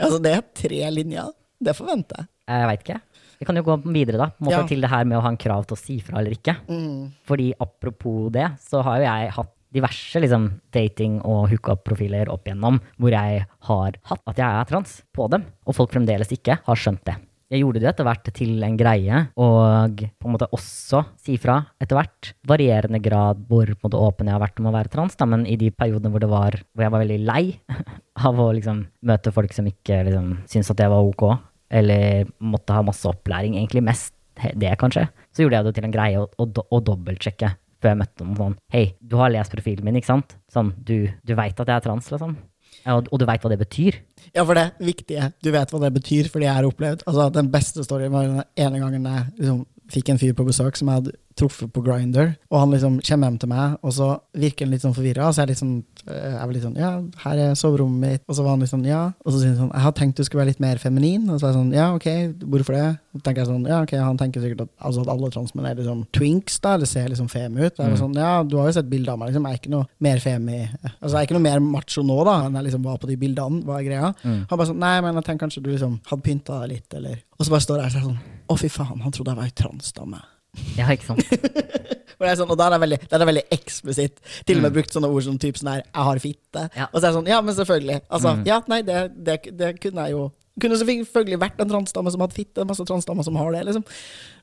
Altså, 0.02 0.18
det 0.22 0.32
er 0.34 0.42
tre 0.56 0.78
linjer. 0.94 1.30
Det 1.62 1.74
forventer 1.78 2.22
jeg. 2.22 2.28
Jeg 2.50 2.68
veit 2.68 2.82
ikke. 2.84 2.98
Vi 3.38 3.46
kan 3.46 3.58
jo 3.58 3.62
gå 3.66 3.74
videre 3.94 4.18
da, 4.20 4.26
måte 4.42 4.58
Ja. 4.60 4.66
til 4.66 4.80
det 4.82 4.90
her 4.90 5.04
med 5.08 5.18
å 5.18 5.22
ha 5.24 5.30
en 5.32 5.38
krav 5.40 5.64
til 5.66 5.76
å 5.76 5.80
si 5.80 5.96
fra 6.02 6.18
eller 6.20 6.34
ikke. 6.36 6.54
Fordi 7.26 7.52
apropos 7.58 8.30
det, 8.34 8.48
så 8.62 8.82
har 8.86 8.98
jo 9.00 9.06
jeg 9.08 9.32
hatt 9.38 9.52
diverse 9.72 10.22
liksom, 10.22 10.48
dating- 10.74 11.20
og 11.24 11.50
hookup-profiler 11.52 12.30
opp 12.32 12.46
igjennom 12.46 12.80
hvor 13.00 13.14
jeg 13.14 13.44
har 13.68 14.00
hatt 14.10 14.24
at 14.28 14.40
jeg 14.40 14.48
er 14.48 14.68
trans 14.68 14.96
på 15.14 15.28
dem, 15.32 15.46
og 15.66 15.76
folk 15.76 15.92
fremdeles 15.94 16.32
ikke 16.34 16.60
har 16.66 16.78
skjønt 16.78 17.04
det. 17.08 17.18
Jeg 17.52 17.60
gjorde 17.60 17.82
det 17.82 17.88
etter 17.90 18.06
hvert 18.06 18.28
til 18.32 18.62
en 18.64 18.76
greie, 18.80 19.18
og 19.36 19.98
på 20.00 20.28
en 20.28 20.32
måte 20.32 20.48
også 20.56 21.02
si 21.20 21.34
fra 21.40 21.58
etter 21.82 21.98
hvert. 21.98 22.30
Varierende 22.48 23.00
grad 23.04 23.42
hvor 23.50 23.68
måte, 23.74 23.98
åpen 24.00 24.30
jeg 24.30 24.38
har 24.38 24.40
vært 24.40 24.62
om 24.62 24.70
å 24.70 24.72
være 24.72 24.92
trans, 24.94 25.18
da, 25.20 25.28
men 25.28 25.44
i 25.44 25.58
de 25.60 25.68
periodene 25.68 26.14
hvor, 26.14 26.24
var, 26.32 26.56
hvor 26.72 26.86
jeg 26.86 26.94
var 26.94 27.04
veldig 27.04 27.18
lei 27.28 27.42
av 28.28 28.40
å 28.40 28.48
liksom, 28.56 28.86
møte 29.04 29.34
folk 29.36 29.52
som 29.52 29.68
ikke 29.68 30.00
liksom, 30.08 30.32
syntes 30.48 30.72
at 30.72 30.80
det 30.80 30.88
var 30.94 31.12
ok, 31.12 31.26
eller 31.76 32.32
måtte 32.40 32.72
ha 32.72 32.84
masse 32.88 33.04
opplæring, 33.08 33.58
egentlig 33.60 33.84
mest 33.84 34.16
det, 34.56 34.72
kanskje, 34.80 35.04
så 35.36 35.44
gjorde 35.44 35.58
jeg 35.58 35.68
det 35.68 35.74
til 35.76 35.86
en 35.90 35.92
greie 35.92 36.20
å, 36.22 36.24
å, 36.40 36.48
å 36.48 36.80
dobbeltsjekke 36.80 37.52
før 37.82 37.92
jeg 37.92 38.00
møtte 38.04 38.24
noen 38.26 38.38
sånn 38.38 38.56
Hei, 38.72 38.86
du 39.00 39.18
har 39.20 39.32
lest 39.34 39.52
profilen 39.54 39.86
min, 39.86 39.98
ikke 40.00 40.12
sant? 40.12 40.36
Sånn, 40.52 40.72
du, 40.78 41.10
du 41.10 41.34
veit 41.38 41.58
at 41.58 41.68
jeg 41.68 41.76
er 41.76 41.84
trans, 41.84 42.10
liksom? 42.14 42.38
Og, 42.88 43.10
og 43.12 43.20
du 43.20 43.26
veit 43.28 43.42
hva 43.44 43.50
det 43.52 43.60
betyr? 43.60 43.98
Ja, 44.32 44.44
for 44.46 44.58
det 44.58 44.70
viktige, 44.82 45.28
du 45.44 45.50
vet 45.54 45.70
hva 45.70 45.82
det 45.84 45.92
betyr, 45.94 46.30
fordi 46.32 46.48
jeg 46.48 46.56
har 46.56 46.66
opplevd. 46.66 47.04
Altså, 47.06 47.28
den 47.34 47.50
beste 47.52 47.84
storyen 47.86 48.14
var 48.14 48.30
den 48.30 48.42
ene 48.64 48.80
gangen 48.82 49.06
jeg 49.10 49.26
liksom 49.42 49.60
fikk 49.92 50.12
en 50.12 50.20
fyr 50.20 50.34
på 50.36 50.46
besøk 50.48 50.78
som 50.78 50.90
jeg 50.90 51.02
hadde 51.02 51.14
truffet 51.38 51.70
på 51.72 51.80
Grinder, 51.84 52.34
og 52.52 52.58
han 52.60 52.72
liksom 52.74 52.98
kommer 53.00 53.30
hjem 53.30 53.38
til 53.40 53.50
meg, 53.52 53.76
og 53.80 53.94
så 53.96 54.08
virker 54.36 54.66
han 54.66 54.74
litt 54.74 54.82
sånn 54.84 54.92
forvirra, 54.96 55.30
så 55.32 55.40
jeg 55.40 55.46
er 55.46 55.50
litt 55.52 55.60
sånn, 55.62 55.76
eh, 56.04 56.34
jeg 56.34 56.42
var 56.42 56.52
litt 56.52 56.66
sånn, 56.66 56.76
ja, 56.76 56.90
her 57.22 57.40
er 57.40 57.54
soverommet 57.56 58.02
mitt, 58.02 58.24
og 58.26 58.36
så 58.36 58.44
var 58.44 58.52
han 58.52 58.64
litt 58.64 58.72
sånn, 58.72 58.84
ja, 58.84 59.00
og 59.24 59.32
så 59.32 59.40
sier 59.40 59.54
han 59.54 59.60
sånn, 59.62 59.72
jeg 59.72 59.84
har 59.86 59.94
tenkt 59.96 60.20
du 60.20 60.26
skulle 60.26 60.42
være 60.42 60.52
litt 60.52 60.60
mer 60.60 60.80
feminin, 60.82 61.24
og 61.32 61.40
så 61.40 61.48
er 61.48 61.52
jeg 61.54 61.58
sånn, 61.58 61.72
ja, 61.76 61.86
ok, 61.96 62.08
hvorfor 62.52 62.76
det? 62.76 62.84
Så 63.12 63.22
tenker 63.24 63.42
jeg 63.42 63.48
sånn, 63.48 63.64
ja, 63.72 63.78
ok, 63.86 63.94
han 64.02 64.20
tenker 64.20 64.44
sikkert 64.44 64.66
at, 64.66 64.72
altså 64.90 65.06
at 65.06 65.12
alle 65.14 65.32
transmenn 65.32 65.70
er 65.70 65.80
liksom 65.80 66.04
twinks 66.16 66.60
da, 66.64 66.74
eller 66.76 66.92
ser 66.92 67.08
liksom 67.12 67.32
femi 67.32 67.64
ut, 67.64 67.80
jeg 67.80 67.94
var 67.94 68.00
sånn, 68.02 68.20
ja, 68.20 68.34
du 68.44 68.58
har 68.60 68.68
jo 68.68 68.76
sett 68.76 68.92
bilder 68.92 69.14
av 69.14 69.22
meg, 69.22 69.32
liksom, 69.32 69.48
jeg 69.48 69.56
er 69.56 69.62
ikke 69.62 69.74
noe 69.76 69.88
mer 70.04 70.22
femi, 70.24 70.60
altså 70.92 71.14
jeg 71.14 71.20
er 71.22 71.30
ikke 71.30 71.38
noe 71.38 71.48
mer 71.48 71.64
macho 71.64 72.04
nå 72.04 72.18
da, 72.28 72.36
enn 72.44 72.60
jeg 72.60 72.68
liksom 72.68 72.84
var 72.90 73.00
på 73.00 73.08
de 73.08 73.16
bildene, 73.24 73.64
hva 73.64 73.80
er 73.80 73.88
greia? 73.88 74.12
Han 74.22 74.52
bare 74.52 74.68
sånn, 74.68 74.82
nei, 74.84 74.94
men 75.00 75.16
jeg 75.16 75.30
tenker 75.30 75.46
kanskje 75.46 75.64
du 75.64 75.72
liksom 75.72 75.98
hadde 76.12 76.28
pynta 76.28 76.60
deg 76.62 76.76
litt, 76.76 77.00
eller, 77.00 77.24
og 77.38 77.46
så 77.46 77.56
bare 77.56 77.66
står 77.68 77.84
jeg 77.86 77.96
sånn, 78.02 78.20
å 78.54 78.60
fy 78.60 78.70
faen, 78.72 79.02
han 79.04 79.14
trodde 79.14 79.34
jeg 79.34 79.40
var 79.40 79.50
ei 79.50 79.56
transdame. 79.56 80.22
Ja, 80.76 80.90
ikke 80.92 81.14
sant? 81.14 81.24
Og, 82.22 82.28
sånn, 82.38 82.50
og 82.52 82.58
da 82.58 82.68
er 82.68 82.76
det 82.76 82.82
veldig, 82.84 82.98
det 83.10 83.16
er 83.16 83.26
veldig 83.26 83.42
eksplisitt. 83.56 84.20
Til 84.46 84.60
og 84.60 84.66
med 84.66 84.74
brukt 84.76 84.94
sånne 84.94 85.08
ord 85.10 85.24
som 85.26 85.38
typ 85.42 85.56
sånn 85.58 85.72
her 85.72 85.80
'jeg 85.82 86.04
har 86.06 86.20
fitte'. 86.22 86.68
Ja. 86.76 86.86
Og 86.92 87.00
så 87.00 87.02
er 87.02 87.08
det 87.08 87.16
sånn, 87.16 87.30
ja, 87.32 87.40
men 87.42 87.54
selvfølgelig. 87.56 87.96
Altså, 88.08 88.34
ja, 88.46 88.60
nei, 88.70 88.82
det, 88.86 88.98
det, 89.16 89.36
det 89.58 89.80
kunne 89.80 90.06
jeg 90.06 90.16
jo 90.18 90.30
Kunne 90.60 90.76
selvfølgelig 90.76 91.38
vært 91.40 91.60
en 91.64 91.70
transdame 91.70 92.10
som 92.12 92.20
hadde 92.20 92.36
fitte. 92.36 92.64
Masse 92.68 92.84
transdamer 92.84 93.24
som 93.24 93.36
har 93.40 93.54
det, 93.54 93.62
liksom. 93.64 93.84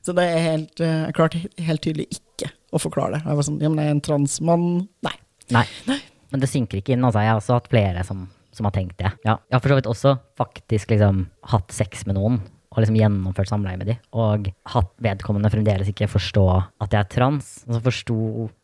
Så 0.02 0.12
det 0.12 0.24
er 0.26 0.40
helt 0.42 0.80
eh, 0.82 1.06
Jeg 1.06 1.14
klarte 1.14 1.42
helt 1.62 1.82
tydelig 1.86 2.08
ikke 2.10 2.50
å 2.74 2.80
forklare 2.82 3.14
det. 3.14 3.20
Jeg 3.28 3.38
var 3.38 3.46
sånn, 3.46 3.60
ja, 3.62 3.68
men 3.70 3.78
jeg 3.78 3.86
er 3.86 3.94
en 3.94 4.02
transmann. 4.02 4.88
Nei. 5.06 5.14
Nei. 5.54 5.64
Men 6.32 6.42
det 6.42 6.50
synker 6.50 6.80
ikke 6.80 6.96
inn. 6.96 7.06
Altså, 7.06 7.22
jeg 7.22 7.30
har 7.30 7.38
også 7.38 7.60
hatt 7.60 7.70
flere 7.70 8.02
som, 8.02 8.26
som 8.50 8.66
har 8.66 8.74
tenkt 8.74 8.98
det. 8.98 9.12
Ja. 9.22 9.38
Jeg 9.38 9.54
har 9.54 9.62
for 9.62 9.70
så 9.70 9.78
vidt 9.78 9.86
også 9.86 10.16
faktisk 10.34 10.90
liksom 10.90 11.28
hatt 11.54 11.70
sex 11.78 12.02
med 12.10 12.18
noen. 12.18 12.40
Og 12.70 12.82
liksom 12.82 12.98
gjennomført 13.00 13.50
samleie 13.50 13.78
med 13.80 13.90
de. 13.90 13.96
Og 14.14 14.46
hatt 14.72 14.92
vedkommende 15.02 15.50
fremdeles 15.50 15.90
ikke 15.90 16.10
forstå 16.10 16.44
at 16.54 16.92
jeg 16.94 17.00
er 17.00 17.10
trans. 17.10 17.48
Og 17.66 17.76
så 17.76 17.82
forsto 17.88 18.18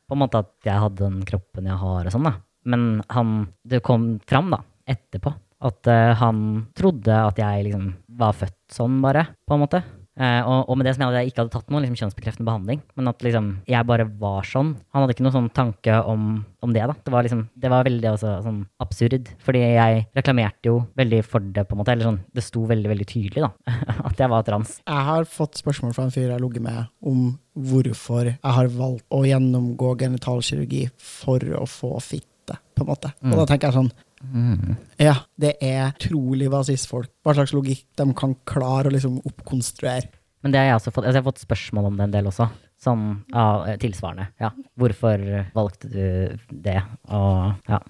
på 0.06 0.14
en 0.14 0.22
måte 0.22 0.42
at 0.44 0.68
jeg 0.68 0.82
hadde 0.84 1.02
den 1.02 1.24
kroppen 1.26 1.66
jeg 1.66 1.80
har 1.80 2.06
og 2.06 2.14
sånn, 2.14 2.28
da. 2.28 2.36
Men 2.66 2.86
han 3.14 3.34
Det 3.66 3.82
kom 3.86 4.16
fram, 4.26 4.50
da, 4.54 4.60
etterpå, 4.86 5.32
at 5.66 5.90
uh, 5.90 6.14
han 6.20 6.40
trodde 6.76 7.14
at 7.14 7.38
jeg 7.40 7.66
liksom 7.66 7.88
var 8.18 8.34
født 8.36 8.58
sånn, 8.74 9.00
bare, 9.02 9.26
på 9.46 9.56
en 9.56 9.62
måte. 9.62 9.82
Eh, 10.16 10.42
og, 10.48 10.70
og 10.70 10.78
med 10.78 10.86
det 10.88 10.94
som 10.96 11.02
jeg 11.04 11.10
hadde 11.10 11.22
jeg 11.22 11.32
ikke 11.32 11.42
hadde 11.42 11.52
tatt 11.52 11.72
noen 11.72 11.84
liksom, 11.84 11.98
kjønnsbekreftende 12.00 12.48
behandling, 12.48 12.80
men 12.96 13.10
at 13.10 13.24
liksom, 13.24 13.50
jeg 13.68 13.88
bare 13.88 14.06
var 14.20 14.46
sånn. 14.48 14.70
Han 14.94 15.04
hadde 15.04 15.16
ikke 15.16 15.26
noen 15.26 15.34
sånn 15.34 15.50
tanke 15.56 15.98
om, 16.08 16.28
om 16.64 16.72
det. 16.72 16.86
da. 16.88 16.96
Det 17.04 17.12
var, 17.12 17.26
liksom, 17.26 17.42
det 17.52 17.72
var 17.72 17.84
veldig 17.88 18.10
også, 18.14 18.32
sånn 18.46 18.62
absurd, 18.82 19.28
fordi 19.44 19.64
jeg 19.64 20.06
reklamerte 20.16 20.70
jo 20.70 20.78
veldig 20.96 21.20
for 21.28 21.44
det, 21.44 21.66
på 21.68 21.76
en 21.76 21.82
måte. 21.82 21.92
Eller 21.92 22.08
sånn, 22.08 22.22
det 22.32 22.46
sto 22.46 22.64
veldig, 22.70 22.92
veldig 22.94 23.08
tydelig 23.12 23.44
da, 23.44 23.52
at 24.08 24.24
jeg 24.24 24.32
var 24.32 24.46
trans. 24.48 24.78
Jeg 24.86 25.08
har 25.10 25.28
fått 25.36 25.60
spørsmål 25.60 25.92
fra 25.96 26.08
en 26.08 26.14
fyr 26.16 26.30
jeg 26.30 26.36
har 26.38 26.44
ligget 26.44 26.64
med, 26.64 26.88
om 27.04 27.28
hvorfor 27.56 28.32
jeg 28.32 28.56
har 28.56 28.72
valgt 28.72 29.04
å 29.12 29.20
gjennomgå 29.28 29.92
genitalkirurgi 30.00 30.86
for 30.96 31.44
å 31.60 31.68
få 31.68 31.92
fitte, 32.00 32.56
på 32.76 32.84
en 32.84 32.88
måte. 32.88 33.12
Og 33.26 33.36
da 33.42 33.48
tenker 33.50 33.68
jeg 33.68 33.82
sånn 33.82 33.92
Ja, 35.00 35.14
det 35.36 35.56
er 35.60 35.90
utrolig 35.90 36.46
hva 36.48 36.62
cis-folk 36.64 37.10
Hva 37.20 37.34
slags 37.36 37.52
logikk 37.52 37.82
de 38.00 38.06
kan 38.16 38.32
klare 38.48 38.88
å 38.88 38.94
liksom 38.94 39.18
oppkonstruere. 39.28 40.08
Men 40.44 40.54
det 40.54 40.60
har 40.60 40.70
jeg 40.70 40.78
også 40.78 40.92
fått, 40.94 41.04
altså 41.04 41.18
jeg 41.18 41.24
har 41.24 41.28
fått 41.28 41.42
spørsmål 41.42 41.88
om 41.90 41.98
det 41.98 42.06
en 42.06 42.14
del 42.14 42.30
også. 42.30 42.46
Sånn 42.80 43.04
ja, 43.32 43.76
tilsvarende. 43.82 44.28
Ja. 44.40 44.52
Hvorfor 44.78 45.22
valgte 45.56 45.90
du 45.90 46.56
det? 46.64 46.78
Og 47.08 47.68
ja. 47.68 47.80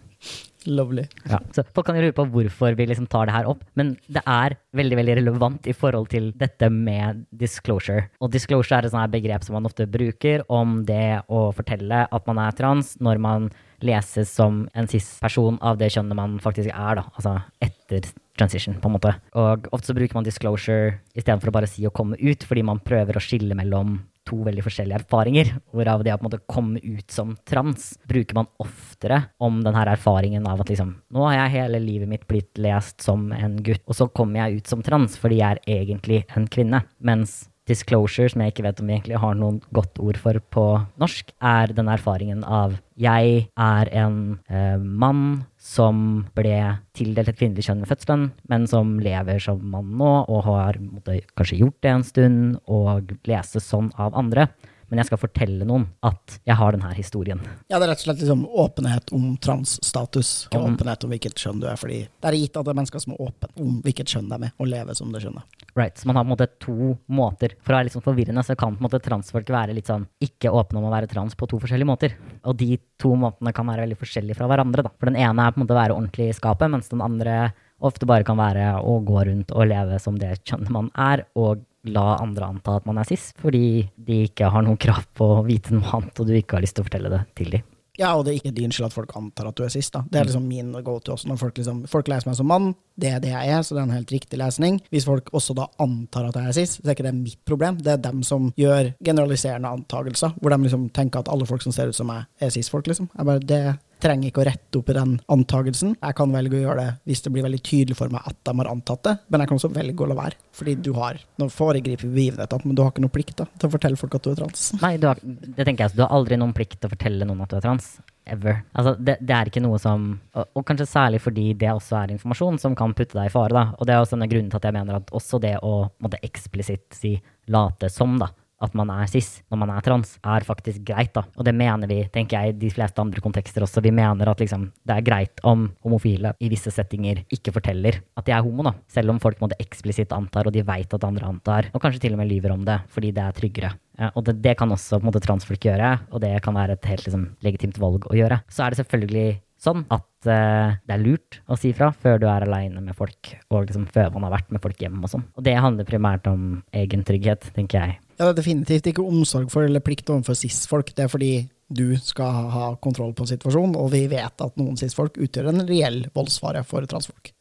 Lovely. 0.67 1.07
Ja. 1.31 1.41
Så 1.55 1.65
folk 1.75 1.89
kan 1.89 1.99
jo 1.99 2.05
lure 2.07 2.17
på 2.17 2.27
hvorfor 2.33 2.77
vi 2.79 2.89
liksom 2.91 3.09
tar 3.11 3.29
det 3.29 3.37
her 3.37 3.49
opp, 3.51 3.63
men 3.79 3.95
det 4.13 4.23
er 4.27 4.57
veldig 4.77 4.99
veldig 5.01 5.17
relevant 5.21 5.69
i 5.71 5.75
forhold 5.77 6.11
til 6.13 6.33
dette 6.39 6.71
med 6.73 7.25
disclosure. 7.31 8.09
Og 8.21 8.33
disclosure 8.35 8.81
er 8.81 8.89
et 8.89 8.95
sånt 8.95 9.05
her 9.05 9.15
begrep 9.15 9.47
som 9.47 9.57
man 9.59 9.69
ofte 9.69 9.89
bruker 9.91 10.45
om 10.53 10.81
det 10.89 11.23
å 11.29 11.49
fortelle 11.57 12.05
at 12.07 12.29
man 12.29 12.43
er 12.43 12.59
trans 12.59 12.97
når 13.03 13.23
man 13.23 13.49
leses 13.85 14.31
som 14.33 14.65
en 14.75 14.89
cis-person 14.89 15.59
av 15.65 15.77
det 15.81 15.91
kjønnet 15.93 16.17
man 16.17 16.39
faktisk 16.43 16.71
er, 16.73 17.01
da. 17.01 17.05
Altså 17.13 17.37
etter 17.63 18.09
transition, 18.37 18.77
på 18.81 18.89
en 18.89 18.97
måte. 18.97 19.15
Og 19.37 19.69
ofte 19.73 19.91
så 19.91 19.97
bruker 19.97 20.17
man 20.17 20.27
disclosure 20.27 20.97
istedenfor 21.17 21.53
å 21.53 21.57
bare 21.57 21.71
si 21.71 21.87
å 21.89 21.95
komme 21.95 22.19
ut, 22.21 22.45
fordi 22.45 22.65
man 22.67 22.83
prøver 22.85 23.17
å 23.17 23.23
skille 23.23 23.57
mellom 23.57 23.99
to 24.27 24.41
veldig 24.47 24.65
forskjellige 24.67 25.01
erfaringer, 25.03 25.53
hvorav 25.73 26.05
det 26.05 26.15
å 26.15 26.19
på 26.19 26.27
en 26.27 26.29
måte 26.29 26.43
komme 26.51 26.83
ut 26.83 27.11
som 27.13 27.35
trans 27.49 27.93
bruker 28.09 28.39
man 28.39 28.51
oftere 28.63 29.23
om 29.43 29.63
den 29.65 29.77
her 29.79 29.93
erfaringen 29.95 30.47
av 30.51 30.63
at 30.63 30.73
liksom 30.73 30.95
Nå 31.15 31.25
har 31.29 31.37
jeg 31.37 31.55
hele 31.57 31.81
livet 31.83 32.11
mitt 32.11 32.27
blitt 32.29 32.59
lest 32.61 33.05
som 33.05 33.31
en 33.33 33.59
gutt, 33.65 33.85
og 33.87 33.97
så 33.97 34.09
kommer 34.11 34.45
jeg 34.45 34.63
ut 34.63 34.73
som 34.73 34.83
trans 34.85 35.17
fordi 35.21 35.41
jeg 35.41 35.59
er 35.59 35.79
egentlig 35.81 36.25
en 36.37 36.49
kvinne. 36.51 36.83
Mens 36.99 37.45
Disclosure, 37.67 38.31
som 38.31 38.43
jeg 38.45 38.55
ikke 38.55 38.67
vet 38.67 38.81
om 38.83 38.91
vi 38.91 38.95
egentlig 38.95 39.21
har 39.23 39.35
noen 39.39 39.59
godt 39.75 39.99
ord 40.03 40.19
for 40.23 40.39
på 40.55 40.67
norsk, 41.03 41.33
er 41.43 41.75
den 41.75 41.91
erfaringen 41.91 42.45
av 42.45 42.77
jeg 42.97 43.49
er 43.61 43.91
en 43.93 44.39
eh, 44.49 44.79
mann 44.79 45.45
som 45.61 46.25
ble 46.39 46.55
tildelt 46.97 47.29
et 47.29 47.37
kvinnelig 47.37 47.67
kjønn 47.67 47.83
ved 47.83 47.91
fødselen, 47.91 48.31
men 48.49 48.65
som 48.71 48.95
lever 49.03 49.43
som 49.43 49.61
mann 49.75 49.91
nå, 49.99 50.13
og 50.31 50.47
har 50.47 50.79
måtte, 50.81 51.19
kanskje 51.37 51.61
gjort 51.61 51.77
det 51.85 51.93
en 51.93 52.07
stund, 52.07 52.57
og 52.71 53.13
leses 53.29 53.69
sånn 53.69 53.91
av 54.01 54.17
andre 54.17 54.49
men 54.89 55.01
jeg 55.01 55.09
skal 55.09 55.21
fortelle 55.21 55.67
noen 55.67 55.87
at 56.07 56.37
jeg 56.47 56.57
har 56.59 56.75
denne 56.77 56.93
historien. 56.95 57.41
Ja, 57.67 57.79
det 57.79 57.89
er 57.89 57.93
rett 57.93 58.03
og 58.03 58.07
slett 58.07 58.23
liksom 58.23 58.45
åpenhet 58.47 59.11
om 59.17 59.33
transstatus, 59.43 60.33
og 60.53 60.61
om, 60.61 60.77
åpenhet 60.77 61.07
om 61.07 61.15
hvilket 61.15 61.43
kjønn 61.43 61.63
du 61.63 61.67
er. 61.67 61.79
fordi 61.81 62.05
det 62.07 62.31
er 62.31 62.39
gitt 62.39 62.57
at 62.57 62.69
det 62.69 62.73
er 62.73 62.79
mennesker 62.81 63.03
som 63.03 63.17
er 63.17 63.25
åpne 63.27 63.51
om 63.65 63.81
hvilket 63.83 64.15
kjønn 64.15 64.31
de 64.31 64.39
er, 64.47 64.55
og 64.63 64.71
lever 64.71 64.99
som 64.99 65.11
det 65.15 65.25
kjønnet. 65.25 65.56
Right, 65.77 65.99
så 65.99 66.09
man 66.09 66.17
har 66.17 66.25
på 66.25 66.31
en 66.31 66.33
måte 66.33 66.47
to 66.63 66.95
måter. 67.13 67.53
For 67.61 67.75
å 67.75 67.77
være 67.77 67.89
litt 67.91 67.95
sånn 67.99 68.05
forvirrende, 68.05 68.41
så 68.47 68.55
kan 68.57 68.73
på 68.73 68.81
en 68.81 68.87
måte 68.87 69.01
transfolk 69.05 69.51
være 69.53 69.75
litt 69.77 69.91
sånn 69.91 70.07
ikke 70.25 70.49
åpne 70.49 70.81
om 70.81 70.87
å 70.89 70.93
være 70.95 71.11
trans 71.11 71.37
på 71.37 71.49
to 71.51 71.61
forskjellige 71.61 71.91
måter. 71.91 72.15
Og 72.49 72.57
de 72.57 72.79
to 72.97 73.13
måtene 73.21 73.53
kan 73.53 73.69
være 73.69 73.85
veldig 73.85 73.99
forskjellige 74.01 74.39
fra 74.39 74.49
hverandre. 74.49 74.87
da. 74.87 74.95
For 74.97 75.11
den 75.11 75.21
ene 75.21 75.45
er 75.45 75.53
på 75.53 75.61
en 75.61 75.67
måte 75.67 75.77
å 75.77 75.81
være 75.83 75.99
ordentlig 75.99 76.31
i 76.31 76.39
skapet, 76.39 76.73
mens 76.73 76.89
den 76.89 77.05
andre 77.05 77.37
ofte 77.85 78.09
bare 78.09 78.25
kan 78.25 78.41
være 78.41 78.71
å 78.81 78.97
gå 79.05 79.27
rundt 79.29 79.53
og 79.53 79.69
leve 79.69 80.01
som 80.01 80.17
det 80.17 80.39
kjønnet 80.49 80.73
man 80.73 80.89
er, 80.97 81.27
og 81.37 81.61
la 81.93 82.17
andre 82.25 82.49
anta 82.49 82.81
at 82.81 82.89
man 82.89 82.97
er 82.99 83.13
cis, 83.13 83.29
fordi 83.37 83.85
de 84.01 84.25
ikke 84.31 84.49
har 84.51 84.65
noen 84.65 84.81
krav 84.81 85.05
på 85.13 85.29
å 85.37 85.45
vite 85.47 85.77
noe 85.77 85.93
annet, 85.99 86.17
og 86.17 86.27
du 86.27 86.39
ikke 86.41 86.57
har 86.57 86.65
lyst 86.65 86.81
til 86.81 86.87
å 86.87 86.89
fortelle 86.89 87.13
det 87.13 87.27
til 87.37 87.59
dem. 87.59 87.73
Ja, 87.99 88.15
og 88.17 88.25
det 88.27 88.33
er 88.35 88.41
ikke 88.41 88.55
din 88.57 88.73
skyld 88.75 88.91
at 88.91 88.97
folk 88.97 89.15
antar 89.17 89.49
at 89.49 89.57
du 89.57 89.65
er 89.65 89.73
cis. 89.73 89.91
da. 89.91 90.03
Det 90.11 90.21
er 90.21 90.29
liksom 90.29 90.47
min 90.49 90.73
go 90.85 90.99
to 91.01 91.15
også. 91.15 91.29
Når 91.31 91.41
folk, 91.41 91.57
liksom, 91.59 91.85
folk 91.91 92.11
leser 92.13 92.29
meg 92.31 92.37
som 92.39 92.51
mann, 92.51 92.75
det 92.97 93.11
er 93.13 93.21
det 93.21 93.33
jeg 93.33 93.53
er, 93.53 93.63
så 93.63 93.75
det 93.75 93.83
er 93.83 93.89
en 93.89 93.97
helt 93.97 94.13
riktig 94.13 94.41
lesning. 94.41 94.81
Hvis 94.93 95.07
folk 95.09 95.31
også 95.37 95.57
da 95.57 95.67
antar 95.83 96.29
at 96.29 96.39
jeg 96.41 96.53
er 96.53 96.57
cis, 96.59 96.77
så 96.79 96.89
er 96.89 96.97
ikke 96.97 97.09
det 97.09 97.15
mitt 97.17 97.41
problem. 97.49 97.81
Det 97.81 97.93
er 97.95 98.05
dem 98.05 98.23
som 98.27 98.51
gjør 98.57 98.93
generaliserende 99.05 99.73
antakelser, 99.79 100.37
hvor 100.41 100.53
de 100.53 100.61
liksom 100.65 100.89
tenker 100.97 101.25
at 101.25 101.33
alle 101.33 101.49
folk 101.49 101.65
som 101.65 101.75
ser 101.75 101.93
ut 101.93 101.99
som 101.99 102.09
meg, 102.11 102.29
er 102.41 102.53
cis-folk, 102.53 102.87
liksom. 102.87 103.11
Jeg 103.17 103.29
bare, 103.29 103.45
det 103.45 103.63
trenger 104.03 104.31
ikke 104.31 104.43
å 104.43 104.47
rette 104.49 104.81
opp 104.81 104.91
i 104.93 104.97
den 104.97 105.15
antagelsen. 105.33 105.95
Jeg 106.01 106.17
kan 106.19 106.33
velge 106.35 106.59
å 106.59 106.63
gjøre 106.63 106.83
det 106.83 107.11
hvis 107.11 107.23
det 107.25 107.33
blir 107.35 107.47
veldig 107.47 107.63
tydelig 107.65 107.99
for 107.99 108.13
meg 108.13 108.27
at 108.29 108.39
de 108.47 108.55
har 108.61 108.71
antatt 108.71 109.05
det, 109.07 109.15
men 109.29 109.43
jeg 109.43 109.51
kan 109.51 109.61
også 109.61 109.73
velge 109.77 110.05
å 110.05 110.11
la 110.11 110.19
være. 110.19 110.41
Fordi 110.57 110.77
du 110.81 110.93
har 110.97 111.23
Nå 111.41 111.49
foregriper 111.53 112.09
begivenhetene, 112.09 112.69
men 112.69 112.77
du 112.77 112.83
har 112.83 112.93
ikke 112.93 113.03
noen 113.05 113.13
plikt 113.13 113.39
da, 113.41 113.47
til 113.57 113.69
å 113.69 113.73
fortelle 113.73 113.99
folk 114.01 114.15
at 114.17 114.27
du 114.27 114.31
er 114.33 114.39
trans. 114.39 114.67
Nei, 114.81 114.95
har, 115.03 115.21
det 115.23 115.65
tenker 115.67 115.87
jeg. 115.87 115.97
Du 115.97 116.05
har 116.05 116.15
aldri 116.17 116.39
noen 116.41 116.55
plikt 116.57 116.79
til 116.81 116.89
å 116.89 116.93
fortelle 116.95 117.29
noen 117.29 117.43
at 117.45 117.53
du 117.53 117.59
er 117.59 117.65
trans. 117.65 117.91
Ever. 118.27 118.57
Altså, 118.75 118.97
det, 118.99 119.19
det, 119.23 119.35
er 119.37 119.51
ikke 119.51 119.63
noe 119.63 119.79
som 119.79 120.09
og, 120.35 120.49
og, 120.49 120.65
kanskje 120.67 120.89
særlig 120.91 121.21
fordi 121.23 121.45
det 121.61 121.69
også 121.71 122.01
er 122.01 122.15
informasjon 122.17 122.59
som 122.59 122.75
kan 122.79 122.95
putte 122.97 123.15
deg 123.15 123.29
i 123.29 123.33
fare. 123.33 123.55
da. 123.55 123.65
Og 123.77 123.87
det 123.87 123.95
er 123.95 124.03
også 124.03 124.17
denne 124.17 124.31
grunnen 124.33 124.51
til 124.51 124.59
at 124.59 124.67
jeg 124.67 124.75
mener 124.75 124.99
at 124.99 125.13
også 125.15 125.39
det 125.45 125.55
å 125.63 125.77
måtte 126.03 126.19
eksplisitt 126.27 126.97
si 126.97 127.15
late 127.55 127.91
som, 127.93 128.17
da, 128.19 128.33
at 128.63 128.77
man 128.79 128.91
er 128.95 129.09
cis 129.11 129.41
når 129.53 129.61
man 129.63 129.73
er 129.75 129.85
trans, 129.85 130.17
er 130.25 130.47
faktisk 130.47 130.85
greit, 130.89 131.13
da. 131.17 131.27
Og 131.37 131.47
det 131.47 131.55
mener 131.57 131.91
vi, 131.91 132.01
tenker 132.13 132.39
jeg, 132.39 132.55
i 132.55 132.59
de 132.67 132.73
fleste 132.73 133.03
andre 133.03 133.23
kontekster 133.25 133.65
også. 133.67 133.83
Vi 133.85 133.93
mener 133.95 134.31
at 134.31 134.43
liksom, 134.43 134.69
det 134.87 134.97
er 134.97 135.07
greit 135.07 135.43
om 135.47 135.69
homofile 135.85 136.35
i 136.41 136.51
visse 136.53 136.73
settinger 136.75 137.25
ikke 137.33 137.55
forteller 137.57 138.01
at 138.17 138.29
de 138.29 138.35
er 138.35 138.45
homo, 138.45 138.67
da. 138.67 138.77
Selv 138.93 139.13
om 139.13 139.21
folk 139.23 139.41
måtte 139.43 139.59
eksplisitt 139.63 140.15
antar, 140.17 140.49
og 140.49 140.57
de 140.57 140.65
veit 140.67 140.93
at 140.93 141.09
andre 141.09 141.29
antar, 141.29 141.71
og 141.73 141.83
kanskje 141.83 142.07
til 142.07 142.17
og 142.17 142.23
med 142.23 142.31
lyver 142.33 142.55
om 142.55 142.65
det, 142.67 142.81
fordi 142.93 143.13
det 143.17 143.25
er 143.25 143.37
tryggere. 143.37 143.73
Og 144.13 144.25
det, 144.27 144.39
det 144.45 144.57
kan 144.61 144.73
også 144.73 144.99
på 144.99 145.05
en 145.05 145.09
måte 145.09 145.25
transfolk 145.25 145.69
gjøre, 145.69 145.95
og 146.13 146.23
det 146.25 146.35
kan 146.45 146.57
være 146.57 146.77
et 146.77 146.89
helt 146.91 147.07
liksom, 147.09 147.31
legitimt 147.45 147.81
valg 147.81 148.09
å 148.09 148.17
gjøre. 148.17 148.43
Så 148.53 148.65
er 148.65 148.73
det 148.73 148.83
selvfølgelig 148.83 149.29
sånn 149.67 149.87
at 149.89 150.29
uh, 150.29 150.77
det 150.85 150.95
er 150.95 151.03
lurt 151.03 151.39
å 151.49 151.57
si 151.59 151.73
fra 151.77 151.89
før 151.97 152.21
du 152.21 152.27
er 152.29 152.45
aleine 152.45 152.83
med 152.85 152.97
folk, 152.99 153.33
og 153.49 153.69
liksom 153.69 153.87
før 153.93 154.13
man 154.15 154.29
har 154.29 154.37
vært 154.37 154.53
med 154.53 154.63
folk 154.65 154.83
hjemme 154.83 155.03
og 155.03 155.13
sånn. 155.13 155.25
Og 155.37 155.47
det 155.47 155.57
handler 155.57 155.89
primært 155.89 156.29
om 156.31 156.61
egen 156.77 157.07
trygghet, 157.09 157.49
tenker 157.57 157.81
jeg. 157.81 157.97
Ja, 158.17 158.25
det 158.25 158.33
er 158.33 158.41
definitivt 158.41 158.89
ikke 158.91 159.05
omsorg 159.05 159.51
for 159.53 159.67
eller 159.67 159.85
plikt 159.85 160.09
overfor 160.13 160.39
cis-folk. 160.39 160.95
Det 160.97 161.05
er 161.05 161.13
fordi 161.13 161.33
du 161.69 161.97
skal 162.01 162.51
ha 162.55 162.69
kontroll 162.83 163.13
på 163.17 163.27
situasjonen, 163.29 163.75
og 163.77 163.91
vi 163.93 164.07
vet 164.11 164.45
at 164.45 164.61
noen 164.61 164.79
cis-folk 164.81 165.19
utgjør 165.21 165.51
en 165.51 165.67
reell 165.69 166.05
voldsfare 166.15 166.63
for 166.67 166.87
transfolk. 166.89 167.33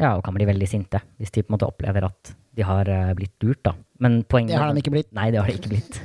Ja, 0.00 0.16
og 0.16 0.24
kan 0.26 0.34
bli 0.34 0.48
veldig 0.48 0.66
sinte 0.66 1.04
hvis 1.20 1.30
de 1.30 1.44
på 1.44 1.52
en 1.52 1.54
måte 1.58 1.68
opplever 1.68 2.08
at 2.08 2.32
de 2.54 2.66
har 2.66 2.88
uh, 2.90 3.14
blitt 3.18 3.34
lurt, 3.46 3.62
da. 3.66 3.74
Men 4.02 4.22
poenget 4.26 4.56
Det 4.56 4.62
har 4.62 4.74
de 4.74 4.82
ikke 4.82 4.94
blitt. 4.94 5.10
Nei, 5.14 5.30
det 5.34 5.42
har 5.42 5.50
de 5.50 5.58
ikke 5.58 5.74
blitt. 5.74 6.00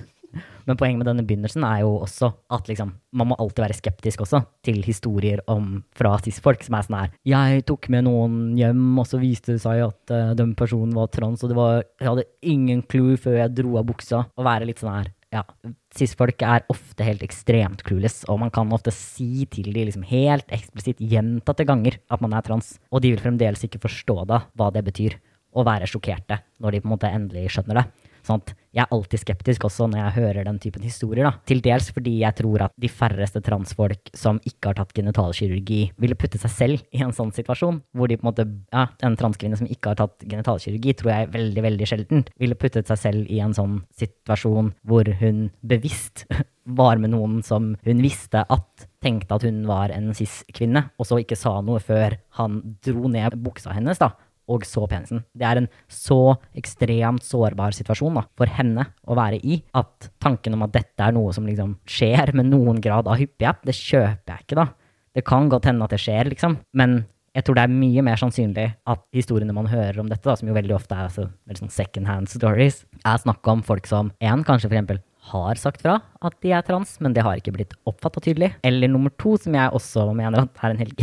Men 0.69 0.77
poenget 0.77 1.01
med 1.01 1.09
denne 1.09 1.25
begynnelsen 1.25 1.63
er 1.65 1.81
jo 1.81 1.95
også 2.03 2.29
at 2.53 2.67
liksom, 2.69 2.91
man 3.17 3.31
må 3.31 3.37
alltid 3.41 3.63
være 3.65 3.77
skeptisk 3.79 4.21
også 4.21 4.43
til 4.65 4.83
historier 4.85 5.41
om, 5.49 5.79
fra 5.97 6.13
cis-folk 6.21 6.61
som 6.65 6.77
er 6.77 6.85
sånn 6.85 6.99
her 6.99 7.13
Jeg 7.25 7.63
tok 7.69 7.89
med 7.89 8.05
noen 8.05 8.35
hjem, 8.59 8.83
og 9.01 9.07
så 9.09 9.17
viste 9.21 9.55
det 9.55 9.63
seg 9.63 9.81
at 9.87 10.13
uh, 10.13 10.35
den 10.37 10.53
personen 10.59 10.93
var 10.93 11.09
trans, 11.13 11.41
og 11.41 11.55
var, 11.57 11.81
jeg 11.97 12.11
hadde 12.11 12.27
ingen 12.45 12.83
clue 12.85 13.17
før 13.17 13.39
jeg 13.41 13.55
dro 13.57 13.79
av 13.81 13.87
buksa. 13.89 14.27
Å 14.29 14.45
være 14.45 14.69
litt 14.69 14.83
sånn 14.83 14.93
her 14.93 15.09
ja, 15.33 15.43
cis-folk 15.93 16.41
er 16.41 16.63
ofte 16.73 17.05
helt 17.05 17.21
ekstremt 17.25 17.83
clueless, 17.85 18.23
og 18.29 18.39
man 18.41 18.53
kan 18.53 18.71
ofte 18.73 18.93
si 18.93 19.45
til 19.51 19.69
dem 19.73 19.89
liksom 19.89 20.05
helt 20.09 20.49
eksplisitt 20.53 21.01
gjentatte 21.01 21.67
ganger 21.69 21.99
at 22.09 22.23
man 22.23 22.33
er 22.33 22.45
trans, 22.45 22.77
og 22.89 23.03
de 23.03 23.13
vil 23.13 23.21
fremdeles 23.21 23.65
ikke 23.65 23.81
forstå 23.83 24.23
da 24.29 24.43
hva 24.57 24.71
det 24.73 24.85
betyr, 24.89 25.19
å 25.49 25.65
være 25.65 25.87
sjokkerte 25.89 26.39
når 26.61 26.75
de 26.75 26.81
på 26.81 26.89
en 26.89 26.93
måte 26.93 27.09
endelig 27.09 27.47
skjønner 27.55 27.79
det. 27.79 27.85
Sånn 28.29 28.43
at 28.43 28.53
jeg 28.69 28.83
er 28.83 28.91
alltid 28.93 29.23
skeptisk 29.23 29.63
også 29.65 29.87
når 29.89 29.99
jeg 29.99 30.15
hører 30.19 30.45
den 30.45 30.59
typen 30.61 30.83
historier. 30.85 31.25
da. 31.25 31.31
Til 31.49 31.61
dels 31.65 31.89
fordi 31.95 32.19
jeg 32.21 32.37
tror 32.37 32.67
at 32.67 32.75
de 32.77 32.91
færreste 32.91 33.41
transfolk 33.41 34.11
som 34.13 34.37
ikke 34.45 34.69
har 34.69 34.77
tatt 34.77 34.93
genitalkirurgi, 34.93 35.79
ville 35.97 36.17
putte 36.19 36.41
seg 36.41 36.53
selv 36.53 36.83
i 36.93 37.01
en 37.01 37.15
sånn 37.15 37.33
situasjon. 37.33 37.81
Hvor 37.97 38.11
de 38.11 38.19
på 38.19 38.27
en 38.27 38.29
måte, 38.29 38.45
ja, 38.69 38.85
en 39.05 39.17
transkvinne 39.17 39.57
som 39.57 39.69
ikke 39.69 39.95
har 39.95 40.01
tatt 40.03 40.21
genitalkirurgi, 40.21 40.95
tror 40.99 41.13
jeg 41.15 41.33
veldig, 41.33 41.65
veldig 41.65 41.89
sjelden 41.89 42.23
ville 42.37 42.59
puttet 42.59 42.91
seg 42.91 43.01
selv 43.01 43.33
i 43.33 43.41
en 43.41 43.57
sånn 43.57 43.81
situasjon 43.97 44.73
hvor 44.85 45.09
hun 45.23 45.49
bevisst 45.65 46.27
var 46.79 47.01
med 47.01 47.15
noen 47.15 47.39
som 47.41 47.73
hun 47.81 48.05
visste 48.05 48.43
at 48.45 48.87
tenkte 49.01 49.33
at 49.33 49.45
hun 49.47 49.63
var 49.65 49.89
en 49.95 50.11
cis-kvinne, 50.13 50.91
og 50.99 51.07
så 51.07 51.17
ikke 51.23 51.37
sa 51.39 51.55
noe 51.65 51.79
før 51.81 52.19
han 52.37 52.59
dro 52.85 53.09
ned 53.09 53.39
buksa 53.41 53.73
hennes, 53.73 53.97
da 53.97 54.11
og 54.49 54.65
så 54.67 54.85
penisen. 54.89 55.23
Det 55.37 55.45
er 55.47 55.61
en 55.61 55.69
så 55.91 56.35
ekstremt 56.57 57.25
sårbar 57.25 57.75
situasjon 57.77 58.19
da, 58.19 58.25
for 58.39 58.51
henne 58.51 58.87
å 59.05 59.17
være 59.19 59.39
i, 59.43 59.61
at 59.77 60.09
tanken 60.23 60.57
om 60.57 60.65
at 60.65 60.75
dette 60.75 61.05
er 61.05 61.15
noe 61.15 61.33
som 61.35 61.47
liksom 61.47 61.77
skjer 61.89 62.33
med 62.37 62.51
noen 62.51 62.81
grad 62.83 63.09
av 63.09 63.19
hyppighet, 63.21 63.61
det 63.67 63.77
kjøper 63.77 64.35
jeg 64.35 64.47
ikke, 64.47 64.59
da. 64.63 64.67
Det 65.17 65.25
kan 65.25 65.49
godt 65.51 65.69
hende 65.69 65.85
at 65.85 65.93
det 65.93 66.01
skjer, 66.01 66.29
liksom, 66.33 66.59
men 66.77 67.01
jeg 67.37 67.45
tror 67.45 67.59
det 67.59 67.65
er 67.67 67.73
mye 67.73 68.03
mer 68.05 68.19
sannsynlig 68.19 68.65
at 68.89 69.03
historiene 69.15 69.53
man 69.55 69.69
hører 69.69 70.01
om 70.01 70.09
dette, 70.09 70.25
da, 70.25 70.35
som 70.37 70.49
jo 70.49 70.55
veldig 70.57 70.75
ofte 70.75 70.95
er 70.95 71.05
altså, 71.05 71.27
veldig 71.49 71.63
sånn 71.63 71.75
second 71.75 72.09
hand 72.09 72.31
stories, 72.31 72.83
er 73.05 73.21
snakk 73.21 73.45
om 73.51 73.61
folk 73.65 73.87
som 73.89 74.11
én, 74.17 74.43
kanskje 74.47 74.69
for 74.69 74.75
eksempel 74.77 75.01
har 75.29 75.59
sagt 75.61 75.83
fra 75.83 75.99
at 76.25 76.37
de 76.43 76.53
er 76.55 76.65
trans, 76.65 76.95
men 77.03 77.13
det 77.13 77.23
har 77.25 77.39
ikke 77.39 77.53
blitt 77.55 77.75
oppfatta 77.89 78.23
tydelig. 78.23 78.53
Eller 78.65 78.91
nummer 78.91 79.13
to, 79.21 79.35
som 79.41 79.55
jeg 79.55 79.75
også 79.75 80.07
mener 80.17 80.45
at 80.45 80.63
er 80.63 80.73
en 80.73 80.81
helt 80.81 80.97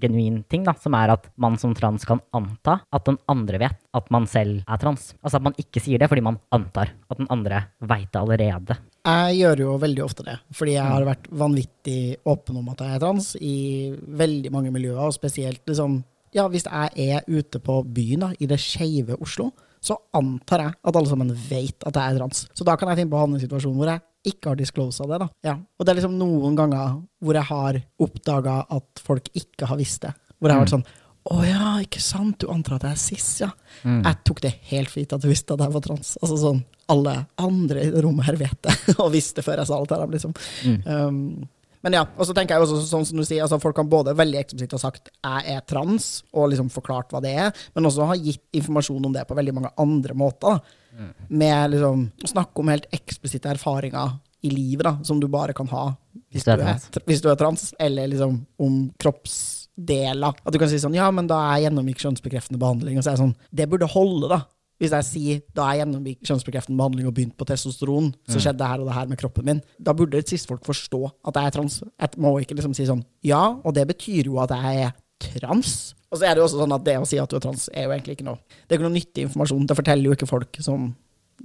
genuin 0.00 0.42
ting, 0.50 0.64
da, 0.66 0.74
som 0.78 0.96
er 0.98 1.14
at 1.14 1.28
man 1.40 1.58
som 1.60 1.74
trans 1.76 2.06
kan 2.08 2.20
anta 2.36 2.78
at 2.94 3.06
den 3.08 3.18
andre 3.30 3.60
vet 3.62 3.78
at 3.98 4.10
man 4.14 4.26
selv 4.30 4.62
er 4.66 4.80
trans. 4.80 5.12
Altså 5.22 5.40
at 5.40 5.46
man 5.46 5.56
ikke 5.60 5.82
sier 5.82 6.00
det 6.00 6.08
fordi 6.10 6.24
man 6.24 6.40
antar 6.54 6.94
at 7.10 7.20
den 7.20 7.30
andre 7.34 7.64
veit 7.80 8.10
det 8.12 8.20
allerede. 8.20 8.78
Jeg 9.08 9.38
gjør 9.38 9.64
jo 9.64 9.76
veldig 9.80 10.04
ofte 10.04 10.26
det, 10.26 10.36
fordi 10.56 10.74
jeg 10.76 10.84
har 10.84 11.06
vært 11.06 11.30
vanvittig 11.30 12.00
åpen 12.28 12.58
om 12.60 12.68
at 12.74 12.82
jeg 12.84 12.96
er 12.96 13.02
trans 13.04 13.30
i 13.40 13.56
veldig 13.94 14.52
mange 14.54 14.72
miljøer, 14.74 15.00
og 15.08 15.16
spesielt 15.16 15.64
liksom 15.68 16.02
Ja, 16.36 16.44
hvis 16.52 16.66
jeg 16.68 17.08
er 17.08 17.24
ute 17.24 17.56
på 17.56 17.78
byen, 17.88 18.20
da, 18.20 18.26
i 18.36 18.44
det 18.44 18.58
skeive 18.60 19.16
Oslo, 19.16 19.46
så 19.80 19.96
antar 20.12 20.60
jeg 20.60 20.74
at 20.90 20.96
alle 20.98 21.08
sammen 21.08 21.30
vet 21.32 21.86
at 21.88 21.96
jeg 21.96 22.12
er 22.12 22.18
trans. 22.18 22.42
Så 22.52 22.66
da 22.68 22.74
kan 22.76 22.90
jeg 22.90 23.00
finne 23.00 23.12
på 23.12 23.16
å 23.16 23.22
havne 23.22 23.38
i 23.38 23.40
en 23.40 23.44
situasjon 23.46 23.78
hvor 23.78 23.88
jeg 23.88 24.02
ikke 24.30 24.52
har 24.52 24.60
disclosa 24.60 25.08
det. 25.10 25.20
da. 25.24 25.28
Ja. 25.46 25.56
Og 25.58 25.84
det 25.84 25.92
er 25.92 26.00
liksom 26.00 26.16
noen 26.20 26.56
ganger 26.58 26.96
hvor 27.24 27.38
jeg 27.38 27.48
har 27.50 27.80
oppdaga 28.06 28.62
at 28.78 29.04
folk 29.04 29.28
ikke 29.34 29.68
har 29.70 29.80
visst 29.80 30.04
det. 30.06 30.14
Hvor 30.38 30.50
jeg 30.50 30.58
har 30.58 30.66
vært 30.66 30.74
mm. 30.74 30.78
sånn 30.78 31.06
å 31.28 31.42
ja, 31.44 31.74
ikke 31.84 32.00
sant, 32.00 32.38
du 32.40 32.48
antar 32.48 32.78
at 32.78 32.86
jeg 32.86 32.96
er 32.96 33.00
cis, 33.02 33.26
ja. 33.42 33.50
Mm. 33.82 34.00
Jeg 34.00 34.20
tok 34.24 34.40
det 34.46 34.52
helt 34.70 34.94
gitt 34.96 35.12
at 35.12 35.20
du 35.20 35.28
visste 35.28 35.52
at 35.52 35.60
jeg 35.60 35.74
var 35.74 35.84
trans. 35.84 36.14
Altså 36.22 36.38
sånn, 36.40 36.62
Alle 36.88 37.14
andre 37.44 37.84
i 37.84 37.90
det 37.92 38.00
rommet 38.04 38.30
her 38.30 38.38
vet 38.40 38.56
det, 38.64 38.74
og 39.02 39.12
visste 39.12 39.44
før 39.44 39.60
jeg 39.60 39.68
sa 39.68 39.76
alt 39.76 39.92
her. 39.92 40.06
liksom. 40.14 40.32
Mm. 40.64 40.78
Um, 40.88 41.18
men 41.84 41.94
ja, 41.94 42.06
og 42.16 42.26
så 42.26 42.34
tenker 42.34 42.56
jeg 42.56 42.64
også 42.64 42.80
sånn 42.88 43.04
som 43.06 43.20
du 43.20 43.26
sier, 43.26 43.44
altså 43.44 43.60
folk 43.62 43.76
kan 43.76 43.90
både 43.90 44.16
veldig 44.18 44.40
eksplisitt 44.40 44.72
ha 44.74 44.80
sagt 44.82 45.12
'jeg 45.12 45.52
er 45.52 45.60
trans', 45.68 46.24
og 46.32 46.50
liksom 46.50 46.72
forklart 46.74 47.12
hva 47.12 47.20
det 47.22 47.34
er, 47.44 47.52
men 47.76 47.86
også 47.86 48.08
ha 48.08 48.16
gitt 48.16 48.42
informasjon 48.52 49.04
om 49.04 49.12
det 49.12 49.28
på 49.28 49.36
veldig 49.38 49.54
mange 49.54 49.70
andre 49.78 50.14
måter. 50.14 50.58
Mm. 50.58 50.77
Med 51.28 51.74
liksom 51.74 52.08
å 52.24 52.30
snakke 52.30 52.62
om 52.62 52.72
helt 52.72 52.88
eksplisitte 52.94 53.50
erfaringer 53.52 54.16
i 54.42 54.50
livet 54.52 54.86
da, 54.86 54.94
som 55.02 55.20
du 55.20 55.26
bare 55.30 55.54
kan 55.56 55.68
ha 55.72 55.88
hvis 56.28 56.44
du 56.44 56.52
er, 56.52 56.76
hvis 57.08 57.22
du 57.24 57.30
er 57.30 57.38
trans, 57.40 57.70
eller 57.80 58.10
liksom 58.10 58.34
om 58.60 58.76
kroppsdeler. 59.00 60.36
At 60.44 60.52
du 60.52 60.58
kan 60.60 60.68
si 60.68 60.80
sånn 60.80 60.94
'ja, 60.94 61.08
men 61.10 61.26
da 61.26 61.38
jeg 61.54 61.68
gjennomgikk 61.68 62.02
kjønnsbekreftende 62.04 62.60
behandling', 62.60 62.98
og 62.98 63.04
så 63.04 63.10
er 63.10 63.16
det 63.16 63.24
sånn 63.24 63.36
Det 63.54 63.68
burde 63.68 63.88
holde, 63.88 64.28
da. 64.28 64.44
Hvis 64.78 64.92
jeg 64.94 65.04
sier 65.04 65.40
da 65.54 65.72
jeg 65.72 65.82
gjennomgikk 65.82 66.20
kjønnsbekreftende 66.22 66.78
behandling 66.78 67.06
og 67.08 67.14
begynte 67.14 67.36
på 67.36 67.46
testosteron, 67.48 68.14
så 68.28 68.38
mm. 68.38 68.42
skjedde 68.44 68.58
det 68.58 68.68
her 68.68 68.80
og 68.80 68.86
det 68.86 68.94
her 68.94 69.06
med 69.06 69.18
kroppen 69.18 69.44
min. 69.44 69.62
Da 69.80 69.92
burde 69.92 70.22
cis-folk 70.22 70.62
forstå 70.62 71.00
at 71.26 71.34
jeg 71.34 71.46
er 71.46 71.50
trans. 71.50 71.82
Jeg 71.98 72.08
må 72.16 72.38
ikke 72.38 72.54
liksom 72.54 72.74
si 72.74 72.86
sånn 72.86 73.02
ja, 73.26 73.58
og 73.64 73.74
det 73.74 73.88
betyr 73.88 74.30
jo 74.30 74.38
at 74.38 74.50
jeg 74.54 74.86
er 74.86 74.92
trans. 75.18 75.94
Og 76.08 76.20
så 76.20 76.24
er 76.24 76.34
det 76.34 76.40
jo 76.40 76.46
også 76.48 76.62
sånn 76.62 76.72
at 76.76 76.86
det 76.86 76.96
å 77.00 77.08
si 77.08 77.18
at 77.20 77.30
du 77.30 77.36
er 77.36 77.44
trans, 77.44 77.68
er 77.74 77.84
jo 77.84 77.92
egentlig 77.92 78.16
ikke 78.16 78.28
noe 78.30 78.40
Det 78.48 78.72
er 78.72 78.78
ikke 78.78 78.88
noe 78.88 78.96
nyttig 78.96 79.26
informasjon. 79.26 79.66
Det 79.68 79.76
forteller 79.76 80.08
jo 80.08 80.16
ikke 80.16 80.30
folk 80.30 80.60
som 80.64 80.88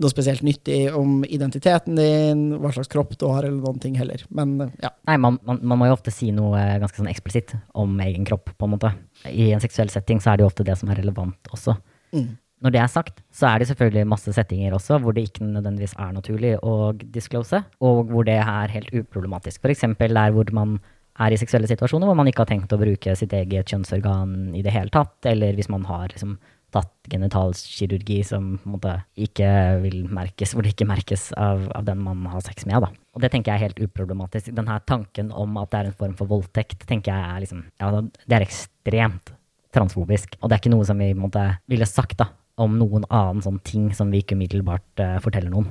noe 0.01 0.09
spesielt 0.09 0.41
nyttig 0.45 0.87
om 0.97 1.21
identiteten 1.27 1.97
din, 1.99 2.45
hva 2.61 2.71
slags 2.73 2.89
kropp 2.89 3.13
du 3.19 3.27
har, 3.29 3.45
eller 3.45 3.59
noen 3.61 3.81
ting 3.81 3.97
heller. 3.99 4.23
Men 4.33 4.55
ja. 4.81 4.89
Nei, 5.09 5.17
man, 5.21 5.37
man, 5.45 5.59
man 5.61 5.79
må 5.79 5.89
jo 5.89 5.97
ofte 5.97 6.13
si 6.13 6.31
noe 6.33 6.57
eh, 6.57 6.79
ganske 6.81 6.97
sånn 6.97 7.11
eksplisitt 7.11 7.53
om 7.77 7.93
egen 8.01 8.25
kropp, 8.25 8.55
på 8.57 8.69
en 8.69 8.73
måte. 8.73 8.93
I 9.29 9.51
en 9.53 9.61
seksuell 9.61 9.91
setting 9.93 10.23
så 10.23 10.31
er 10.31 10.39
det 10.39 10.47
jo 10.47 10.49
ofte 10.49 10.65
det 10.65 10.79
som 10.79 10.89
er 10.89 10.97
relevant 11.03 11.53
også. 11.53 11.75
Mm. 12.15 12.31
Når 12.63 12.73
det 12.73 12.79
er 12.79 12.89
sagt, 12.89 13.21
så 13.35 13.49
er 13.51 13.59
det 13.59 13.67
selvfølgelig 13.69 14.07
masse 14.07 14.33
settinger 14.33 14.73
også 14.77 14.97
hvor 15.03 15.15
det 15.15 15.25
ikke 15.27 15.45
nødvendigvis 15.45 15.97
er 15.99 16.13
naturlig 16.15 16.53
å 16.63 16.93
disclose, 16.95 17.59
og 17.83 18.05
hvor 18.09 18.25
det 18.25 18.39
er 18.39 18.73
helt 18.73 18.93
uproblematisk. 18.95 19.67
Eksempel 19.67 20.15
der 20.15 20.33
hvor 20.33 20.49
man 20.55 20.77
er 21.21 21.33
i 21.33 21.37
seksuelle 21.37 21.69
situasjoner 21.69 22.09
hvor 22.09 22.17
man 22.17 22.29
ikke 22.29 22.43
har 22.43 22.49
tenkt 22.49 22.73
å 22.73 22.79
bruke 22.81 23.13
sitt 23.17 23.33
eget 23.37 23.69
kjønnsorgan 23.69 24.53
i 24.57 24.63
det 24.65 24.73
hele 24.73 24.93
tatt, 24.93 25.17
eller 25.29 25.53
hvis 25.57 25.69
man 25.69 25.85
har 25.89 26.09
liksom 26.13 26.37
tatt 26.73 27.11
genitalkirurgi 27.11 28.19
som 28.25 28.55
måte 28.65 28.95
ikke 29.19 29.47
vil 29.83 29.99
merkes, 30.09 30.55
hvor 30.55 30.65
det 30.65 30.73
ikke 30.73 30.89
merkes 30.89 31.27
av, 31.37 31.67
av, 31.75 31.85
den 31.85 32.01
man 32.01 32.25
har 32.31 32.41
sex 32.45 32.65
med. 32.69 32.81
Da. 32.81 32.89
Og 33.13 33.21
det 33.23 33.29
tenker 33.33 33.53
jeg 33.53 33.61
er 33.61 33.67
helt 33.67 33.83
uproblematisk. 33.85 34.49
Denne 34.57 34.79
tanken 34.89 35.29
om 35.37 35.59
at 35.61 35.69
det 35.69 35.81
er 35.81 35.91
en 35.91 35.99
form 36.01 36.17
for 36.17 36.31
voldtekt, 36.31 36.87
tenker 36.89 37.13
jeg 37.13 37.29
er 37.29 37.45
liksom 37.45 37.63
Ja, 37.81 37.91
det 37.93 38.37
er 38.37 38.45
ekstremt 38.45 39.35
transfobisk. 39.73 40.37
Og 40.41 40.49
det 40.49 40.57
er 40.57 40.63
ikke 40.63 40.73
noe 40.73 40.87
som 40.87 41.01
vi 41.01 41.13
måte 41.17 41.45
ville 41.69 41.87
sagt 41.89 42.17
da, 42.21 42.31
om 42.61 42.77
noen 42.77 43.07
annen 43.09 43.41
sånn 43.45 43.61
ting 43.65 43.89
som 43.97 44.11
vi 44.13 44.21
ikke 44.23 44.37
umiddelbart 44.37 45.01
uh, 45.01 45.17
forteller 45.23 45.53
noen. 45.53 45.69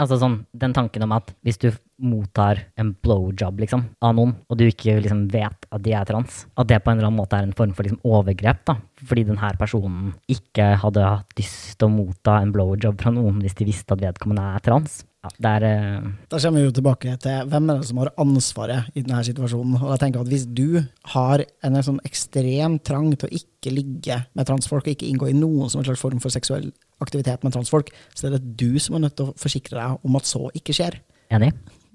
Altså 0.00 0.16
sånn, 0.18 0.38
den 0.56 0.72
tanken 0.72 1.04
om 1.04 1.12
at 1.14 1.34
hvis 1.44 1.60
du 1.60 1.68
mottar 2.02 2.62
en 2.80 2.94
blowjob 3.04 3.60
liksom, 3.62 3.84
av 4.02 4.16
noen, 4.16 4.32
og 4.48 4.58
du 4.58 4.64
ikke 4.66 4.96
liksom 5.04 5.26
vet 5.30 5.68
at 5.68 5.84
de 5.84 5.92
er 5.94 6.08
trans, 6.08 6.42
at 6.58 6.70
det 6.70 6.80
på 6.82 6.90
en 6.90 6.98
eller 6.98 7.10
annen 7.10 7.20
måte 7.20 7.38
er 7.38 7.46
en 7.46 7.54
form 7.56 7.74
for 7.76 7.86
liksom, 7.86 8.00
overgrep, 8.08 8.64
da, 8.68 8.78
fordi 9.04 9.26
denne 9.28 9.52
personen 9.60 10.14
ikke 10.32 10.72
hadde 10.82 11.04
hatt 11.04 11.38
lyst 11.38 11.76
til 11.76 11.90
å 11.90 11.94
motta 11.94 12.40
en 12.40 12.54
blowjob 12.54 12.98
fra 13.04 13.12
noen 13.14 13.42
hvis 13.44 13.58
de 13.60 13.68
visste 13.68 13.94
at 13.94 14.02
vedkommende 14.02 14.48
er 14.56 14.64
trans. 14.64 15.02
Ja, 15.22 15.30
der, 15.38 15.64
uh... 15.64 16.06
Da 16.28 16.38
kommer 16.42 16.58
vi 16.58 16.66
jo 16.66 16.74
tilbake 16.74 17.12
til 17.22 17.50
hvem 17.50 17.68
er 17.70 17.78
det 17.78 17.86
som 17.86 18.00
har 18.02 18.10
ansvaret 18.18 18.88
i 18.98 19.04
denne 19.04 19.20
situasjonen. 19.22 19.76
Og 19.78 19.92
jeg 19.92 20.00
tenker 20.02 20.24
at 20.24 20.30
Hvis 20.32 20.48
du 20.50 20.82
har 21.14 21.44
en 21.62 21.78
sånn 21.86 22.00
ekstrem 22.08 22.80
trang 22.82 23.12
til 23.14 23.28
å 23.28 23.38
ikke 23.38 23.74
ligge 23.74 24.18
med 24.34 24.48
transfolk, 24.48 24.88
og 24.88 24.96
ikke 24.96 25.06
inngå 25.06 25.30
i 25.30 25.36
noen 25.38 25.70
som 25.70 25.78
en 25.78 25.86
slags 25.86 26.02
form 26.02 26.18
for 26.22 26.34
seksuell 26.34 26.72
aktivitet 27.02 27.46
med 27.46 27.54
transfolk, 27.54 27.94
så 28.18 28.26
er 28.26 28.34
det 28.34 28.56
du 28.58 28.80
som 28.82 28.98
er 28.98 29.06
nødt 29.06 29.16
til 29.20 29.30
å 29.30 29.36
forsikre 29.38 29.78
deg 29.78 30.10
om 30.10 30.18
at 30.18 30.26
så 30.26 30.50
ikke 30.58 30.74
skjer. 30.74 30.98
Enig. 31.32 31.52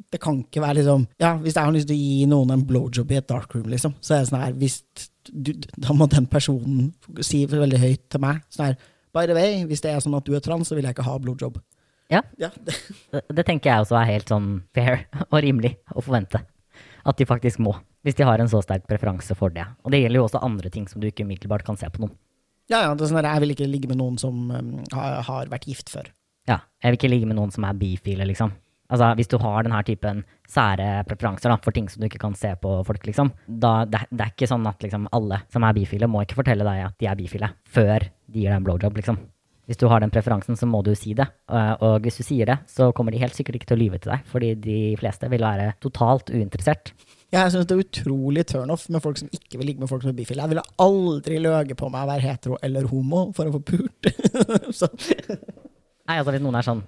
Det 0.07 0.21
kan 0.23 0.39
ikke 0.39 0.63
være 0.63 0.79
liksom 0.79 1.07
Ja, 1.19 1.35
hvis 1.41 1.57
jeg 1.57 1.67
har 1.67 1.73
lyst 1.75 1.89
til 1.89 1.97
å 1.97 1.99
gi 1.99 2.27
noen 2.31 2.53
en 2.53 2.63
blowjob 2.69 3.11
i 3.11 3.17
et 3.19 3.27
darkroom, 3.27 3.67
liksom, 3.67 3.97
så 3.99 4.15
er 4.15 4.21
det 4.21 4.29
sånn 4.29 4.43
her 4.45 4.53
hvis 4.61 4.77
du, 5.27 5.51
Da 5.75 5.91
må 5.97 6.07
den 6.07 6.29
personen 6.31 6.93
si 7.25 7.41
veldig 7.49 7.81
høyt 7.81 8.05
til 8.13 8.23
meg 8.23 8.39
sånn 8.53 8.69
her 8.69 8.77
By 9.11 9.25
the 9.27 9.35
way, 9.35 9.65
hvis 9.67 9.83
det 9.83 9.91
er 9.91 9.99
sånn 10.03 10.15
at 10.15 10.27
du 10.27 10.35
er 10.37 10.43
trans, 10.45 10.69
så 10.69 10.77
vil 10.77 10.85
jeg 10.85 10.93
ikke 10.93 11.07
ha 11.07 11.15
blowjob. 11.17 11.57
Ja. 12.11 12.21
ja 12.39 12.49
det. 12.67 12.75
det. 13.27 13.43
tenker 13.45 13.71
jeg 13.71 13.83
også 13.83 13.97
er 13.99 14.11
helt 14.11 14.31
sånn 14.31 14.51
fair 14.75 15.03
og 15.31 15.41
rimelig 15.43 15.75
å 15.93 16.03
forvente. 16.03 16.43
At 17.07 17.19
de 17.19 17.27
faktisk 17.27 17.61
må. 17.63 17.73
Hvis 18.03 18.17
de 18.19 18.27
har 18.27 18.39
en 18.39 18.49
så 18.51 18.61
sterk 18.63 18.87
preferanse 18.87 19.35
for 19.35 19.51
det. 19.53 19.65
Og 19.83 19.91
det 19.93 20.01
gjelder 20.01 20.21
jo 20.21 20.27
også 20.27 20.43
andre 20.43 20.71
ting 20.71 20.87
som 20.91 21.01
du 21.01 21.07
ikke 21.09 21.25
umiddelbart 21.27 21.65
kan 21.67 21.79
se 21.79 21.89
på 21.91 22.03
noen. 22.03 22.15
Ja, 22.67 22.83
ja. 22.83 22.93
Det 22.95 23.05
er 23.05 23.11
sånn 23.11 23.19
at 23.21 23.29
jeg 23.29 23.43
vil 23.43 23.55
ikke 23.55 23.67
ligge 23.71 23.89
med 23.91 23.99
noen 24.01 24.17
som 24.19 24.47
um, 24.51 24.71
har, 24.93 25.21
har, 25.27 25.51
vært 25.51 25.67
gift 25.69 25.91
før. 25.91 26.09
Ja. 26.47 26.61
Jeg 26.83 26.93
vil 26.93 26.99
ikke 26.99 27.11
ligge 27.11 27.29
med 27.29 27.39
noen 27.39 27.53
som 27.55 27.67
er 27.67 27.77
bifile, 27.79 28.27
liksom. 28.27 28.51
Altså, 28.87 29.09
Hvis 29.19 29.31
du 29.31 29.35
har 29.43 29.65
denne 29.67 29.79
typen 29.87 30.21
sære 30.47 31.03
preferanser 31.07 31.51
da, 31.51 31.57
for 31.63 31.75
ting 31.75 31.89
som 31.91 31.99
du 31.99 32.07
ikke 32.07 32.21
kan 32.23 32.35
se 32.39 32.53
på 32.59 32.75
folk, 32.87 33.07
liksom, 33.07 33.33
da 33.47 33.81
det, 33.87 34.05
det 34.11 34.23
er 34.23 34.31
ikke 34.31 34.47
sånn 34.47 34.67
at 34.69 34.83
liksom, 34.83 35.09
alle 35.15 35.41
som 35.51 35.65
er 35.67 35.75
bifile, 35.75 36.07
må 36.11 36.23
ikke 36.23 36.39
fortelle 36.39 36.67
deg 36.67 36.85
at 36.85 36.95
de 37.03 37.09
er 37.11 37.19
bifile 37.19 37.51
før 37.67 38.07
de 38.07 38.45
gir 38.45 38.53
deg 38.53 38.61
en 38.61 38.67
blowjob, 38.67 38.99
liksom. 38.99 39.19
Hvis 39.67 39.79
du 39.81 39.89
har 39.91 39.99
den 39.99 40.11
preferansen, 40.13 40.55
så 40.55 40.67
må 40.69 40.79
du 40.85 40.93
si 40.95 41.11
det. 41.17 41.25
Eh, 41.51 41.73
og 41.83 42.05
hvis 42.05 42.21
du 42.21 42.23
sier 42.23 42.47
det, 42.47 42.55
så 42.71 42.93
kommer 42.95 43.11
de 43.11 43.19
helt 43.19 43.35
sikkert 43.35 43.59
ikke 43.59 43.67
til 43.73 43.77
å 43.77 43.81
lyve 43.81 43.99
til 43.99 44.13
deg, 44.13 44.23
fordi 44.31 44.53
de 44.63 44.79
fleste 44.99 45.27
vil 45.31 45.43
være 45.43 45.73
totalt 45.83 46.31
uinteressert. 46.31 46.93
Jeg 47.35 47.51
syns 47.51 47.67
det 47.67 47.75
er 47.75 47.83
utrolig 47.83 48.45
turnoff 48.47 48.85
med 48.93 49.03
folk 49.03 49.19
som 49.19 49.27
ikke 49.35 49.59
vil 49.59 49.67
ligge 49.67 49.83
med 49.83 49.91
folk 49.91 50.05
som 50.05 50.13
er 50.13 50.15
bifile. 50.15 50.45
Jeg 50.45 50.53
ville 50.53 50.63
aldri 50.79 51.41
løge 51.43 51.75
på 51.75 51.89
meg 51.91 52.05
å 52.05 52.09
være 52.13 52.23
hetero 52.23 52.59
eller 52.63 52.87
homo 52.87 53.25
for 53.35 53.49
å 53.49 53.57
få 53.57 53.59
pult. 53.67 54.07
Nei, 56.07 56.15
altså 56.15 56.31
hvis 56.31 56.45
noen 56.45 56.55
er 56.55 56.69
sånn 56.69 56.85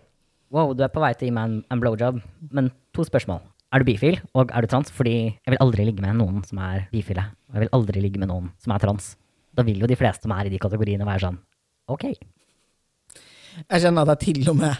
Wow, 0.50 0.72
du 0.74 0.80
er 0.82 0.90
på 0.90 1.02
vei 1.04 1.12
til 1.14 1.28
å 1.28 1.30
gi 1.30 1.34
meg 1.36 1.44
en, 1.46 1.58
en 1.70 1.82
blowjob, 1.84 2.16
men 2.56 2.72
to 2.96 3.04
spørsmål. 3.06 3.44
Er 3.70 3.84
du 3.84 3.86
bifil, 3.86 4.16
og 4.34 4.50
er 4.50 4.66
du 4.66 4.72
trans? 4.72 4.90
Fordi 4.90 5.14
jeg 5.28 5.54
vil 5.54 5.60
aldri 5.62 5.84
ligge 5.86 6.02
med 6.02 6.18
noen 6.18 6.40
som 6.48 6.58
er 6.66 6.88
bifile. 6.90 7.28
Og 7.52 7.60
jeg 7.60 7.68
vil 7.68 7.76
aldri 7.78 8.02
ligge 8.02 8.22
med 8.24 8.32
noen 8.32 8.48
som 8.64 8.74
er 8.74 8.82
trans. 8.82 9.12
Da 9.54 9.62
vil 9.68 9.84
jo 9.84 9.92
de 9.92 10.00
fleste 10.00 10.26
som 10.26 10.34
er 10.34 10.50
i 10.50 10.54
de 10.56 10.62
kategoriene, 10.62 11.06
være 11.06 11.28
sånn 11.28 11.38
OK, 11.94 12.08
jeg 13.66 13.84
kjenner 13.86 14.06
at 14.06 14.14
jeg 14.16 14.36
til 14.36 14.52
og 14.52 14.60
med 14.60 14.76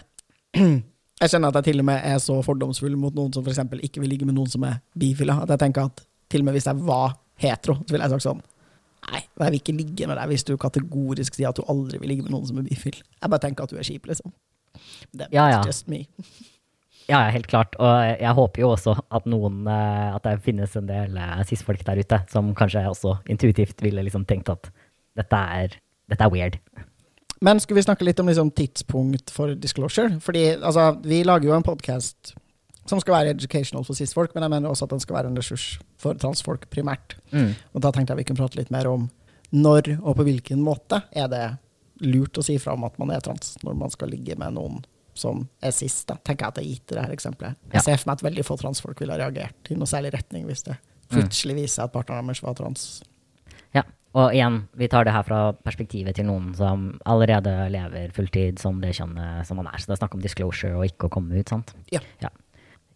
jeg 1.20 1.32
kjenner 1.32 1.50
at 1.50 1.60
jeg 1.60 1.68
til 1.70 1.82
og 1.82 1.88
med 1.90 2.06
er 2.12 2.20
så 2.22 2.38
fordomsfull 2.44 2.96
mot 3.00 3.16
noen 3.16 3.32
som 3.34 3.46
f.eks. 3.46 3.62
ikke 3.86 4.02
vil 4.02 4.14
ligge 4.14 4.28
med 4.28 4.36
noen 4.38 4.50
som 4.50 4.64
er 4.68 4.80
bifile. 4.98 5.36
At 5.44 5.52
jeg 5.54 5.64
tenker 5.66 5.90
at 5.90 6.04
til 6.30 6.44
og 6.44 6.48
med 6.48 6.56
hvis 6.56 6.68
jeg 6.70 6.86
var 6.86 7.18
hetero, 7.40 7.78
så 7.80 7.94
ville 7.94 8.06
jeg 8.06 8.16
sagt 8.16 8.28
sånn 8.28 8.46
Nei, 9.10 9.22
jeg 9.24 9.46
vil 9.46 9.58
ikke 9.62 9.74
ligge 9.74 10.06
med 10.10 10.18
deg 10.20 10.28
hvis 10.28 10.44
du 10.46 10.52
kategorisk 10.60 11.34
sier 11.34 11.48
at 11.48 11.56
du 11.56 11.64
aldri 11.72 11.98
vil 12.02 12.10
ligge 12.12 12.26
med 12.26 12.34
noen 12.34 12.44
som 12.46 12.58
er 12.60 12.66
bifil. 12.66 12.98
Jeg 13.00 13.32
bare 13.32 13.42
tenker 13.42 13.64
at 13.64 13.72
du 13.72 13.78
er 13.80 13.86
kjip, 13.86 14.04
liksom. 14.10 14.34
That's 15.16 15.32
ja, 15.32 15.46
ja. 15.50 15.62
just 15.66 15.88
me. 15.90 16.04
Ja, 17.10 17.24
helt 17.34 17.48
klart. 17.50 17.74
Og 17.82 18.20
jeg 18.20 18.34
håper 18.38 18.62
jo 18.62 18.68
også 18.70 18.92
at 19.10 19.24
noen 19.26 19.64
eh, 19.66 20.14
At 20.14 20.26
det 20.28 20.44
finnes 20.44 20.76
en 20.78 20.86
del 20.86 21.16
eh, 21.18 21.40
cis-folk 21.48 21.82
der 21.86 21.98
ute 22.04 22.20
som 22.30 22.52
kanskje 22.54 22.84
også 22.86 23.16
intuitivt 23.32 23.82
ville 23.82 24.04
liksom 24.06 24.28
tenkt 24.30 24.52
at 24.52 24.70
dette 25.18 25.40
er, 25.62 25.74
dette 26.12 26.22
er 26.22 26.30
weird. 26.30 26.60
Men 27.40 27.60
skulle 27.60 27.80
vi 27.80 27.86
snakke 27.86 28.04
litt 28.04 28.20
om 28.20 28.28
liksom, 28.28 28.50
tidspunkt 28.52 29.32
for 29.32 29.54
disclosure? 29.56 30.18
Fordi 30.20 30.44
altså, 30.58 30.90
vi 31.04 31.22
lager 31.24 31.48
jo 31.48 31.56
en 31.56 31.64
podkast 31.64 32.34
som 32.88 33.00
skal 33.00 33.14
være 33.14 33.34
educational 33.36 33.84
for 33.86 33.96
cis-folk, 33.96 34.34
men 34.34 34.44
jeg 34.44 34.52
mener 34.52 34.70
også 34.70 34.86
at 34.88 34.92
den 34.94 35.02
skal 35.02 35.16
være 35.16 35.30
en 35.30 35.38
ressurs 35.38 35.66
for 36.00 36.18
transfolk 36.20 36.66
primært. 36.72 37.16
Mm. 37.32 37.52
Og 37.74 37.84
da 37.84 37.92
tenkte 37.94 38.12
jeg 38.12 38.22
vi 38.22 38.28
kunne 38.28 38.42
prate 38.42 38.60
litt 38.60 38.72
mer 38.74 38.88
om 38.90 39.08
når 39.50 39.96
og 39.98 40.14
på 40.18 40.26
hvilken 40.26 40.62
måte 40.62 41.00
er 41.10 41.28
det 41.30 41.44
lurt 42.06 42.38
å 42.38 42.44
si 42.44 42.56
fra 42.60 42.74
om 42.76 42.86
at 42.86 42.96
man 43.00 43.12
er 43.14 43.22
trans, 43.24 43.56
når 43.64 43.76
man 43.78 43.92
skal 43.92 44.12
ligge 44.12 44.36
med 44.40 44.56
noen 44.56 44.80
som 45.16 45.42
er 45.64 45.74
cis. 45.74 46.02
Da 46.08 46.16
tenker 46.16 46.46
jeg 46.46 46.52
at 46.52 46.60
jeg 46.60 46.74
gitt 46.74 46.92
det 46.94 47.04
her 47.04 47.14
eksempelet. 47.14 47.58
Jeg 47.74 47.84
ser 47.84 48.00
for 48.00 48.10
meg 48.10 48.20
at 48.20 48.26
veldig 48.28 48.46
få 48.46 48.56
transfolk 48.60 49.00
ville 49.02 49.16
ha 49.16 49.20
reagert 49.20 49.72
i 49.72 49.76
noe 49.78 49.90
særlig 49.90 50.14
retning 50.16 50.46
hvis 50.48 50.64
det 50.68 50.76
mm. 50.76 51.12
plutselig 51.12 51.58
viser 51.58 51.86
at 51.86 51.94
partneren 51.94 52.30
deres 52.30 52.44
var 52.44 52.56
trans. 52.58 52.86
Og 54.18 54.34
igjen, 54.34 54.64
vi 54.74 54.88
tar 54.90 55.06
det 55.06 55.14
her 55.14 55.26
fra 55.26 55.40
perspektivet 55.62 56.16
til 56.18 56.26
noen 56.26 56.50
som 56.58 56.88
allerede 57.06 57.52
lever 57.70 58.10
fulltid 58.14 58.58
som 58.62 58.80
det 58.82 58.96
kjønnet 58.98 59.46
som 59.46 59.60
man 59.60 59.68
er. 59.70 59.78
Så 59.78 59.90
det 59.90 59.96
er 59.96 60.00
snakk 60.02 60.16
om 60.16 60.24
disclosure 60.24 60.78
og 60.78 60.88
ikke 60.88 61.06
å 61.06 61.12
komme 61.14 61.38
ut, 61.38 61.52
sant? 61.52 61.70
Ja. 61.94 62.02
ja. 62.22 62.32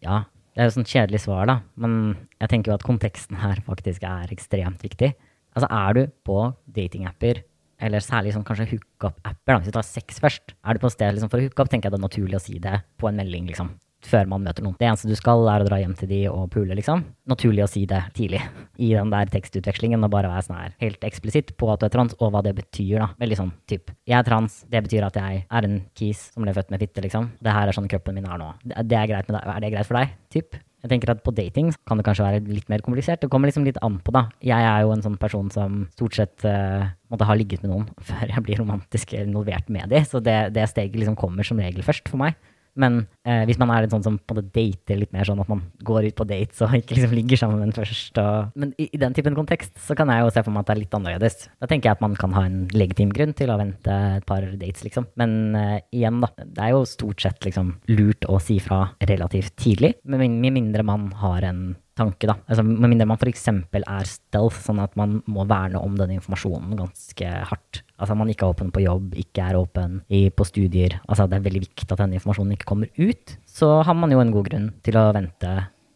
ja. 0.03 0.25
Det 0.55 0.63
er 0.63 0.71
jo 0.71 0.77
sånn 0.77 0.91
kjedelig 0.91 1.23
svar, 1.23 1.47
da. 1.51 1.61
Men 1.79 2.17
jeg 2.43 2.51
tenker 2.51 2.73
jo 2.73 2.79
at 2.79 2.87
konteksten 2.87 3.39
her 3.43 3.63
faktisk 3.67 4.07
er 4.07 4.35
ekstremt 4.35 4.83
viktig. 4.87 5.13
Altså, 5.55 5.71
er 5.71 5.95
du 5.95 6.03
på 6.27 6.39
datingapper, 6.75 7.45
eller 7.85 8.03
særlig 8.03 8.35
sånn 8.35 8.47
kanskje 8.47 8.69
hookup-apper, 8.73 9.61
hvis 9.61 9.71
du 9.71 9.77
tar 9.77 9.87
sex 9.87 10.19
først, 10.23 10.55
er 10.63 10.75
du 10.75 10.83
på 10.83 10.91
et 10.91 10.97
sted 10.97 11.15
liksom, 11.15 11.31
for 11.31 11.43
å 11.43 11.47
hooke 11.47 11.63
opp, 11.63 11.71
tenker 11.71 11.91
jeg 11.91 11.95
det 11.95 12.01
er 12.01 12.07
naturlig 12.09 12.39
å 12.39 12.43
si 12.43 12.59
det 12.63 12.79
på 12.99 13.11
en 13.11 13.19
melding, 13.19 13.47
liksom 13.51 13.71
før 14.05 14.29
man 14.31 14.45
møter 14.45 14.65
noen. 14.65 14.77
Det 14.81 14.89
eneste 14.89 15.11
du 15.11 15.17
skal, 15.19 15.45
er 15.51 15.65
å 15.65 15.69
dra 15.69 15.79
hjem 15.81 15.95
til 15.99 16.11
de 16.11 16.21
og 16.31 16.49
pule, 16.55 16.77
liksom. 16.77 17.05
Naturlig 17.31 17.65
å 17.65 17.71
si 17.71 17.85
det 17.91 18.03
tidlig 18.17 18.43
i 18.83 18.91
den 18.93 19.13
der 19.13 19.31
tekstutvekslingen 19.33 20.05
og 20.05 20.13
bare 20.13 20.31
være 20.33 20.47
sånn 20.49 20.61
her 20.61 20.77
helt 20.83 21.07
eksplisitt 21.07 21.55
på 21.61 21.71
at 21.73 21.83
du 21.83 21.89
er 21.89 21.95
trans, 21.95 22.17
og 22.19 22.35
hva 22.35 22.43
det 22.45 22.55
betyr, 22.59 22.99
da. 23.01 23.11
Veldig 23.21 23.41
sånn 23.41 23.55
typ 23.71 23.93
Jeg 24.09 24.19
er 24.19 24.27
trans, 24.27 24.63
det 24.71 24.85
betyr 24.87 25.09
at 25.09 25.19
jeg 25.19 25.45
er 25.47 25.69
en 25.69 25.81
kis 25.99 26.29
som 26.35 26.45
ble 26.45 26.55
født 26.57 26.75
med 26.75 26.85
fitte, 26.85 27.05
liksom. 27.05 27.33
Det 27.41 27.57
her 27.57 27.71
er 27.71 27.77
sånn 27.77 27.91
kroppen 27.91 28.19
min 28.19 28.29
er 28.29 28.41
nå. 28.41 28.53
Det 28.65 28.99
er 28.99 29.11
greit 29.11 29.29
med 29.31 29.39
deg. 29.39 29.51
Er 29.55 29.65
det 29.65 29.75
greit 29.75 29.91
for 29.91 30.01
deg? 30.01 30.15
Typ. 30.35 30.61
Jeg 30.85 30.91
tenker 30.93 31.15
at 31.15 31.23
På 31.25 31.33
dating 31.33 31.71
kan 31.89 31.97
det 31.97 32.05
kanskje 32.05 32.27
være 32.27 32.41
litt 32.45 32.69
mer 32.69 32.83
komplisert. 32.85 33.23
Det 33.23 33.31
kommer 33.33 33.49
liksom 33.49 33.65
litt 33.65 33.81
an 33.85 33.97
på, 34.05 34.13
da. 34.13 34.27
Jeg 34.45 34.69
er 34.69 34.85
jo 34.85 34.93
en 34.93 35.05
sånn 35.05 35.17
person 35.21 35.49
som 35.53 35.87
stort 35.97 36.19
sett 36.19 36.45
uh, 36.45 36.85
måtte 37.09 37.25
ha 37.25 37.37
ligget 37.39 37.65
med 37.65 37.73
noen 37.73 37.87
før 38.09 38.29
jeg 38.29 38.45
blir 38.45 38.61
romantisk 38.61 39.15
involvert 39.17 39.73
med 39.73 39.89
dem. 39.95 40.05
Så 40.05 40.21
det, 40.25 40.53
det 40.57 40.69
steget 40.69 40.99
liksom 41.01 41.17
kommer 41.17 41.47
som 41.47 41.63
regel 41.63 41.87
først 41.87 42.13
for 42.13 42.21
meg. 42.21 42.37
Men 42.81 43.05
eh, 43.23 43.45
hvis 43.49 43.59
man 43.61 43.71
er 43.71 43.87
en 43.87 43.93
sånn 43.93 44.05
som 44.07 44.17
på 44.19 44.35
en 44.35 44.41
måte 44.41 44.55
dater 44.55 44.99
litt 44.99 45.13
mer 45.15 45.27
sånn 45.29 45.43
at 45.43 45.51
man 45.51 45.63
går 45.87 46.09
ut 46.11 46.17
på 46.19 46.27
dates 46.29 46.63
og 46.65 46.75
ikke 46.81 46.99
liksom 46.99 47.15
ligger 47.15 47.41
sammen 47.41 47.61
med 47.61 47.69
den 47.69 47.77
først 47.77 48.19
og, 48.23 48.57
Men 48.59 48.75
i, 48.79 48.89
i, 48.91 49.01
den 49.01 49.15
typen 49.17 49.37
kontekst 49.39 49.77
så 49.83 49.97
kan 49.99 50.11
jeg 50.11 50.25
jo 50.25 50.33
se 50.35 50.43
for 50.43 50.55
meg 50.55 50.65
at 50.65 50.71
det 50.71 50.75
er 50.75 50.83
litt 50.83 50.99
annerledes. 50.99 51.49
Da 51.63 51.71
tenker 51.71 51.91
jeg 51.91 51.99
at 51.99 52.05
man 52.05 52.19
kan 52.19 52.35
ha 52.37 52.45
en 52.49 52.65
legitim 52.75 53.15
grunn 53.15 53.35
til 53.37 53.53
å 53.53 53.59
vente 53.61 54.01
et 54.19 54.27
par 54.29 54.47
dates, 54.47 54.85
liksom. 54.87 55.09
Men 55.21 55.55
eh, 55.59 55.79
igjen, 55.95 56.21
da. 56.25 56.31
Det 56.45 56.67
er 56.67 56.75
jo 56.75 56.85
stort 56.89 57.23
sett 57.23 57.47
liksom 57.47 57.75
lurt 57.95 58.27
å 58.31 58.41
si 58.43 58.59
fra 58.63 58.87
relativt 59.07 59.55
tidlig. 59.61 59.95
Med 60.05 60.25
mindre 60.55 60.85
man 60.87 61.09
har 61.23 61.47
en 61.47 61.65
tanke, 61.99 62.29
da. 62.29 62.37
Altså, 62.51 62.65
med 62.67 62.91
mindre 62.91 63.07
man 63.09 63.21
f.eks. 63.21 63.47
er 63.49 64.09
stealth, 64.09 64.61
sånn 64.67 64.83
at 64.83 64.97
man 64.99 65.21
må 65.31 65.47
verne 65.51 65.81
om 65.83 65.97
den 65.99 66.17
informasjonen 66.17 66.77
ganske 66.79 67.31
hardt. 67.51 67.83
Altså 67.99 68.17
man 68.19 68.31
ikke 68.33 68.47
er 68.49 68.57
åpen 68.57 68.73
på 68.75 68.83
jobb, 68.85 69.15
ikke 69.21 69.47
er 69.47 69.59
åpen 69.59 70.01
i, 70.09 70.27
på 70.35 70.47
studier. 70.49 70.99
Altså 71.07 71.29
det 71.31 71.39
er 71.39 71.47
veldig 71.47 71.63
viktig 71.69 71.87
at 71.89 72.01
denne 72.03 72.19
informasjonen 72.19 72.57
ikke 72.57 72.69
kommer 72.73 72.91
ut. 72.99 73.37
Så 73.47 73.71
har 73.87 73.97
man 73.99 74.13
jo 74.13 74.23
en 74.23 74.35
god 74.35 74.51
grunn 74.51 74.69
til 74.87 74.99
å 74.99 75.07
vente 75.15 75.55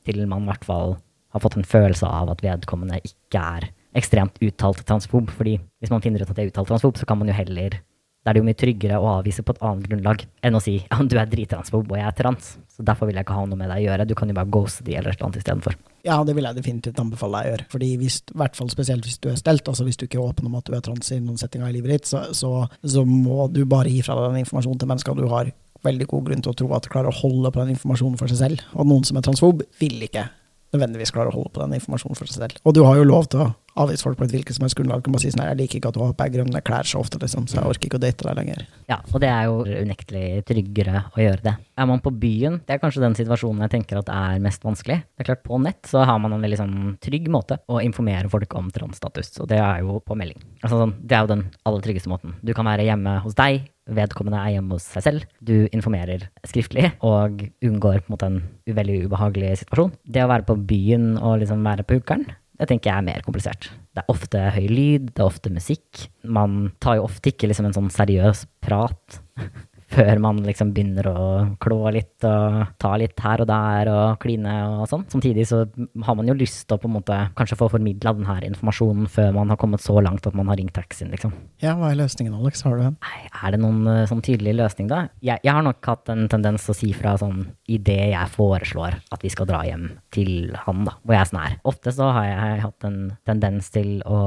til 0.09 0.23
man 0.31 0.47
i 0.47 0.53
hvert 0.53 0.65
fall 0.65 0.97
har 1.35 1.43
fått 1.45 1.59
en 1.59 1.67
følelse 1.69 2.09
av 2.09 2.31
at 2.33 2.45
vedkommende 2.45 3.01
ikke 3.05 3.43
er 3.59 3.69
ekstremt 3.99 4.39
uttalt 4.45 4.85
transfob. 4.87 5.31
fordi 5.35 5.59
hvis 5.81 5.93
man 5.93 6.03
finner 6.05 6.23
ut 6.23 6.31
at 6.31 6.37
det 6.37 6.47
er 6.47 6.53
uttalt 6.53 6.71
transfob, 6.71 6.97
så 6.97 7.07
kan 7.09 7.19
man 7.19 7.29
jo 7.29 7.37
heller 7.37 7.81
Da 8.25 8.33
er 8.33 8.35
det 8.35 8.41
jo 8.43 8.49
mye 8.49 8.59
tryggere 8.59 8.97
å 8.99 9.11
avvise 9.21 9.45
på 9.47 9.55
et 9.55 9.61
annet 9.65 9.87
grunnlag 9.89 10.25
enn 10.45 10.57
å 10.59 10.61
si 10.61 10.75
ja, 10.83 10.97
du 11.01 11.15
er 11.17 11.29
drittransfob 11.31 11.87
og 11.87 11.97
jeg 11.97 12.05
er 12.05 12.17
trans, 12.19 12.57
så 12.79 12.85
derfor 12.87 13.09
vil 13.09 13.17
jeg 13.19 13.27
ikke 13.27 13.35
ha 13.35 13.45
noe 13.51 13.59
med 13.59 13.73
deg 13.73 13.83
å 13.83 13.87
gjøre. 13.89 14.05
Du 14.07 14.15
kan 14.15 14.31
jo 14.31 14.37
bare 14.39 14.51
ghoste 14.55 14.85
de 14.87 14.95
eller 14.95 15.11
et 15.11 15.19
eller 15.19 15.27
annet 15.27 15.41
istedenfor. 15.41 15.75
Ja, 16.07 16.21
det 16.23 16.37
vil 16.39 16.47
jeg 16.47 16.59
definitivt 16.61 17.01
anbefale 17.03 17.41
deg 17.41 17.49
å 17.49 17.53
gjøre. 17.53 17.65
Fordi 17.73 17.89
hvis, 17.99 18.19
i 18.31 18.39
hvert 18.39 18.59
fall 18.59 18.71
spesielt 18.71 19.09
hvis 19.09 19.19
du 19.19 19.33
er 19.33 19.41
stelt, 19.41 19.67
altså 19.67 19.87
hvis 19.89 19.99
du 19.99 20.05
ikke 20.07 20.21
er 20.21 20.29
åpen 20.29 20.47
om 20.47 20.55
at 20.61 20.69
du 20.69 20.77
er 20.79 20.85
trans 20.87 21.11
i 21.11 21.19
noen 21.19 21.41
settinger 21.41 21.73
i 21.73 21.75
livet 21.75 21.97
ditt, 21.97 22.07
så, 22.07 22.29
så, 22.39 22.53
så 22.87 23.03
må 23.09 23.49
du 23.51 23.65
bare 23.67 23.91
gi 23.91 24.05
fra 24.07 24.15
deg 24.15 24.31
den 24.31 24.45
informasjonen 24.45 24.79
til 24.79 24.93
mennesker 24.93 25.19
du 25.19 25.27
har 25.33 25.51
veldig 25.87 26.07
god 26.11 26.31
grunn 26.31 26.47
til 26.47 26.55
å 26.55 26.59
tro 26.63 26.71
at 26.79 26.87
klarer 26.91 27.11
å 27.11 27.19
holde 27.19 27.51
på 27.55 27.65
den 27.65 27.75
informasjonen 27.75 28.19
for 28.21 28.31
seg 28.31 28.39
selv. 28.45 28.63
Og 28.79 28.87
noen 28.87 29.07
som 29.11 29.19
er 29.19 29.27
transfob, 29.27 29.67
vil 29.83 30.07
ikke 30.07 30.29
nødvendigvis 30.75 31.15
klarer 31.15 31.33
å 31.33 31.39
holde 31.39 31.55
på 31.55 31.63
den 31.65 31.79
informasjonen 31.79 32.19
for 32.19 32.29
seg 32.29 32.43
selv. 32.43 32.61
Og 32.65 32.77
du 32.77 32.83
har 32.85 32.99
jo 32.99 33.07
lov 33.09 33.29
til 33.33 33.47
å 33.47 33.53
avvise 33.79 34.03
folk 34.03 34.19
på 34.19 34.27
et 34.27 34.33
hvilket 34.35 34.57
som 34.57 34.65
helst 34.67 34.77
grunnlag. 34.79 35.01
Du 35.01 35.07
kan 35.07 35.15
bare 35.15 35.23
si 35.23 35.31
sånn 35.33 35.45
her, 35.45 35.53
jeg 35.53 35.61
liker 35.61 35.79
ikke 35.79 35.93
at 35.93 35.97
du 35.97 36.03
har 36.03 36.13
på 36.13 36.25
deg 36.25 36.35
grønne 36.35 36.63
klær 36.67 36.89
så 36.89 37.01
ofte, 37.03 37.21
liksom, 37.23 37.47
så 37.51 37.61
jeg 37.61 37.71
orker 37.71 37.89
ikke 37.89 38.01
å 38.01 38.03
date 38.03 38.27
deg 38.27 38.39
lenger. 38.41 38.65
Ja, 38.91 38.99
og 39.07 39.23
det 39.23 39.31
er 39.31 39.47
jo 39.47 39.85
unektelig 39.87 40.25
tryggere 40.49 41.05
å 41.13 41.23
gjøre 41.23 41.45
det. 41.47 41.55
Er 41.79 41.89
man 41.91 42.03
på 42.05 42.13
byen, 42.25 42.59
det 42.67 42.77
er 42.77 42.83
kanskje 42.83 43.05
den 43.05 43.17
situasjonen 43.19 43.65
jeg 43.67 43.75
tenker 43.77 44.01
at 44.01 44.13
er 44.13 44.43
mest 44.43 44.67
vanskelig. 44.67 44.99
Det 45.15 45.25
er 45.25 45.31
klart, 45.31 45.45
på 45.47 45.61
nett 45.63 45.91
så 45.91 46.03
har 46.09 46.19
man 46.23 46.35
en 46.35 46.45
veldig 46.45 46.61
sånn 46.61 46.77
trygg 47.05 47.31
måte 47.33 47.61
å 47.71 47.81
informere 47.85 48.31
folk 48.33 48.59
om 48.59 48.73
transstatus, 48.75 49.33
og 49.39 49.51
det 49.53 49.63
er 49.63 49.85
jo 49.87 50.01
på 50.03 50.19
melding. 50.19 50.43
Altså 50.65 50.83
sånn, 50.83 50.97
det 51.05 51.19
er 51.19 51.25
jo 51.25 51.35
den 51.37 51.47
aller 51.69 51.87
tryggeste 51.87 52.13
måten. 52.13 52.35
Du 52.43 52.55
kan 52.57 52.67
være 52.69 52.89
hjemme 52.89 53.19
hos 53.25 53.39
deg, 53.39 53.71
vedkommende 53.97 54.41
er 54.41 54.57
hjemme 54.57 54.77
hos 54.77 54.89
seg 54.93 55.05
selv. 55.07 55.29
Du 55.41 55.69
informerer 55.73 56.29
skriftlig 56.47 56.91
og 57.05 57.45
unngår 57.65 58.03
på 58.07 58.19
en 58.27 58.43
veldig 58.67 59.05
ubehagelig 59.07 59.55
situasjon. 59.63 59.95
Det 60.05 60.25
å 60.25 60.31
være 60.31 60.49
på 60.49 60.59
byen 60.69 61.15
og 61.17 61.41
liksom 61.43 61.65
være 61.67 61.87
på 61.87 62.01
hukeren, 62.01 62.27
det 62.59 62.67
tenker 62.67 62.91
jeg 62.91 62.99
er 62.99 63.07
mer 63.07 63.23
komplisert. 63.23 63.71
Det 63.95 64.03
er 64.03 64.13
ofte 64.13 64.43
høy 64.55 64.67
lyd, 64.67 65.13
det 65.15 65.23
er 65.23 65.29
ofte 65.29 65.53
musikk. 65.55 66.09
Man 66.27 66.73
tar 66.83 66.99
jo 66.99 67.07
ofte 67.07 67.31
ikke 67.31 67.51
liksom 67.51 67.69
en 67.69 67.77
sånn 67.77 67.93
seriøs 67.95 68.45
prat 68.65 69.21
før 69.89 70.21
man 70.21 70.43
liksom 70.45 70.73
begynner 70.77 71.07
å 71.09 71.23
klå 71.63 71.79
litt 71.95 72.25
og 72.29 72.75
ta 72.81 72.93
litt 73.01 73.19
her 73.25 73.43
og 73.43 73.49
der 73.49 73.91
og 73.93 74.19
kline 74.23 74.55
og 74.79 74.85
sånn. 74.91 75.07
Samtidig 75.09 75.47
så 75.49 75.63
har 76.05 76.19
man 76.19 76.29
jo 76.29 76.37
lyst 76.37 76.67
til 76.67 76.77
å 76.77 76.83
på 76.83 76.91
en 76.91 76.97
måte 76.99 77.19
kanskje 77.39 77.59
få 77.61 77.71
formidla 77.73 78.13
den 78.19 78.29
her 78.29 78.45
informasjonen 78.47 79.09
før 79.13 79.33
man 79.39 79.53
har 79.53 79.61
kommet 79.61 79.85
så 79.85 79.97
langt 80.05 80.29
at 80.29 80.37
man 80.37 80.51
har 80.53 80.61
ringt 80.61 80.77
taxien, 80.77 81.11
liksom. 81.15 81.33
Ja, 81.65 81.75
hva 81.79 81.93
er 81.93 82.01
løsningen, 82.03 82.37
Alex? 82.37 82.63
Har 82.67 82.77
du 82.77 82.85
en? 82.91 82.99
Er 83.43 83.55
det 83.55 83.63
noen 83.63 83.83
uh, 83.89 84.05
sånn 84.11 84.23
tydelig 84.25 84.59
løsning, 84.61 84.91
da? 84.93 85.07
Jeg, 85.25 85.41
jeg 85.47 85.55
har 85.57 85.65
nok 85.65 85.81
hatt 85.89 86.13
en 86.13 86.29
tendens 86.31 86.69
til 86.69 86.75
å 86.75 86.79
si 86.79 86.93
fra 86.97 87.17
sånn 87.21 87.47
idet 87.69 88.13
jeg 88.13 88.35
foreslår 88.35 89.01
at 89.15 89.25
vi 89.25 89.33
skal 89.33 89.49
dra 89.49 89.65
hjem 89.67 89.91
til 90.15 90.53
han, 90.67 90.85
da, 90.89 90.99
hvor 91.03 91.17
jeg 91.17 91.25
er 91.25 91.33
sånn 91.33 91.45
her. 91.45 91.59
Ofte 91.69 91.95
så 91.97 92.13
har 92.17 92.29
jeg 92.29 92.65
hatt 92.67 92.89
en 92.89 93.01
tendens 93.29 93.73
til 93.73 93.99
å 94.05 94.21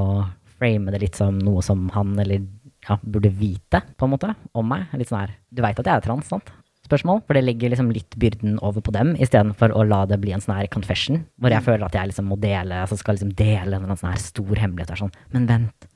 frame 0.62 0.94
det 0.94 1.02
litt 1.02 1.18
som 1.18 1.38
noe 1.42 1.62
som 1.64 1.88
han 1.94 2.14
eller 2.22 2.44
ja, 2.88 2.98
burde 3.02 3.30
vite, 3.36 3.82
på 3.96 4.08
en 4.08 4.12
måte, 4.14 4.32
om 4.58 4.66
meg. 4.68 4.90
Litt 4.98 5.10
sånn 5.12 5.22
her 5.22 5.36
Du 5.52 5.62
veit 5.64 5.78
at 5.78 5.88
jeg 5.88 6.00
er 6.00 6.04
trans, 6.04 6.28
sant? 6.30 6.50
Spørsmål. 6.82 7.22
For 7.28 7.38
det 7.38 7.44
legger 7.44 7.72
liksom 7.72 7.92
litt 7.94 8.16
byrden 8.20 8.58
over 8.60 8.82
på 8.84 8.92
dem, 8.94 9.14
istedenfor 9.22 9.74
å 9.76 9.84
la 9.86 10.02
det 10.10 10.18
bli 10.20 10.34
en 10.34 10.42
sånn 10.42 10.56
her 10.58 10.68
confession, 10.72 11.22
hvor 11.40 11.54
jeg 11.54 11.64
føler 11.64 11.86
at 11.86 11.96
jeg 11.96 12.10
liksom 12.10 12.28
må 12.32 12.38
dele, 12.42 12.82
altså 12.82 12.98
skal 12.98 13.16
liksom 13.16 13.32
dele 13.38 13.78
en 13.78 13.94
sånn 13.94 14.10
her 14.10 14.20
stor 14.22 14.52
hemmelighet. 14.64 14.92
Og 14.96 15.04
sånn, 15.04 15.14
men 15.32 15.46
vent, 15.48 15.86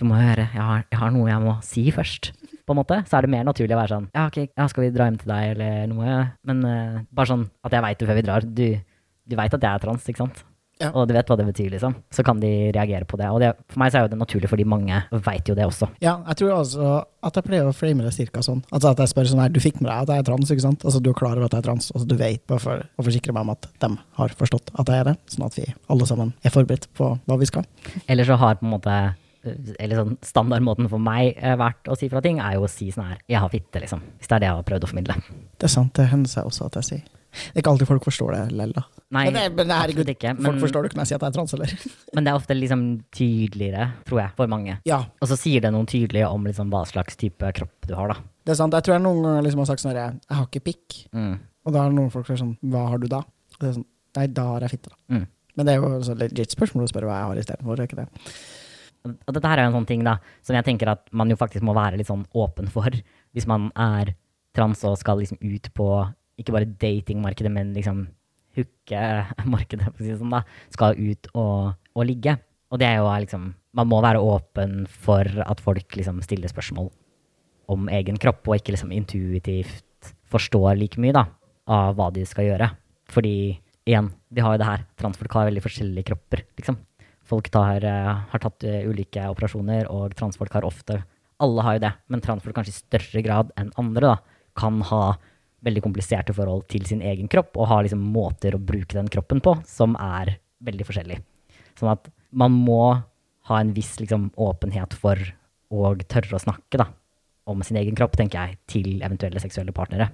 du 0.00 0.08
må 0.08 0.16
høre, 0.18 0.48
jeg 0.50 0.64
har, 0.70 0.86
jeg 0.90 1.00
har 1.02 1.12
noe 1.14 1.28
jeg 1.30 1.44
må 1.44 1.58
si 1.66 1.84
først. 1.94 2.32
På 2.64 2.72
en 2.72 2.80
måte, 2.80 3.02
så 3.04 3.18
er 3.18 3.26
det 3.26 3.34
mer 3.34 3.44
naturlig 3.44 3.76
å 3.76 3.78
være 3.82 3.92
sånn 3.92 4.06
Ja, 4.16 4.22
ok, 4.30 4.38
ja, 4.48 4.64
skal 4.72 4.86
vi 4.86 4.92
dra 4.94 5.10
hjem 5.10 5.18
til 5.20 5.28
deg, 5.28 5.50
eller 5.52 5.90
noe? 5.90 6.16
Men 6.48 6.64
uh, 6.64 7.02
bare 7.12 7.28
sånn 7.28 7.44
at 7.60 7.76
jeg 7.76 7.84
veit 7.84 8.00
det 8.00 8.08
før 8.08 8.16
vi 8.16 8.24
drar. 8.24 8.46
Du, 8.48 8.66
du 9.28 9.36
veit 9.36 9.56
at 9.58 9.66
jeg 9.68 9.68
er 9.68 9.84
trans, 9.84 10.08
ikke 10.08 10.22
sant? 10.24 10.40
Ja. 10.82 10.90
Og 10.90 11.06
du 11.06 11.14
vet 11.14 11.28
hva 11.30 11.36
det 11.38 11.46
betyr, 11.46 11.68
liksom. 11.76 11.94
Så 12.12 12.24
kan 12.26 12.40
de 12.42 12.50
reagere 12.74 13.06
på 13.08 13.18
det. 13.20 13.28
Og 13.30 13.40
det, 13.42 13.52
for 13.70 13.80
meg 13.82 13.92
så 13.92 14.00
er 14.00 14.06
jo 14.06 14.12
det 14.14 14.18
naturlig, 14.18 14.50
fordi 14.50 14.66
mange 14.68 15.00
veit 15.24 15.48
jo 15.48 15.56
det 15.56 15.66
også. 15.68 15.88
Ja, 16.02 16.16
jeg 16.26 16.40
tror 16.40 16.56
altså 16.56 16.92
at 17.24 17.38
jeg 17.38 17.46
pleier 17.46 17.68
å 17.70 17.76
frame 17.76 18.04
det 18.04 18.12
cirka 18.16 18.42
sånn. 18.44 18.64
Altså 18.74 18.90
at 18.90 19.02
jeg 19.04 19.12
spør 19.14 19.30
sånn 19.30 19.42
her, 19.44 19.52
du 19.54 19.62
fikk 19.62 19.80
med 19.80 19.88
deg 19.88 20.02
at 20.02 20.12
jeg 20.12 20.24
er 20.24 20.28
trans, 20.28 20.50
ikke 20.50 20.66
sant? 20.66 20.84
Altså 20.84 21.00
du 21.00 21.10
er 21.12 21.18
klar 21.18 21.38
over 21.38 21.46
at 21.46 21.56
jeg 21.56 21.64
er 21.64 21.68
trans, 21.70 21.90
altså 21.94 22.08
du 22.10 22.16
vet 22.20 22.42
bare 22.50 22.62
for 22.62 22.84
å 22.84 23.06
forsikre 23.06 23.34
meg 23.36 23.46
om 23.46 23.54
at 23.54 23.68
de 23.84 23.90
har 24.18 24.38
forstått 24.42 24.74
at 24.74 24.90
jeg 24.90 25.04
er 25.04 25.12
det, 25.12 25.16
sånn 25.32 25.46
at 25.46 25.58
vi 25.58 25.68
alle 25.94 26.08
sammen 26.10 26.34
er 26.42 26.54
forberedt 26.54 26.90
på 26.98 27.14
hva 27.16 27.38
vi 27.40 27.48
skal. 27.48 27.68
Eller 28.10 28.28
så 28.28 28.36
har 28.40 28.58
på 28.60 28.66
en 28.66 28.74
måte 28.74 28.98
eller 29.44 29.98
sånn 29.98 30.14
Standardmåten 30.24 30.88
for 30.88 31.02
meg 31.02 31.34
eh, 31.36 31.56
vært 31.60 31.90
å 31.92 31.96
si 31.98 32.08
fra 32.12 32.22
ting, 32.24 32.40
er 32.40 32.56
jo 32.56 32.64
å 32.64 32.70
si 32.70 32.90
sånn 32.92 33.10
her 33.10 33.18
'Jeg 33.28 33.40
har 33.40 33.50
fitte', 33.52 33.80
liksom. 33.82 34.00
Hvis 34.18 34.28
det 34.28 34.36
er 34.36 34.40
det 34.40 34.48
jeg 34.48 34.56
har 34.56 34.68
prøvd 34.70 34.84
å 34.84 34.88
formidle. 34.88 35.16
Det 35.58 35.68
er 35.68 35.74
sant, 35.74 35.92
det 35.94 36.08
hender 36.08 36.30
seg 36.32 36.48
også 36.48 36.66
at 36.66 36.80
jeg 36.80 36.84
sier. 36.84 37.04
Det 37.34 37.58
er 37.58 37.62
ikke 37.62 37.72
alltid 37.74 37.90
folk 37.90 38.04
forstår 38.06 38.32
det 38.32 38.52
lell, 38.56 38.72
da. 38.72 38.84
Nei, 39.14 39.24
Men, 39.30 39.36
det, 39.38 39.44
men 39.54 39.70
herregud, 39.70 40.02
absolutt 40.02 40.12
ikke. 40.16 40.34
folk 40.44 40.60
forstår 40.64 40.82
det 40.84 40.90
ikke 40.90 40.98
når 40.98 41.04
jeg 41.04 41.10
sier 41.12 41.18
at 41.20 41.24
jeg 41.24 41.32
er 41.32 41.36
trans, 41.38 41.54
eller? 41.56 41.74
men 42.16 42.26
det 42.26 42.32
er 42.32 42.38
ofte 42.40 42.56
liksom 42.58 42.84
tydeligere, 43.14 43.88
tror 44.08 44.20
jeg, 44.24 44.34
for 44.40 44.50
mange. 44.50 44.76
Ja, 44.90 45.00
Og 45.22 45.30
så 45.30 45.38
sier 45.38 45.64
det 45.64 45.70
noen 45.74 45.86
tydelige 45.90 46.30
om 46.34 46.48
liksom 46.48 46.72
hva 46.74 46.82
slags 46.90 47.18
type 47.20 47.52
kropp 47.60 47.88
du 47.88 47.94
har, 47.98 48.10
da. 48.14 48.18
det 48.44 48.54
er 48.56 48.58
sant. 48.58 48.74
Jeg 48.74 48.86
tror 48.88 48.96
jeg 48.98 49.04
noen 49.06 49.22
ganger 49.28 49.46
liksom 49.46 49.62
har 49.62 49.70
sagt 49.70 49.84
sånn 49.84 49.92
herre, 49.94 50.08
jeg 50.26 50.38
har 50.40 50.48
ikke 50.50 50.64
pikk. 50.72 50.98
Mm. 51.14 51.36
Og 51.64 51.76
da 51.76 51.84
har 51.86 51.94
noen 51.94 52.10
folk 52.12 52.26
vært 52.28 52.42
sånn, 52.42 52.56
hva 52.74 52.88
har 52.90 53.00
du 53.00 53.06
da? 53.12 53.22
Og 53.54 53.62
det 53.62 53.70
er 53.70 53.78
sånn, 53.78 53.86
nei, 54.18 54.26
da 54.40 54.48
har 54.50 54.66
jeg 54.66 54.74
fitte, 54.74 54.92
da. 54.92 54.98
Mm. 55.14 55.24
Men 55.54 55.68
det 55.68 55.72
er 55.76 55.78
jo 55.78 55.92
et 56.02 56.20
legit 56.24 56.54
spørsmål 56.56 56.88
å 56.88 56.90
spørre 56.90 57.08
hva 57.08 57.20
jeg 57.20 57.30
har 57.30 57.40
istedenfor, 57.44 57.78
er 57.78 57.88
ikke 57.88 58.00
det? 58.02 58.08
Og 59.04 59.34
dette 59.36 59.48
her 59.52 59.60
er 59.60 59.66
jo 59.66 59.70
en 59.70 59.78
sånn 59.78 59.88
ting 59.88 60.02
da, 60.06 60.16
som 60.42 60.56
jeg 60.56 60.64
tenker 60.66 60.90
at 60.90 61.06
man 61.12 61.30
jo 61.30 61.36
faktisk 61.38 61.64
må 61.66 61.74
være 61.76 62.00
litt 62.00 62.08
sånn 62.08 62.24
åpen 62.40 62.70
for, 62.72 62.90
hvis 63.36 63.46
man 63.50 63.68
er 63.76 64.14
trans 64.56 64.82
og 64.88 64.96
skal 65.00 65.20
liksom 65.20 65.38
ut 65.44 65.68
på 65.76 65.88
ikke 66.40 66.54
bare 66.56 66.66
datingmarkedet, 66.80 67.52
men 67.52 67.74
liksom 67.76 68.06
hooke-markedet, 68.56 69.90
for 69.90 70.00
å 70.00 70.04
si 70.04 70.12
det 70.12 70.20
sånn, 70.20 70.34
da, 70.34 70.42
skal 70.74 70.98
ut 70.98 71.30
og, 71.32 71.74
og 71.94 72.08
ligge. 72.08 72.36
Og 72.72 72.80
det 72.80 72.88
er 72.88 72.98
jo 72.98 73.10
liksom 73.22 73.52
Man 73.74 73.88
må 73.90 74.00
være 74.02 74.22
åpen 74.22 74.84
for 74.86 75.26
at 75.42 75.60
folk 75.62 75.96
liksom 75.98 76.20
stiller 76.22 76.50
spørsmål 76.50 76.92
om 77.74 77.88
egen 77.90 78.18
kropp, 78.20 78.44
og 78.46 78.60
ikke 78.60 78.74
liksom 78.74 78.92
intuitivt 78.94 80.12
forstår 80.30 80.76
like 80.78 81.00
mye 81.00 81.14
da, 81.16 81.24
av 81.66 81.96
hva 81.98 82.10
de 82.14 82.22
skal 82.28 82.46
gjøre. 82.46 82.68
Fordi 83.10 83.34
igjen, 83.84 84.10
vi 84.30 84.44
har 84.44 84.54
jo 84.54 84.60
det 84.62 84.68
her. 84.68 84.84
Transfolk 85.00 85.34
har 85.36 85.48
veldig 85.48 85.64
forskjellige 85.64 86.08
kropper, 86.10 86.44
liksom. 86.60 86.78
Folk 87.24 87.48
tar, 87.52 87.84
eh, 87.88 88.22
har 88.30 88.42
tatt 88.42 88.64
eh, 88.68 88.84
ulike 88.84 89.24
operasjoner, 89.32 89.88
og 89.90 90.14
transfolk 90.18 90.52
har 90.52 90.68
ofte 90.68 91.02
Alle 91.42 91.62
har 91.66 91.74
jo 91.74 91.80
det, 91.82 91.90
men 92.08 92.20
transfolk 92.22 92.54
kanskje 92.54 92.70
i 92.70 92.76
større 92.76 93.20
grad 93.24 93.48
enn 93.58 93.72
andre 93.80 94.12
da, 94.12 94.16
kan 94.54 94.76
ha 94.86 95.16
veldig 95.64 95.82
kompliserte 95.84 96.34
forhold 96.36 96.66
til 96.72 96.84
sin 96.88 97.02
egen 97.04 97.30
kropp, 97.30 97.56
og 97.56 97.70
har 97.70 97.84
liksom 97.86 98.02
måter 98.14 98.56
å 98.56 98.62
bruke 98.62 98.96
den 98.96 99.08
kroppen 99.12 99.40
på 99.44 99.56
som 99.68 99.96
er 100.00 100.36
veldig 100.64 100.86
forskjellig. 100.88 101.20
Sånn 101.78 101.92
at 101.94 102.10
man 102.34 102.54
må 102.54 102.82
ha 103.48 103.60
en 103.60 103.72
viss 103.76 103.96
liksom, 104.00 104.30
åpenhet 104.40 104.96
for 104.96 105.20
å 105.74 105.94
tørre 106.08 106.38
å 106.38 106.42
snakke 106.42 106.80
da, 106.80 106.88
om 107.50 107.62
sin 107.66 107.78
egen 107.80 107.96
kropp, 107.96 108.16
tenker 108.16 108.40
jeg, 108.40 108.60
til 108.70 109.02
eventuelle 109.04 109.42
seksuelle 109.42 109.74
partnere. 109.76 110.10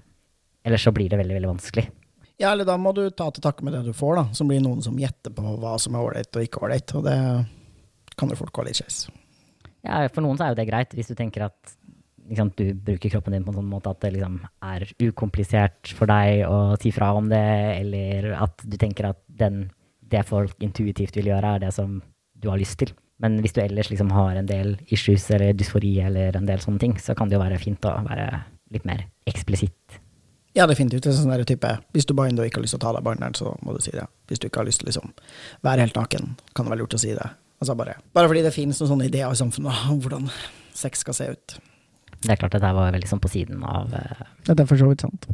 Ellers 0.67 0.85
så 0.85 0.93
blir 0.95 1.11
det 1.11 1.21
veldig, 1.21 1.37
veldig 1.39 1.53
vanskelig. 1.53 1.87
Ja, 2.41 2.55
eller 2.55 2.65
da 2.65 2.77
må 2.81 2.93
du 2.97 3.03
ta 3.13 3.29
til 3.31 3.45
takke 3.45 3.65
med 3.67 3.75
det 3.77 3.85
du 3.85 3.93
får, 3.97 4.15
da. 4.17 4.25
Så 4.37 4.47
blir 4.49 4.63
noen 4.65 4.81
som 4.85 4.99
gjetter 4.99 5.33
på 5.37 5.57
hva 5.61 5.75
som 5.81 5.97
er 5.97 6.07
ålreit 6.07 6.37
og 6.37 6.47
ikke 6.47 6.63
ålreit, 6.65 6.95
og 6.97 7.05
det 7.05 7.17
kan 8.17 8.33
jo 8.33 8.39
folk 8.39 8.55
gå 8.57 8.65
litt 8.67 8.81
skeis. 8.81 9.05
Ja, 9.85 10.03
for 10.13 10.25
noen 10.25 10.41
så 10.41 10.47
er 10.47 10.55
jo 10.55 10.61
det 10.61 10.69
greit, 10.69 10.97
hvis 10.97 11.09
du 11.09 11.17
tenker 11.17 11.47
at 11.47 11.75
liksom, 12.29 12.53
du 12.57 12.73
bruker 12.75 13.13
kroppen 13.13 13.35
din 13.35 13.45
på 13.47 13.53
en 13.53 13.61
sånn 13.61 13.71
måte 13.71 13.93
at 13.93 14.01
det 14.05 14.15
liksom 14.17 14.39
er 14.67 14.87
ukomplisert 15.03 15.93
for 15.97 16.11
deg 16.11 16.45
å 16.49 16.77
si 16.81 16.93
fra 16.95 17.13
om 17.17 17.31
det, 17.31 17.45
eller 17.81 18.33
at 18.39 18.65
du 18.65 18.77
tenker 18.81 19.11
at 19.13 19.21
den, 19.41 19.69
det 20.01 20.27
folk 20.29 20.57
intuitivt 20.65 21.17
vil 21.19 21.33
gjøre, 21.33 21.57
er 21.57 21.65
det 21.67 21.73
som 21.77 22.01
du 22.41 22.51
har 22.51 22.61
lyst 22.61 22.81
til. 22.83 22.93
Men 23.21 23.37
hvis 23.45 23.53
du 23.57 23.61
ellers 23.63 23.91
liksom 23.93 24.13
har 24.17 24.39
en 24.39 24.49
del 24.49 24.79
issues 24.89 25.27
eller 25.35 25.53
dysfori 25.57 25.99
eller 26.01 26.37
en 26.39 26.49
del 26.49 26.63
sånne 26.63 26.81
ting, 26.81 26.95
så 27.01 27.17
kan 27.17 27.29
det 27.29 27.37
jo 27.37 27.43
være 27.43 27.61
fint 27.61 27.85
å 27.85 27.99
være 28.07 28.31
litt 28.73 28.87
mer 28.89 29.05
eksplisitt. 29.29 30.01
Ja, 30.57 30.67
definitivt. 30.67 31.05
Det 31.05 31.13
er 31.13 31.19
sånn 31.19 31.31
der 31.31 31.45
type 31.47 31.69
Hvis 31.95 32.09
du 32.09 32.15
binder 32.19 32.43
og 32.43 32.51
ikke 32.51 32.59
har 32.59 32.65
lyst 32.65 32.75
til 32.75 32.81
å 32.81 32.87
ta 32.89 32.95
deg 32.97 33.05
banderen, 33.07 33.37
så 33.39 33.53
må 33.63 33.77
du 33.77 33.83
si 33.85 33.93
det. 33.95 34.07
Hvis 34.27 34.41
du 34.43 34.49
ikke 34.49 34.65
har 34.65 34.67
lyst 34.67 34.83
til 34.83 34.89
å 34.89 34.91
liksom, 34.91 35.13
være 35.67 35.87
helt 35.87 35.99
naken, 35.99 36.33
kan 36.57 36.67
det 36.67 36.75
være 36.75 36.83
lurt 36.83 36.97
å 36.97 37.03
si 37.03 37.13
det. 37.15 37.29
Altså 37.61 37.77
bare, 37.77 37.99
bare 38.17 38.31
fordi 38.31 38.43
det 38.47 38.55
finnes 38.57 38.81
noen 38.81 38.95
sånne 38.95 39.11
ideer 39.11 39.31
i 39.31 39.39
samfunnet 39.39 39.91
om 39.93 40.01
hvordan 40.01 40.31
sex 40.81 41.05
skal 41.05 41.17
se 41.17 41.29
ut. 41.37 41.59
Det 42.21 42.35
er 42.35 42.41
klart 42.41 42.55
at 42.59 42.65
det 42.65 42.75
var 42.77 42.93
veldig 42.93 43.09
sånn 43.09 43.23
på 43.23 43.33
siden 43.33 43.65
av 43.65 43.95
eh, 43.97 44.25
Det 44.47 44.59
er 44.59 44.69
for 44.69 44.81
så 44.81 44.91
vidt 44.91 45.07
sant. 45.07 45.29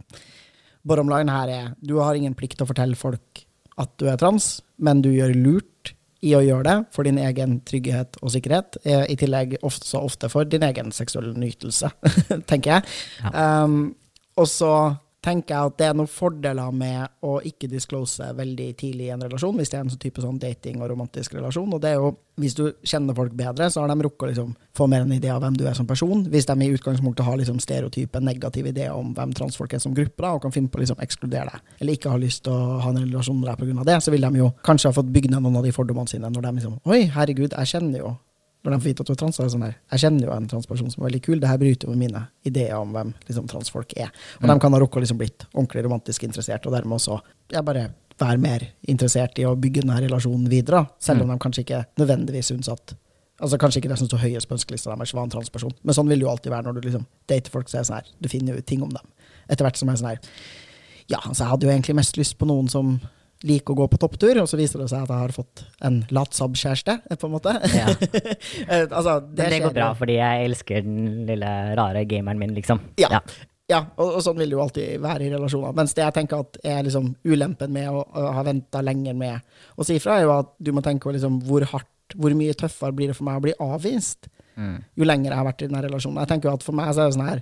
Bottom 0.86 1.10
line 1.10 1.32
her 1.32 1.50
er 1.50 1.68
du 1.82 1.96
har 1.98 2.14
ingen 2.14 2.36
plikt 2.38 2.60
til 2.60 2.66
å 2.66 2.70
fortelle 2.70 2.98
folk 2.98 3.46
at 3.76 3.92
du 4.00 4.06
er 4.08 4.18
trans, 4.20 4.60
men 4.78 5.02
du 5.04 5.10
gjør 5.12 5.34
lurt 5.36 5.92
i 6.24 6.32
å 6.36 6.40
gjøre 6.40 6.64
det 6.64 6.76
for 6.94 7.06
din 7.06 7.18
egen 7.20 7.58
trygghet 7.68 8.16
og 8.22 8.32
sikkerhet. 8.32 8.78
I 8.86 9.16
tillegg 9.20 9.58
ofte, 9.66 9.84
så 9.88 10.00
ofte 10.06 10.30
for 10.32 10.48
din 10.48 10.64
egen 10.64 10.94
seksuelle 10.94 11.34
nytelse, 11.36 11.90
tenker 12.50 12.78
jeg. 12.78 12.94
Um, 13.34 13.92
og 14.40 14.48
så 14.48 14.72
tenker 15.26 15.54
jeg 15.56 15.70
at 15.70 15.78
det 15.80 15.86
er 15.88 15.96
noen 15.98 16.10
fordeler 16.10 16.74
med 16.74 17.26
å 17.26 17.36
ikke 17.46 17.68
disclose 17.70 18.28
veldig 18.38 18.68
tidlig 18.78 19.08
i 19.08 19.12
en 19.14 19.24
relasjon, 19.26 19.56
hvis 19.58 19.72
det 19.72 19.78
er 19.78 19.84
en 19.84 19.90
sånn 19.92 20.02
type 20.02 20.22
sånn 20.22 20.38
dating 20.42 20.82
og 20.82 20.90
romantisk 20.92 21.34
relasjon. 21.34 21.72
Og 21.74 21.82
det 21.82 21.92
er 21.92 21.98
jo, 21.98 22.12
hvis 22.40 22.54
du 22.58 22.64
kjenner 22.86 23.16
folk 23.16 23.34
bedre, 23.36 23.68
så 23.72 23.82
har 23.82 23.90
de 23.90 24.06
rukket 24.06 24.26
å 24.26 24.30
liksom 24.30 24.52
få 24.76 24.88
mer 24.92 25.06
en 25.06 25.16
idé 25.16 25.32
av 25.34 25.42
hvem 25.42 25.56
du 25.58 25.64
er 25.66 25.76
som 25.78 25.88
person. 25.88 26.22
Hvis 26.30 26.46
de 26.48 26.56
i 26.62 26.70
utgangspunktet 26.76 27.26
har 27.26 27.40
liksom 27.40 27.58
stereotype, 27.62 28.22
negative 28.22 28.70
ideer 28.70 28.94
om 28.94 29.10
hvem 29.16 29.34
transfolk 29.36 29.74
er 29.74 29.82
som 29.82 29.96
gruppe, 29.96 30.22
da, 30.22 30.34
og 30.36 30.44
kan 30.44 30.54
finne 30.54 30.70
på 30.70 30.78
å 30.78 30.84
liksom 30.84 31.02
ekskludere 31.02 31.56
deg, 31.56 31.74
eller 31.80 31.98
ikke 31.98 32.12
har 32.14 32.22
lyst 32.22 32.44
til 32.46 32.54
å 32.54 32.78
ha 32.84 32.92
en 32.92 33.02
relasjon 33.02 33.40
med 33.40 33.50
deg 33.50 33.64
pga. 33.64 33.88
det, 33.90 33.98
så 34.04 34.14
vil 34.14 34.28
de 34.28 34.44
jo 34.44 34.52
kanskje 34.66 34.92
ha 34.92 34.98
fått 35.00 35.10
bygd 35.12 35.34
ned 35.34 35.42
noen 35.42 35.58
av 35.62 35.66
de 35.66 35.74
fordommene 35.74 36.12
sine 36.12 36.30
når 36.30 36.48
de 36.48 36.54
liksom 36.60 36.78
Oi, 36.86 37.02
herregud, 37.10 37.50
jeg 37.50 37.72
kjenner 37.72 38.04
jo 38.04 38.14
når 38.66 38.76
de 38.76 38.82
får 38.82 38.90
vite 38.90 39.04
at 39.04 39.10
du 39.10 39.14
er 39.14 39.20
trans, 39.20 39.38
er 39.38 39.46
det 39.46 39.54
sånn 39.54 39.64
her 39.66 39.76
Jeg 39.94 40.02
kjenner 40.02 40.26
jo 40.26 40.32
en 40.34 40.48
transperson 40.50 40.90
som 40.92 41.02
er 41.02 41.08
veldig 41.08 41.22
kul, 41.24 41.38
det 41.42 41.50
her 41.50 41.60
bryter 41.62 41.92
med 41.92 42.02
mine 42.02 42.24
ideer 42.48 42.74
om 42.78 42.92
hvem 42.96 43.14
liksom, 43.28 43.46
transfolk 43.52 43.94
er. 43.96 44.10
Og 44.40 44.48
de 44.50 44.58
kan 44.62 44.76
ha 44.76 44.82
rukket 44.82 45.06
liksom 45.06 45.20
blitt 45.20 45.46
ordentlig 45.52 45.86
romantisk 45.86 46.26
interessert, 46.26 46.66
og 46.66 46.76
dermed 46.76 46.98
også 46.98 47.20
jeg 47.52 47.64
bare 47.66 47.88
være 48.18 48.40
mer 48.40 48.62
interessert 48.88 49.38
i 49.38 49.44
å 49.44 49.56
bygge 49.60 49.82
denne 49.84 49.98
relasjonen 50.06 50.48
videre, 50.50 50.86
selv 50.98 51.24
om 51.24 51.32
de 51.32 51.38
kanskje 51.42 51.66
ikke 51.66 51.82
nødvendigvis 52.00 52.52
syns 52.54 52.72
at 52.72 52.96
Altså 53.36 53.58
Kanskje 53.60 53.82
ikke 53.82 53.90
det 53.90 53.98
som 54.00 54.08
står 54.08 54.22
høyest 54.22 54.48
på 54.48 54.56
ønskelista 54.56 54.94
deres 54.94 55.10
var 55.12 55.26
en 55.26 55.32
transperson, 55.34 55.74
men 55.84 55.92
sånn 55.92 56.08
vil 56.08 56.22
det 56.22 56.24
jo 56.24 56.30
alltid 56.32 56.54
være 56.54 56.64
når 56.70 56.78
du 56.78 56.86
liksom 56.86 57.02
dater 57.28 57.52
folk. 57.52 57.68
så 57.68 57.76
er 57.76 57.82
det 57.82 57.88
sånn 57.90 57.98
her, 57.98 58.06
Du 58.16 58.28
finner 58.32 58.56
jo 58.56 58.62
ting 58.64 58.80
om 58.82 58.94
dem. 58.94 59.10
Etter 59.50 59.66
hvert 59.66 59.76
som 59.76 59.90
er 59.92 59.98
sånn 60.00 60.08
her 60.08 60.20
Ja, 61.06 61.20
altså 61.20 61.42
jeg 61.44 61.50
hadde 61.50 61.66
jo 61.66 61.72
egentlig 61.74 61.96
mest 62.00 62.16
lyst 62.16 62.38
på 62.38 62.48
noen 62.48 62.70
som 62.72 62.94
liker 63.44 63.74
å 63.74 63.80
gå 63.82 63.86
på 63.92 63.98
topptur, 64.00 64.38
og 64.40 64.48
så 64.48 64.56
viser 64.56 64.80
det 64.80 64.88
seg 64.90 65.02
at 65.04 65.10
jeg 65.12 65.24
har 65.26 65.34
fått 65.34 65.64
en 65.84 65.98
latsab-kjæreste, 66.14 66.94
på 67.20 67.28
en 67.28 67.34
måte. 67.34 67.56
Ja. 67.74 67.90
Eh, 68.66 68.86
altså, 68.90 69.20
det, 69.20 69.42
Men 69.44 69.52
det 69.52 69.58
går 69.62 69.74
bra, 69.76 69.90
fordi 69.98 70.16
jeg 70.16 70.46
elsker 70.48 70.82
den 70.86 71.26
lille 71.28 71.50
rare 71.78 72.02
gameren 72.08 72.40
min, 72.40 72.54
liksom. 72.56 72.80
Ja. 72.98 73.20
Ja, 73.70 73.80
og, 73.98 74.16
og 74.18 74.22
sånn 74.22 74.38
vil 74.38 74.52
det 74.52 74.56
jo 74.56 74.62
alltid 74.62 75.02
være 75.02 75.26
i 75.26 75.30
relasjoner. 75.32 75.74
Mens 75.76 75.94
det 75.96 76.04
jeg 76.04 76.14
tenker 76.14 76.44
at 76.44 76.58
er 76.62 76.84
liksom 76.86 77.10
ulempen 77.26 77.72
med 77.74 77.90
å, 77.90 78.04
å 78.06 78.24
ha 78.36 78.44
venta 78.46 78.82
lenger 78.84 79.16
med 79.18 79.42
å 79.74 79.86
si 79.86 79.98
fra, 80.02 80.20
er 80.20 80.26
jo 80.28 80.32
at 80.36 80.52
du 80.62 80.70
må 80.74 80.82
tenke 80.86 81.08
på 81.08 81.14
liksom 81.16 81.40
hvor 81.48 81.66
hardt, 81.72 81.90
hvor 82.14 82.34
mye 82.38 82.54
tøffere 82.58 82.94
blir 82.94 83.10
det 83.10 83.18
for 83.18 83.26
meg 83.28 83.40
å 83.40 83.46
bli 83.48 83.56
avvist 83.66 84.30
Mm. 84.56 84.78
jo 84.96 85.04
lenger 85.04 85.28
jeg 85.28 85.36
har 85.36 85.44
vært 85.44 85.62
i 85.62 85.66
denne 85.68 85.80
relasjonen. 85.84 86.18
Jeg 86.22 86.28
tenker 86.30 86.48
jo 86.48 86.54
at 86.56 86.62
For 86.64 86.72
meg 86.72 86.86
så 86.96 87.02
er 87.02 87.10
det 87.10 87.16
sånn 87.18 87.26
her 87.28 87.40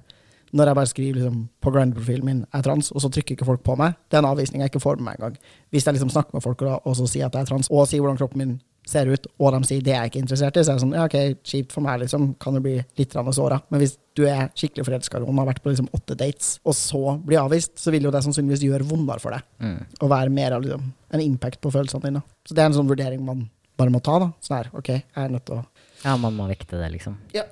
når 0.55 0.71
jeg 0.71 0.79
bare 0.79 0.91
skriver 0.91 1.17
liksom, 1.19 1.41
på 1.63 1.73
grand-profilen 1.75 2.27
min 2.27 2.43
jeg 2.45 2.61
er 2.61 2.67
trans, 2.67 2.93
og 2.95 3.03
så 3.03 3.11
trykker 3.13 3.37
ikke 3.37 3.49
folk 3.49 3.65
på 3.67 3.75
meg, 3.81 3.97
det 4.09 4.19
er 4.19 4.23
en 4.23 4.31
avvisning 4.31 4.63
jeg 4.63 4.73
ikke 4.73 4.85
får 4.85 5.01
med 5.01 5.09
meg 5.09 5.19
engang. 5.19 5.41
Hvis 5.75 5.89
jeg 5.89 5.97
liksom 5.97 6.13
snakker 6.15 6.37
med 6.37 6.45
folk 6.45 6.63
og, 6.69 6.95
så 6.95 7.09
sier 7.11 7.27
at 7.27 7.35
jeg 7.35 7.47
er 7.47 7.51
trans, 7.51 7.71
og 7.71 7.89
sier 7.91 8.05
hvordan 8.05 8.21
kroppen 8.21 8.43
min 8.43 8.55
ser 8.87 9.09
ut, 9.09 9.27
og 9.41 9.55
de 9.55 9.69
sier 9.69 9.85
det 9.85 9.95
er 9.95 10.03
jeg 10.03 10.13
ikke 10.13 10.21
interessert 10.21 10.59
i, 10.61 10.65
så 10.65 10.75
er 10.75 10.77
det 10.77 10.85
sånn 10.85 10.95
ja, 10.95 11.07
ok, 11.09 11.45
kjipt 11.49 11.73
for 11.73 11.87
meg, 11.87 12.03
liksom, 12.03 12.27
kan 12.43 12.57
det 12.57 12.63
bli 12.67 12.75
litt 13.01 13.17
såra. 13.17 13.59
Men 13.73 13.81
hvis 13.81 13.97
du 14.17 14.27
er 14.29 14.51
skikkelig 14.53 14.85
forelska 14.91 15.23
og 15.23 15.33
har 15.41 15.49
vært 15.49 15.63
på 15.65 15.73
liksom 15.73 15.89
åtte 15.97 16.17
dates, 16.21 16.59
og 16.63 16.77
så 16.77 17.17
blir 17.25 17.41
avvist, 17.41 17.79
så 17.81 17.95
vil 17.95 18.07
jo 18.07 18.13
det 18.15 18.23
sannsynligvis 18.27 18.67
gjøre 18.67 18.89
vondere 18.89 19.25
for 19.25 19.35
deg. 19.35 19.47
Mm. 19.65 19.79
Og 20.05 20.13
være 20.13 20.35
mer 20.37 20.59
av 20.59 20.67
liksom, 20.67 20.85
en 21.17 21.25
impact 21.25 21.63
på 21.65 21.73
følelsene 21.75 22.11
dine. 22.11 22.25
Så 22.45 22.57
det 22.57 22.63
er 22.63 22.71
en 22.71 22.77
sånn 22.77 22.91
vurdering 22.91 23.25
man 23.25 23.47
bare 23.81 23.95
må 23.95 24.03
ta. 24.05 24.19
da. 24.23 24.31
Sånn 24.45 24.59
her, 24.61 24.71
ok, 24.77 24.93
jeg 25.01 25.25
er 25.25 25.33
nødt 25.33 25.49
til 25.49 25.63
å 25.63 25.65
Ja, 26.05 26.19
man 26.21 26.37
må 26.37 26.47
vekte 26.51 26.77
det, 26.77 26.93
liksom. 26.99 27.17
Ja. 27.35 27.49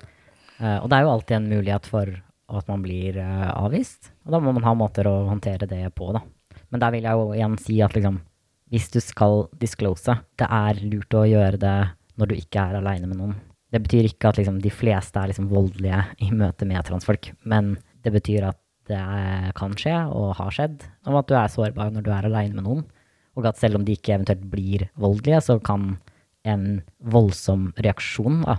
Uh, 0.59 0.83
og 0.83 0.91
det 0.91 0.99
er 0.99 1.07
jo 1.07 1.13
alltid 1.15 1.39
en 1.39 1.49
mulighet 1.49 1.89
for 1.89 2.13
at 2.51 2.69
man 2.69 2.83
blir 2.83 3.17
eh, 3.21 3.49
avvist. 3.53 4.11
Og 4.25 4.35
da 4.35 4.41
må 4.43 4.53
man 4.55 4.65
ha 4.67 4.75
måter 4.77 5.07
å 5.09 5.15
håndtere 5.29 5.69
det 5.69 5.85
på, 5.95 6.11
da. 6.15 6.23
Men 6.73 6.81
der 6.81 6.93
vil 6.95 7.07
jeg 7.07 7.19
jo 7.19 7.33
igjen 7.35 7.57
si 7.61 7.79
at 7.85 7.95
liksom, 7.95 8.19
hvis 8.73 8.89
du 8.93 8.99
skal 9.03 9.47
disclose, 9.61 10.15
det 10.39 10.47
er 10.49 10.81
lurt 10.81 11.17
å 11.17 11.25
gjøre 11.29 11.59
det 11.61 11.77
når 12.19 12.29
du 12.29 12.35
ikke 12.37 12.63
er 12.63 12.79
aleine 12.79 13.09
med 13.09 13.19
noen. 13.19 13.35
Det 13.73 13.81
betyr 13.81 14.09
ikke 14.09 14.29
at 14.29 14.39
liksom, 14.41 14.59
de 14.61 14.71
fleste 14.73 15.17
er 15.17 15.31
liksom, 15.31 15.49
voldelige 15.49 16.03
i 16.21 16.29
møte 16.33 16.67
med 16.69 16.83
transfolk, 16.85 17.31
men 17.49 17.75
det 18.05 18.13
betyr 18.13 18.49
at 18.51 18.59
det 18.89 18.99
er, 18.99 19.53
kan 19.55 19.73
skje, 19.79 19.95
og 20.11 20.33
har 20.37 20.51
skjedd, 20.53 20.83
om 21.07 21.15
at 21.15 21.29
du 21.29 21.37
er 21.39 21.51
sårbar 21.51 21.93
når 21.93 22.03
du 22.03 22.11
er 22.11 22.27
aleine 22.27 22.57
med 22.57 22.65
noen. 22.67 22.83
Og 23.39 23.47
at 23.49 23.57
selv 23.57 23.79
om 23.79 23.85
de 23.85 23.95
ikke 23.95 24.17
eventuelt 24.17 24.43
blir 24.51 24.83
voldelige, 24.99 25.39
så 25.41 25.55
kan 25.63 25.95
en 26.45 26.65
voldsom 26.99 27.71
reaksjon 27.81 28.43
da, 28.43 28.57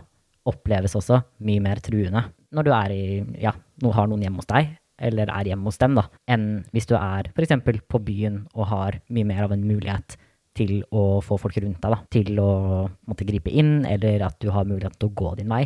oppleves 0.48 0.96
også 0.96 1.20
mye 1.44 1.62
mer 1.62 1.82
truende 1.84 2.24
når 2.54 2.66
du 2.66 2.72
er 2.74 2.94
i, 2.94 3.04
ja, 3.42 3.52
har 3.54 4.10
noen 4.10 4.24
hjemme 4.24 4.42
hos 4.42 4.50
deg, 4.50 4.74
eller 5.04 5.30
er 5.32 5.50
hjemme 5.50 5.68
hos 5.68 5.80
dem, 5.80 5.96
da, 5.98 6.06
enn 6.30 6.46
hvis 6.74 6.86
du 6.90 6.94
er 6.98 7.30
f.eks. 7.32 7.56
på 7.90 8.00
byen 8.06 8.44
og 8.54 8.68
har 8.70 9.00
mye 9.14 9.26
mer 9.26 9.46
av 9.48 9.54
en 9.56 9.66
mulighet 9.66 10.16
til 10.54 10.84
å 10.94 11.18
få 11.24 11.38
folk 11.42 11.56
rundt 11.58 11.82
deg, 11.82 11.94
da, 11.96 11.98
til 12.14 12.38
å 12.38 12.50
måtte 13.10 13.26
gripe 13.26 13.50
inn, 13.50 13.80
eller 13.90 14.22
at 14.28 14.38
du 14.42 14.52
har 14.54 14.68
mulighet 14.68 14.94
til 15.00 15.10
å 15.10 15.16
gå 15.18 15.34
din 15.40 15.50
vei 15.50 15.64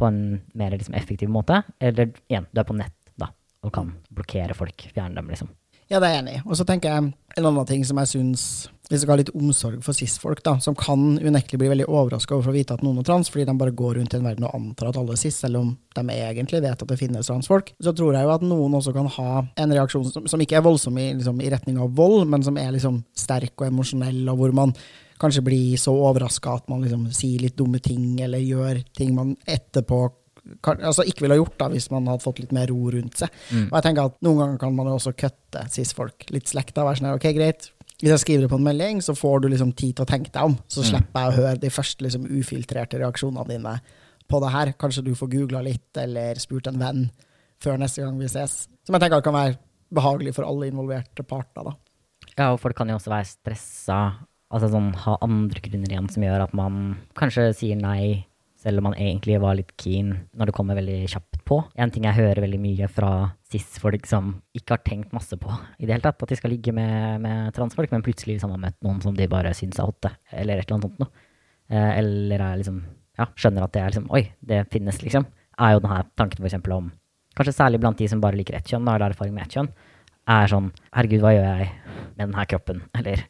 på 0.00 0.08
en 0.08 0.22
mer 0.58 0.74
liksom, 0.74 0.96
effektiv 0.96 1.30
måte, 1.30 1.60
eller 1.78 2.14
igjen, 2.26 2.48
du 2.50 2.62
er 2.62 2.68
på 2.68 2.76
nett 2.78 2.96
da, 3.20 3.28
og 3.62 3.74
kan 3.74 3.92
blokkere 4.10 4.56
folk, 4.56 4.88
fjerne 4.94 5.20
dem, 5.20 5.28
liksom. 5.30 5.52
Ja, 5.92 6.00
det 6.00 6.08
er 6.08 6.14
jeg 6.14 6.22
enig 6.22 6.38
i. 6.38 6.42
Og 6.48 6.56
så 6.56 6.64
tenker 6.64 6.90
jeg 6.90 7.12
en 7.12 7.46
annen 7.50 7.68
ting 7.68 7.84
som 7.84 8.00
jeg 8.00 8.10
syns 8.14 8.44
vi 8.90 8.98
skal 9.00 9.14
ha 9.14 9.18
litt 9.20 9.32
omsorg 9.32 9.80
for 9.84 9.96
cis-folk, 9.96 10.42
da, 10.44 10.58
som 10.60 10.76
kan 10.76 11.14
unektelig 11.16 11.60
bli 11.62 11.70
veldig 11.72 11.86
overraska 11.88 12.36
over 12.36 12.52
å 12.52 12.56
vite 12.56 12.76
at 12.76 12.82
noen 12.84 13.00
er 13.00 13.06
trans, 13.08 13.30
fordi 13.32 13.46
de 13.48 13.54
bare 13.60 13.72
går 13.76 13.94
rundt 13.98 14.16
i 14.16 14.18
en 14.18 14.26
verden 14.26 14.44
og 14.48 14.56
antar 14.58 14.90
at 14.90 14.98
alle 15.00 15.16
er 15.16 15.20
cis, 15.20 15.38
selv 15.40 15.60
om 15.62 15.70
de 15.96 16.04
egentlig 16.16 16.60
vet 16.64 16.84
at 16.84 16.90
det 16.90 16.98
finnes 17.00 17.30
transfolk. 17.30 17.72
Så 17.80 17.94
tror 17.96 18.16
jeg 18.16 18.26
jo 18.26 18.34
at 18.34 18.44
noen 18.44 18.76
også 18.76 18.92
kan 18.96 19.08
ha 19.16 19.30
en 19.46 19.72
reaksjon 19.72 20.04
som, 20.10 20.28
som 20.30 20.44
ikke 20.44 20.58
er 20.60 20.66
voldsom 20.66 21.00
i, 21.00 21.08
liksom, 21.16 21.40
i 21.40 21.48
retning 21.54 21.80
av 21.80 21.94
vold, 21.96 22.26
men 22.28 22.44
som 22.44 22.60
er 22.60 22.74
liksom 22.76 23.00
sterk 23.16 23.56
og 23.56 23.70
emosjonell, 23.70 24.20
og 24.32 24.42
hvor 24.42 24.56
man 24.56 24.76
kanskje 25.22 25.44
blir 25.46 25.78
så 25.80 25.94
overraska 25.94 26.58
at 26.58 26.68
man 26.68 26.82
liksom 26.84 27.06
sier 27.14 27.44
litt 27.46 27.56
dumme 27.56 27.80
ting, 27.80 28.18
eller 28.20 28.42
gjør 28.42 28.82
ting 28.98 29.14
man 29.16 29.32
etterpå 29.48 30.04
altså 30.68 31.04
ikke 31.08 31.24
ville 31.24 31.36
ha 31.36 31.40
gjort 31.40 31.56
da, 31.60 31.68
hvis 31.72 31.86
man 31.92 32.08
hadde 32.10 32.24
fått 32.24 32.42
litt 32.42 32.52
mer 32.52 32.68
ro 32.68 32.90
rundt 32.92 33.22
seg. 33.22 33.32
Mm. 33.48 33.68
Og 33.70 33.76
jeg 33.78 33.86
tenker 33.86 34.10
at 34.10 34.18
Noen 34.24 34.42
ganger 34.42 34.58
kan 34.60 34.74
man 34.76 34.90
jo 34.90 34.98
også 34.98 35.14
kutte 35.16 35.62
cis-folk 35.72 36.26
litt 36.34 36.50
slekta. 36.50 36.84
Være 36.84 37.00
sånn 37.00 37.08
her, 37.08 37.16
ok, 37.16 37.28
greit. 37.36 37.70
Hvis 38.04 38.12
jeg 38.12 38.20
skriver 38.20 38.42
det 38.44 38.50
på 38.52 38.58
en 38.60 38.66
melding, 38.66 38.98
så 39.00 39.14
får 39.16 39.40
du 39.40 39.48
liksom 39.48 39.70
tid 39.72 39.94
til 39.96 40.04
å 40.04 40.08
tenke 40.10 40.28
deg 40.34 40.42
om. 40.50 40.58
Så 40.68 40.82
Mm. 40.84 40.88
slipper 40.90 41.22
jeg 41.24 41.30
å 41.32 41.36
høre 41.40 41.60
de 41.60 41.70
første 41.72 42.04
liksom 42.04 42.26
ufiltrerte 42.28 42.98
reaksjonene 43.00 43.46
dine 43.48 43.80
på 44.28 44.40
det 44.44 44.50
her. 44.52 44.72
Kanskje 44.76 45.04
du 45.04 45.14
får 45.16 45.30
googla 45.32 45.62
litt, 45.64 45.88
eller 45.96 46.34
spurt 46.36 46.66
en 46.68 46.78
venn 46.78 47.10
før 47.64 47.78
neste 47.80 48.02
gang 48.04 48.18
vi 48.18 48.28
ses. 48.28 48.68
Som 48.84 48.92
jeg 48.92 49.00
tenker 49.06 49.22
kan 49.24 49.32
være 49.32 49.56
behagelig 49.94 50.34
for 50.34 50.44
alle 50.44 50.68
involverte 50.70 51.24
parter. 51.26 51.64
da. 51.64 51.72
Ja, 52.36 52.52
og 52.52 52.60
folk 52.60 52.76
kan 52.76 52.88
jo 52.88 52.96
også 52.96 53.08
være 53.08 53.24
stressa, 53.30 53.98
altså 54.52 54.68
sånn 54.70 54.94
ha 54.94 55.16
andre 55.22 55.60
grunner 55.60 55.88
igjen 55.88 56.10
som 56.10 56.22
gjør 56.22 56.42
at 56.42 56.52
man 56.54 56.98
kanskje 57.16 57.54
sier 57.56 57.76
nei, 57.80 58.26
selv 58.58 58.78
om 58.78 58.84
man 58.84 58.94
egentlig 58.94 59.40
var 59.40 59.54
litt 59.56 59.72
keen 59.76 60.26
når 60.36 60.46
det 60.46 60.54
kommer 60.54 60.74
veldig 60.76 61.08
kjapt 61.08 61.44
på. 61.44 61.64
En 61.76 61.90
ting 61.90 62.04
jeg 62.04 62.14
hører 62.16 62.42
veldig 62.42 62.60
mye 62.60 62.88
fra 62.88 63.32
cis-folk 63.54 64.08
som 64.08 64.34
ikke 64.56 64.76
har 64.76 64.82
tenkt 64.86 65.14
masse 65.14 65.36
på 65.40 65.50
i 65.78 65.86
det 65.86 65.94
hele 65.94 66.04
tatt, 66.04 66.20
at 66.22 66.32
de 66.32 66.38
skal 66.38 66.52
ligge 66.52 66.74
med, 66.74 67.22
med 67.24 67.54
transfolk, 67.56 67.92
men 67.94 68.04
plutselig 68.04 68.36
liksom 68.36 68.52
har 68.54 68.62
møtt 68.66 68.80
noen 68.84 69.00
som 69.04 69.16
de 69.16 69.30
bare 69.30 69.54
syns 69.56 69.78
er 69.78 69.88
hotte, 69.88 70.12
eller 70.32 70.58
et 70.58 70.66
eller 70.66 70.76
annet 70.76 70.90
sånt 70.90 71.00
noe. 71.04 71.24
Eh, 71.70 71.90
eller 72.00 72.44
er 72.44 72.60
liksom, 72.60 72.82
ja, 73.20 73.28
skjønner 73.38 73.64
at 73.64 73.74
det 73.74 73.82
er 73.82 73.94
liksom, 73.94 74.10
oi, 74.14 74.26
det 74.44 74.64
finnes 74.74 75.00
liksom, 75.04 75.26
er 75.64 75.76
jo 75.76 75.84
denne 75.84 76.02
tanken 76.18 76.42
for 76.42 76.50
eksempel 76.50 76.76
om, 76.76 76.90
kanskje 77.38 77.56
særlig 77.56 77.80
blant 77.82 78.00
de 78.00 78.10
som 78.10 78.20
bare 78.22 78.38
liker 78.38 78.58
ett 78.58 78.68
kjønn, 78.68 78.84
eller 78.84 79.06
har 79.06 79.14
erfaring 79.14 79.34
med 79.36 79.46
ett 79.46 79.56
kjønn, 79.56 79.70
er 80.34 80.50
sånn, 80.50 80.68
herregud, 80.96 81.24
hva 81.24 81.32
gjør 81.34 81.48
jeg 81.48 81.72
med 82.16 82.22
denne 82.24 82.46
kroppen? 82.48 82.84
Eller 82.96 83.24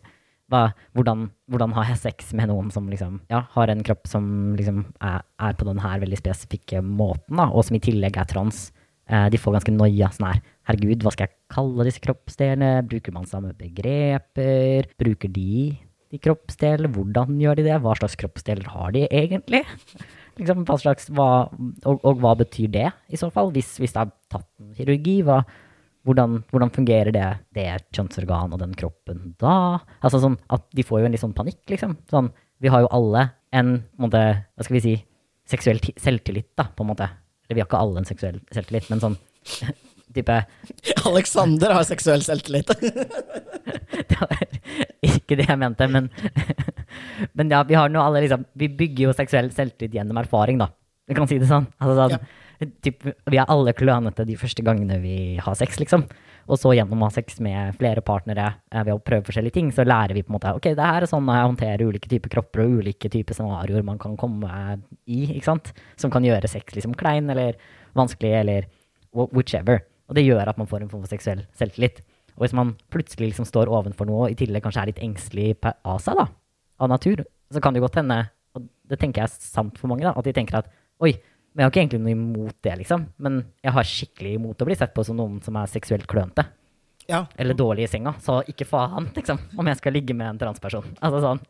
hva, 0.52 0.68
hvordan, 0.94 1.28
hvordan 1.50 1.72
har 1.74 1.88
jeg 1.90 2.02
sex 2.02 2.32
med 2.36 2.50
noen 2.50 2.70
som 2.74 2.86
liksom, 2.90 3.18
ja, 3.32 3.44
har 3.54 3.72
en 3.72 3.82
kropp 3.86 4.06
som 4.10 4.26
liksom 4.58 4.84
er, 5.02 5.24
er 5.42 5.56
på 5.58 5.66
denne 5.66 5.94
veldig 6.04 6.20
spesifikke 6.20 6.82
måten, 6.84 7.40
da, 7.40 7.48
og 7.50 7.66
som 7.66 7.78
i 7.78 7.82
tillegg 7.82 8.18
er 8.20 8.28
trans? 8.30 8.68
Eh, 9.10 9.26
de 9.32 9.40
får 9.40 9.58
ganske 9.58 9.74
noia 9.74 10.10
sånn 10.14 10.30
her, 10.30 10.44
herregud, 10.70 11.02
hva 11.04 11.12
skal 11.12 11.28
jeg 11.28 11.36
kalle 11.52 11.86
disse 11.88 12.02
kroppsdelene? 12.04 12.70
Bruker 12.88 13.12
man 13.16 13.28
samme 13.28 13.52
begreper? 13.58 14.88
Bruker 15.00 15.32
de 15.32 15.74
de 16.14 16.22
kroppsdelene? 16.22 16.90
Hvordan 16.94 17.38
gjør 17.42 17.58
de 17.58 17.66
det? 17.66 17.76
Hva 17.82 17.94
slags 17.98 18.16
kroppsdeler 18.20 18.70
har 18.74 18.94
de 18.94 19.06
egentlig? 19.10 19.64
Liksom, 20.38 20.64
hva 20.66 20.74
slags, 20.82 21.06
hva, 21.14 21.28
og, 21.86 22.00
og 22.02 22.18
hva 22.18 22.32
betyr 22.40 22.72
det 22.74 22.88
i 23.06 23.18
så 23.20 23.28
fall? 23.30 23.52
Hvis, 23.54 23.76
hvis 23.78 23.92
det 23.94 24.02
er 24.02 24.14
tatt 24.34 24.48
en 24.58 24.72
kirurgi, 24.74 25.20
hva, 25.22 25.36
hvordan, 26.08 26.40
hvordan 26.50 26.72
fungerer 26.74 27.14
det, 27.14 27.28
det 27.54 27.68
kjønnsorgan 27.94 28.56
og 28.56 28.58
den 28.58 28.74
kroppen 28.78 29.36
da? 29.38 29.78
Altså 30.00 30.18
sånn 30.24 30.34
at 30.50 30.66
de 30.74 30.86
får 30.86 31.04
jo 31.04 31.06
en 31.06 31.14
litt 31.14 31.22
sånn 31.22 31.36
panikk, 31.38 31.62
liksom. 31.70 31.94
Sånn, 32.10 32.32
vi 32.58 32.72
har 32.72 32.82
jo 32.82 32.90
alle 32.98 33.28
en, 33.54 33.76
en 33.78 34.08
måte, 34.08 34.24
hva 34.42 34.66
skal 34.66 34.80
vi 34.80 34.82
si, 34.82 34.96
seksuell 35.46 35.78
selvtillit, 36.02 36.50
da, 36.58 36.66
på 36.74 36.82
en 36.82 36.90
måte. 36.90 37.06
Eller 37.44 37.58
vi 37.58 37.62
har 37.62 37.68
ikke 37.68 37.80
alle 37.80 38.00
en 38.00 38.08
seksuell 38.08 38.38
selvtillit, 38.54 38.90
men 38.92 39.02
sånn 39.02 39.18
type 40.16 40.36
Alexander 41.10 41.74
har 41.74 41.86
seksuell 41.88 42.24
selvtillit. 42.24 42.70
Det 43.94 44.16
var 44.18 44.40
ikke 45.06 45.36
det 45.38 45.46
jeg 45.46 45.58
mente, 45.60 45.86
men 45.88 46.08
Men 47.38 47.50
ja, 47.52 47.62
vi 47.66 47.76
alle 47.78 48.24
liksom 48.24 48.44
Vi 48.58 48.68
bygger 48.68 49.08
jo 49.08 49.12
seksuell 49.16 49.50
selvtillit 49.54 49.94
gjennom 49.96 50.18
erfaring, 50.20 50.58
da. 50.60 50.68
Vi 51.08 51.16
kan 51.16 51.28
si 51.30 51.38
det 51.38 51.48
sånn. 51.50 51.66
Altså, 51.78 52.08
sånn 52.16 52.72
typ, 52.84 53.04
vi 53.30 53.38
er 53.40 53.50
alle 53.50 53.74
klønete 53.76 54.24
de 54.26 54.36
første 54.40 54.64
gangene 54.64 54.98
vi 55.02 55.36
har 55.42 55.56
sex, 55.58 55.78
liksom. 55.82 56.06
Og 56.44 56.58
så 56.60 56.74
gjennom 56.76 57.00
å 57.00 57.08
ha 57.08 57.14
sex 57.14 57.38
med 57.44 57.76
flere 57.78 58.02
partnere 58.04 58.46
eh, 58.70 58.82
ved 58.82 58.92
å 58.94 59.00
prøve 59.00 59.24
forskjellige 59.28 59.56
ting, 59.56 59.70
så 59.72 59.86
lærer 59.86 60.12
vi 60.16 60.22
på 60.24 60.32
en 60.32 60.36
måte 60.36 60.52
ok, 60.58 60.70
det 60.76 60.88
her 60.90 61.06
er 61.06 61.10
sånn 61.10 61.28
jeg 61.30 61.46
håndterer 61.48 61.84
ulike 61.88 62.10
typer 62.10 62.32
kropper 62.36 62.64
og 62.64 62.80
ulike 62.82 63.10
typer 63.12 63.36
scenarioer 63.38 63.86
man 63.86 64.00
kan 64.02 64.16
komme 64.20 64.50
i, 65.06 65.22
ikke 65.38 65.48
sant? 65.48 65.72
Som 66.00 66.12
kan 66.12 66.26
gjøre 66.26 66.50
sex 66.50 66.76
liksom 66.76 66.96
klein 67.00 67.30
eller 67.32 67.56
vanskelig 67.96 68.34
eller 68.42 68.68
wh- 69.16 69.30
whichever. 69.32 69.80
Og 70.10 70.18
det 70.18 70.26
gjør 70.26 70.50
at 70.52 70.60
man 70.60 70.68
får 70.68 70.84
en 70.84 70.90
form 70.92 71.04
for 71.06 71.14
seksuell 71.14 71.44
selvtillit. 71.56 72.02
Og 72.34 72.44
hvis 72.44 72.56
man 72.58 72.74
plutselig 72.92 73.30
liksom 73.30 73.46
står 73.48 73.70
ovenfor 73.72 74.08
noe 74.10 74.26
og 74.26 74.32
i 74.34 74.38
tillegg 74.38 74.64
kanskje 74.64 74.82
er 74.82 74.90
litt 74.90 75.02
engstelig 75.04 75.52
av 75.64 76.00
seg, 76.02 76.18
da, 76.18 76.26
av 76.82 76.90
natur, 76.90 77.22
så 77.54 77.62
kan 77.62 77.76
det 77.76 77.80
godt 77.84 78.00
hende, 78.02 78.24
og 78.58 78.66
det 78.90 78.98
tenker 79.00 79.22
jeg 79.22 79.30
er 79.30 79.46
sant 79.46 79.78
for 79.78 79.92
mange, 79.92 80.04
da, 80.04 80.12
at 80.18 80.26
de 80.26 80.34
tenker 80.34 80.58
at 80.60 80.68
oi, 81.04 81.14
men 81.54 81.62
jeg 81.62 81.66
har 81.66 81.72
ikke 81.72 81.82
egentlig 81.84 82.02
noe 82.02 82.14
imot 82.16 82.56
det, 82.66 82.74
liksom, 82.82 83.06
men 83.22 83.40
jeg 83.62 83.74
har 83.76 83.86
skikkelig 83.86 84.36
imot 84.40 84.62
å 84.62 84.66
bli 84.66 84.76
sett 84.78 84.94
på 84.94 85.04
som 85.06 85.18
noen 85.18 85.40
som 85.44 85.54
er 85.60 85.70
seksuelt 85.70 86.06
klønete, 86.10 86.48
ja. 87.06 87.24
eller 87.38 87.54
dårlig 87.58 87.86
i 87.86 87.90
senga, 87.92 88.16
så 88.22 88.40
ikke 88.50 88.66
faen, 88.66 89.06
liksom, 89.14 89.38
om 89.58 89.70
jeg 89.70 89.78
skal 89.78 89.94
ligge 89.94 90.16
med 90.18 90.32
en 90.32 90.40
transperson. 90.40 90.94
Altså 91.04 91.22
sånn. 91.22 91.42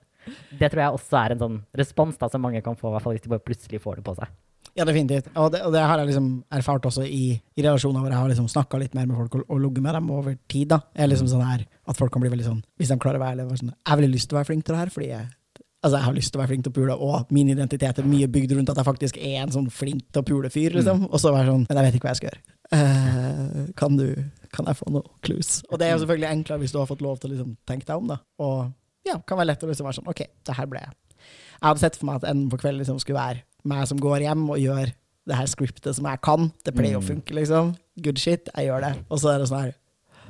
Det 0.56 0.70
tror 0.72 0.80
jeg 0.80 0.96
også 0.96 1.16
er 1.20 1.34
en 1.34 1.40
sånn 1.40 1.56
respons 1.76 2.20
da, 2.20 2.28
som 2.32 2.44
mange 2.44 2.60
kan 2.64 2.76
få, 2.76 2.88
i 2.88 2.94
hvert 2.94 3.04
fall 3.04 3.16
hvis 3.16 3.24
de 3.24 3.32
bare 3.32 3.44
plutselig 3.44 3.80
får 3.80 4.00
det 4.00 4.04
på 4.06 4.16
seg. 4.20 4.36
Ja, 4.74 4.86
definitivt. 4.88 5.28
Og 5.38 5.52
det, 5.54 5.60
og 5.62 5.70
det 5.74 5.84
har 5.86 6.00
jeg 6.00 6.08
liksom 6.10 6.28
erfart 6.56 6.86
også 6.88 7.04
i, 7.06 7.36
i 7.38 7.62
relasjoner 7.62 8.02
hvor 8.02 8.10
jeg 8.10 8.18
har 8.18 8.30
liksom 8.32 8.48
snakka 8.50 8.80
litt 8.80 8.96
mer 8.96 9.06
med 9.06 9.20
folk 9.20 9.36
og, 9.38 9.44
og 9.46 9.60
ligget 9.62 9.84
med 9.84 9.94
dem 9.94 10.08
over 10.10 10.34
tid. 10.50 10.72
da. 10.72 10.80
Er 10.98 11.12
liksom 11.12 11.30
sånn 11.30 11.44
her, 11.46 11.62
At 11.86 12.00
folk 12.00 12.10
kan 12.12 12.24
bli 12.24 12.32
veldig 12.32 12.48
sånn, 12.48 12.62
hvis 12.80 12.90
de 12.90 12.98
klarer 12.98 13.20
å 13.20 13.24
være 13.24 13.38
eller 13.38 13.60
sånn, 13.60 13.70
Jeg 13.70 13.92
har 13.92 14.00
veldig 14.00 14.14
lyst 14.16 14.30
til 14.30 14.36
å 14.36 14.40
være 14.40 14.50
flink 14.50 14.64
til 14.66 14.74
det 14.74 14.80
her, 14.80 14.92
fordi 14.96 15.10
jeg, 15.12 15.28
altså 15.84 15.98
jeg 16.00 16.06
har 16.08 16.14
lyst 16.16 16.32
til 16.32 16.38
å 16.38 16.42
være 16.42 16.50
flink 16.54 16.64
til 16.64 16.72
å 16.72 16.76
pule, 16.78 16.94
og 16.96 17.30
min 17.36 17.50
identitet 17.52 17.98
er 18.00 18.06
mye 18.08 18.26
bygd 18.32 18.54
rundt 18.56 18.70
at 18.72 18.80
jeg 18.80 18.86
faktisk 18.88 19.18
er 19.20 19.42
en 19.44 19.52
sånn 19.54 19.68
flink 19.70 20.06
til 20.10 20.22
å 20.22 20.26
pule-fyr. 20.26 20.74
liksom. 20.78 21.04
Og 21.10 21.20
så 21.20 21.30
være 21.34 21.52
sånn 21.52 21.66
Men 21.68 21.78
jeg 21.80 21.86
vet 21.90 21.98
ikke 21.98 22.08
hva 22.08 22.14
jeg 22.14 22.20
skal 22.22 22.30
gjøre. 22.32 22.42
Uh, 22.74 23.72
kan, 23.78 23.96
du, 24.00 24.06
kan 24.56 24.66
jeg 24.70 24.78
få 24.80 24.90
noe 24.94 25.04
clues? 25.22 25.60
Og 25.70 25.78
det 25.78 25.86
er 25.88 25.92
jo 25.94 26.00
selvfølgelig 26.02 26.30
enklere 26.32 26.62
hvis 26.64 26.72
du 26.74 26.78
har 26.80 26.88
fått 26.90 27.04
lov 27.04 27.20
til 27.20 27.30
å 27.30 27.34
liksom, 27.36 27.54
tenke 27.68 27.86
deg 27.86 28.00
om, 28.00 28.08
da. 28.14 28.18
Og 28.42 28.72
ja, 29.06 29.18
kan 29.28 29.38
være 29.38 29.50
lett 29.52 29.62
å 29.66 29.68
liksom 29.70 29.86
være 29.88 29.98
sånn 30.00 30.08
OK, 30.10 30.24
det 30.48 30.56
her 30.58 30.66
ble 30.72 30.80
jeg. 30.80 30.96
Jeg 31.20 31.68
hadde 31.68 31.80
sett 31.84 31.96
for 32.00 32.08
meg 32.08 32.16
at 32.22 32.28
enden 32.32 32.48
på 32.52 32.58
kvelden 32.60 32.80
liksom 32.82 32.98
skulle 33.04 33.20
være 33.20 33.44
meg 33.68 33.86
som 33.88 34.00
går 34.00 34.24
hjem 34.26 34.48
og 34.50 34.58
gjør 34.60 34.90
det 35.24 35.36
her 35.38 35.46
scriptet 35.48 35.96
som 35.96 36.04
jeg 36.08 36.20
kan. 36.24 36.50
Det 36.66 36.74
pleier 36.76 36.98
å 36.98 37.04
Mm. 37.04 37.06
funke, 37.12 37.32
liksom. 37.38 37.70
Good 38.04 38.18
shit, 38.20 38.48
jeg 38.56 38.66
gjør 38.68 38.80
det. 38.84 38.92
Og 39.08 39.20
så 39.22 39.30
er 39.34 39.38
det 39.40 39.48
sånn 39.48 39.62
her 39.62 39.74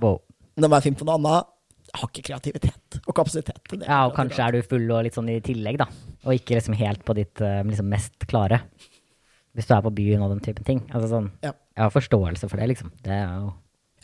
Wow. 0.03 0.21
Nå 0.59 0.69
må 0.69 0.77
jeg 0.79 0.85
finne 0.93 0.99
på 1.01 1.07
noe 1.07 1.17
annet. 1.19 1.47
Har 1.95 2.11
ikke 2.11 2.25
kreativitet 2.27 2.97
og 3.05 3.15
kapasitet 3.15 3.59
til 3.71 3.81
det. 3.83 3.87
Ja, 3.87 4.01
og 4.09 4.15
kanskje 4.17 4.43
er 4.43 4.57
du 4.57 4.65
full 4.67 4.89
og 4.91 5.05
litt 5.07 5.15
sånn 5.15 5.29
i 5.31 5.37
tillegg, 5.45 5.79
da. 5.79 5.87
Og 6.27 6.35
ikke 6.35 6.57
liksom 6.59 6.75
helt 6.79 7.05
på 7.07 7.15
ditt 7.19 7.43
eh, 7.45 7.61
liksom 7.69 7.87
mest 7.93 8.27
klare. 8.31 8.63
Hvis 9.55 9.69
du 9.69 9.75
er 9.77 9.85
på 9.85 9.93
byen 9.95 10.25
og 10.25 10.33
den 10.33 10.41
typen 10.43 10.67
ting. 10.67 10.81
Altså 10.91 11.13
sånn, 11.13 11.29
Ja. 11.45 11.53
Jeg 11.75 11.83
har 11.83 11.91
forståelse 11.95 12.49
for 12.51 12.59
det, 12.59 12.69
liksom. 12.73 12.91
Det 13.03 13.13
er 13.15 13.29
jo 13.39 13.53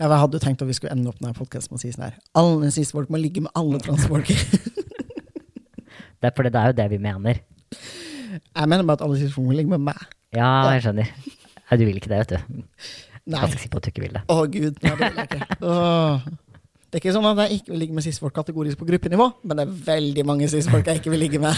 Ja, 0.01 0.07
jeg 0.09 0.21
hadde 0.23 0.39
jo 0.39 0.43
tenkt 0.43 0.63
at 0.63 0.69
vi 0.71 0.75
skulle 0.79 0.95
ende 0.95 1.11
opp 1.11 1.19
denne 1.21 1.35
podkasten 1.37 1.75
med 1.75 1.79
å 1.79 1.83
si 1.83 1.91
sånn 1.95 2.07
her 2.09 2.17
Alle 2.39 2.71
cis-folk 2.75 3.11
må 3.13 3.19
ligge 3.21 3.43
med 3.45 3.53
alle 3.59 3.79
transfolk. 3.83 4.31
det 6.21 6.31
er, 6.31 6.35
fordi 6.37 6.51
det 6.55 6.61
er 6.63 6.73
jo 6.73 6.79
det 6.79 6.89
vi 6.95 6.99
mener. 7.03 7.43
jeg 7.75 8.69
mener 8.71 8.87
bare 8.87 8.99
at 9.01 9.05
alle 9.07 9.19
cis-folk 9.21 9.47
må 9.51 9.59
ligge 9.59 9.71
med 9.75 9.83
meg. 9.91 10.07
Ja, 10.35 10.71
jeg 10.75 10.87
skjønner. 10.87 11.11
Du 11.71 11.85
vil 11.87 11.99
ikke 11.99 12.11
det, 12.11 12.23
vet 12.25 12.33
du. 12.35 12.63
Nei. 13.31 13.41
Jeg 13.45 13.51
skal 13.53 13.61
si 13.63 13.69
på 13.71 13.79
at 13.79 13.87
du 13.87 13.91
ikke 13.93 14.03
vil 14.07 14.15
det. 14.17 14.23
Å, 14.31 14.39
gud. 14.51 14.79
Nei, 14.83 14.95
det 14.99 15.11
vil 15.11 15.21
jeg 15.21 15.29
ikke. 15.31 15.59
Åh. 15.71 16.31
Det 16.91 16.99
er 16.99 17.03
ikke 17.05 17.15
sånn 17.15 17.29
at 17.31 17.41
jeg 17.45 17.61
ikke 17.61 17.73
vil 17.73 17.83
ligge 17.85 17.95
med 17.95 18.05
cis-folk 18.07 18.35
kategorisk 18.35 18.81
på 18.81 18.89
gruppenivå, 18.89 19.29
men 19.47 19.61
det 19.61 19.67
er 19.67 19.75
veldig 19.91 20.25
mange 20.27 20.49
cis-folk 20.51 20.89
jeg 20.91 21.01
ikke 21.01 21.13
vil 21.15 21.23
ligge 21.23 21.43
med. 21.43 21.55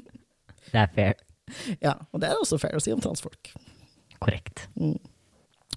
Det 0.70 0.78
er 0.78 0.90
fair. 0.94 1.16
ja, 1.86 1.96
Og 2.14 2.20
det 2.22 2.28
er 2.30 2.38
også 2.38 2.54
fair 2.62 2.76
å 2.78 2.82
si 2.82 2.92
om 2.94 3.00
transfolk. 3.02 3.48
Korrekt. 4.22 4.68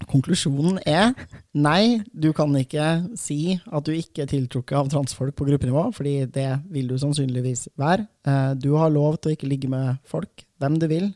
Konklusjonen 0.05 0.77
er 0.85 1.15
nei, 1.57 2.03
du 2.13 2.29
kan 2.37 2.53
ikke 2.59 2.85
si 3.17 3.55
at 3.57 3.87
du 3.87 3.89
ikke 3.95 4.27
er 4.27 4.29
tiltrukket 4.29 4.77
av 4.77 4.91
transfolk 4.93 5.33
på 5.39 5.47
gruppenivå, 5.49 5.87
fordi 5.97 6.13
det 6.29 6.45
vil 6.69 6.91
du 6.91 6.99
sannsynligvis 7.01 7.71
være. 7.81 8.05
Eh, 8.27 8.53
Du 8.61 8.75
har 8.77 8.93
lov 8.93 9.17
til 9.17 9.31
å 9.31 9.33
ikke 9.33 9.49
ligge 9.49 9.71
med 9.73 9.97
folk, 10.05 10.45
hvem 10.61 10.77
du 10.77 10.87
vil, 10.91 11.09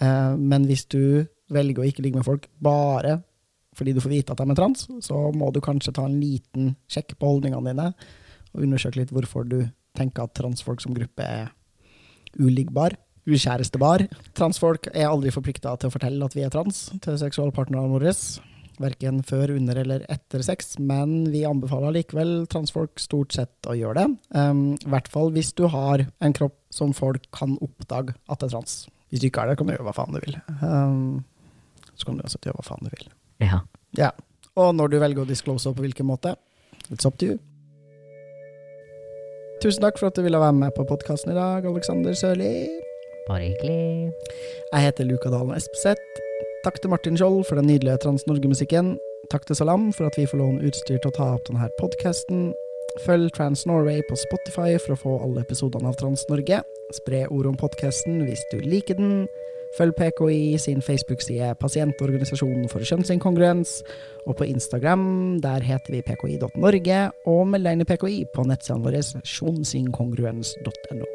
Eh, 0.00 0.36
men 0.36 0.64
hvis 0.68 0.86
du 0.88 1.26
velger 1.52 1.82
å 1.82 1.88
ikke 1.88 2.04
ligge 2.04 2.20
med 2.20 2.24
folk 2.24 2.46
bare 2.62 3.18
fordi 3.80 3.96
du 3.96 4.02
får 4.04 4.12
vite 4.12 4.34
at 4.34 4.42
de 4.42 4.52
er 4.52 4.58
trans, 4.58 4.86
så 5.00 5.20
må 5.32 5.48
du 5.54 5.62
kanskje 5.64 5.94
ta 5.96 6.04
en 6.04 6.18
liten 6.20 6.74
sjekk 6.92 7.16
på 7.16 7.32
holdningene 7.32 7.72
dine, 7.72 7.90
og 8.52 8.66
undersøke 8.66 9.00
litt 9.00 9.14
hvorfor 9.14 9.48
du 9.48 9.62
tenker 9.96 10.28
at 10.28 10.36
transfolk 10.36 10.82
som 10.84 10.94
gruppe 10.94 11.24
er 11.24 11.48
uliggbar. 12.38 12.94
Ukjærestebar. 13.30 14.06
Transfolk 14.36 14.88
er 14.92 15.10
aldri 15.10 15.32
forplikta 15.34 15.74
til 15.78 15.90
å 15.90 15.94
fortelle 15.94 16.26
at 16.26 16.36
vi 16.36 16.44
er 16.46 16.52
trans 16.52 16.88
til 17.04 17.18
seksualpartnerne 17.20 17.90
våre. 17.92 18.14
Verken 18.80 19.18
før, 19.28 19.52
under 19.58 19.76
eller 19.82 20.06
etter 20.08 20.40
sex, 20.44 20.78
men 20.80 21.26
vi 21.28 21.42
anbefaler 21.44 21.92
likevel 21.98 22.46
transfolk 22.50 23.02
stort 23.02 23.36
sett 23.36 23.68
å 23.68 23.76
gjøre 23.76 23.98
det. 24.06 24.06
Um, 24.32 24.62
I 24.80 24.92
hvert 24.94 25.10
fall 25.12 25.34
hvis 25.34 25.52
du 25.58 25.66
har 25.68 26.06
en 26.08 26.36
kropp 26.36 26.56
som 26.72 26.94
folk 26.96 27.28
kan 27.36 27.58
oppdage 27.60 28.16
at 28.32 28.46
er 28.46 28.54
trans. 28.54 28.86
Hvis 29.10 29.20
du 29.20 29.28
ikke 29.28 29.44
har 29.44 29.52
det, 29.52 29.58
kan 29.60 29.68
du 29.68 29.74
gjøre 29.74 29.88
hva 29.90 29.96
faen 29.96 30.16
du 30.16 30.22
vil. 30.22 30.38
Um, 30.62 31.24
så 31.92 32.08
kan 32.08 32.16
du 32.16 32.24
også 32.24 32.40
gjøre 32.46 32.62
hva 32.62 32.68
faen 32.70 32.88
du 32.88 32.94
vil. 32.94 33.10
Ja. 33.40 33.62
Ja. 33.98 34.10
Og 34.60 34.74
når 34.76 34.92
du 34.92 34.98
velger 35.00 35.24
å 35.24 35.28
disclose 35.28 35.72
på 35.74 35.84
hvilken 35.84 36.08
måte, 36.08 36.34
it's 36.90 37.06
up 37.06 37.18
to 37.18 37.32
you. 37.32 37.38
Tusen 39.60 39.84
takk 39.84 39.98
for 40.00 40.08
at 40.08 40.16
du 40.16 40.24
ville 40.24 40.40
være 40.40 40.56
med 40.56 40.72
på 40.76 40.86
podkasten 40.88 41.34
i 41.34 41.36
dag, 41.36 41.66
Alexander 41.68 42.16
Sørli. 42.16 42.54
Bare 43.28 43.50
hyggelig. 43.50 44.12
Jeg 44.72 44.86
heter 44.86 45.04
Luka 45.04 45.30
Dalen 45.32 45.52
Espeseth. 45.56 46.22
Takk 46.64 46.80
til 46.80 46.90
Martin 46.92 47.16
Skjold 47.16 47.44
for 47.48 47.60
den 47.60 47.68
nydelige 47.68 48.00
Trans-Norge-musikken. 48.04 48.94
Takk 49.30 49.44
til 49.46 49.56
Salam 49.56 49.92
for 49.92 50.08
at 50.08 50.16
vi 50.18 50.26
får 50.26 50.40
låne 50.40 50.64
utstyr 50.66 50.98
til 50.98 51.12
å 51.12 51.16
ta 51.16 51.28
opp 51.36 51.46
denne 51.48 51.68
podkasten. 51.78 52.50
Følg 53.04 53.30
Trans 53.36 53.66
Norway 53.68 54.02
på 54.08 54.16
Spotify 54.18 54.74
for 54.80 54.96
å 54.96 55.00
få 55.04 55.12
alle 55.24 55.44
episodene 55.44 55.92
av 55.92 56.00
Trans 56.00 56.24
Norge. 56.32 56.62
Spre 56.96 57.26
ordet 57.28 57.52
om 57.52 57.60
podkasten 57.60 58.24
hvis 58.26 58.42
du 58.50 58.58
liker 58.64 58.98
den. 58.98 59.28
Følg 59.76 59.94
PKI 59.94 60.58
sin 60.58 60.82
Facebook-side 60.82 61.54
Pasientorganisasjonen 61.60 62.68
for 62.72 62.86
kjønnsinkongruens. 62.86 63.80
Og 64.26 64.36
på 64.36 64.48
Instagram, 64.50 65.38
der 65.42 65.64
heter 65.64 65.94
vi 65.94 66.02
pki.norge. 66.06 67.00
Og 67.30 67.46
meld 67.48 67.66
deg 67.66 67.78
inn 67.78 67.86
i 67.86 67.88
PKI 67.88 68.20
på 68.34 68.46
nettsidene 68.50 68.86
våre 68.86 69.02
kjønnsinkongruens.no. 69.02 71.08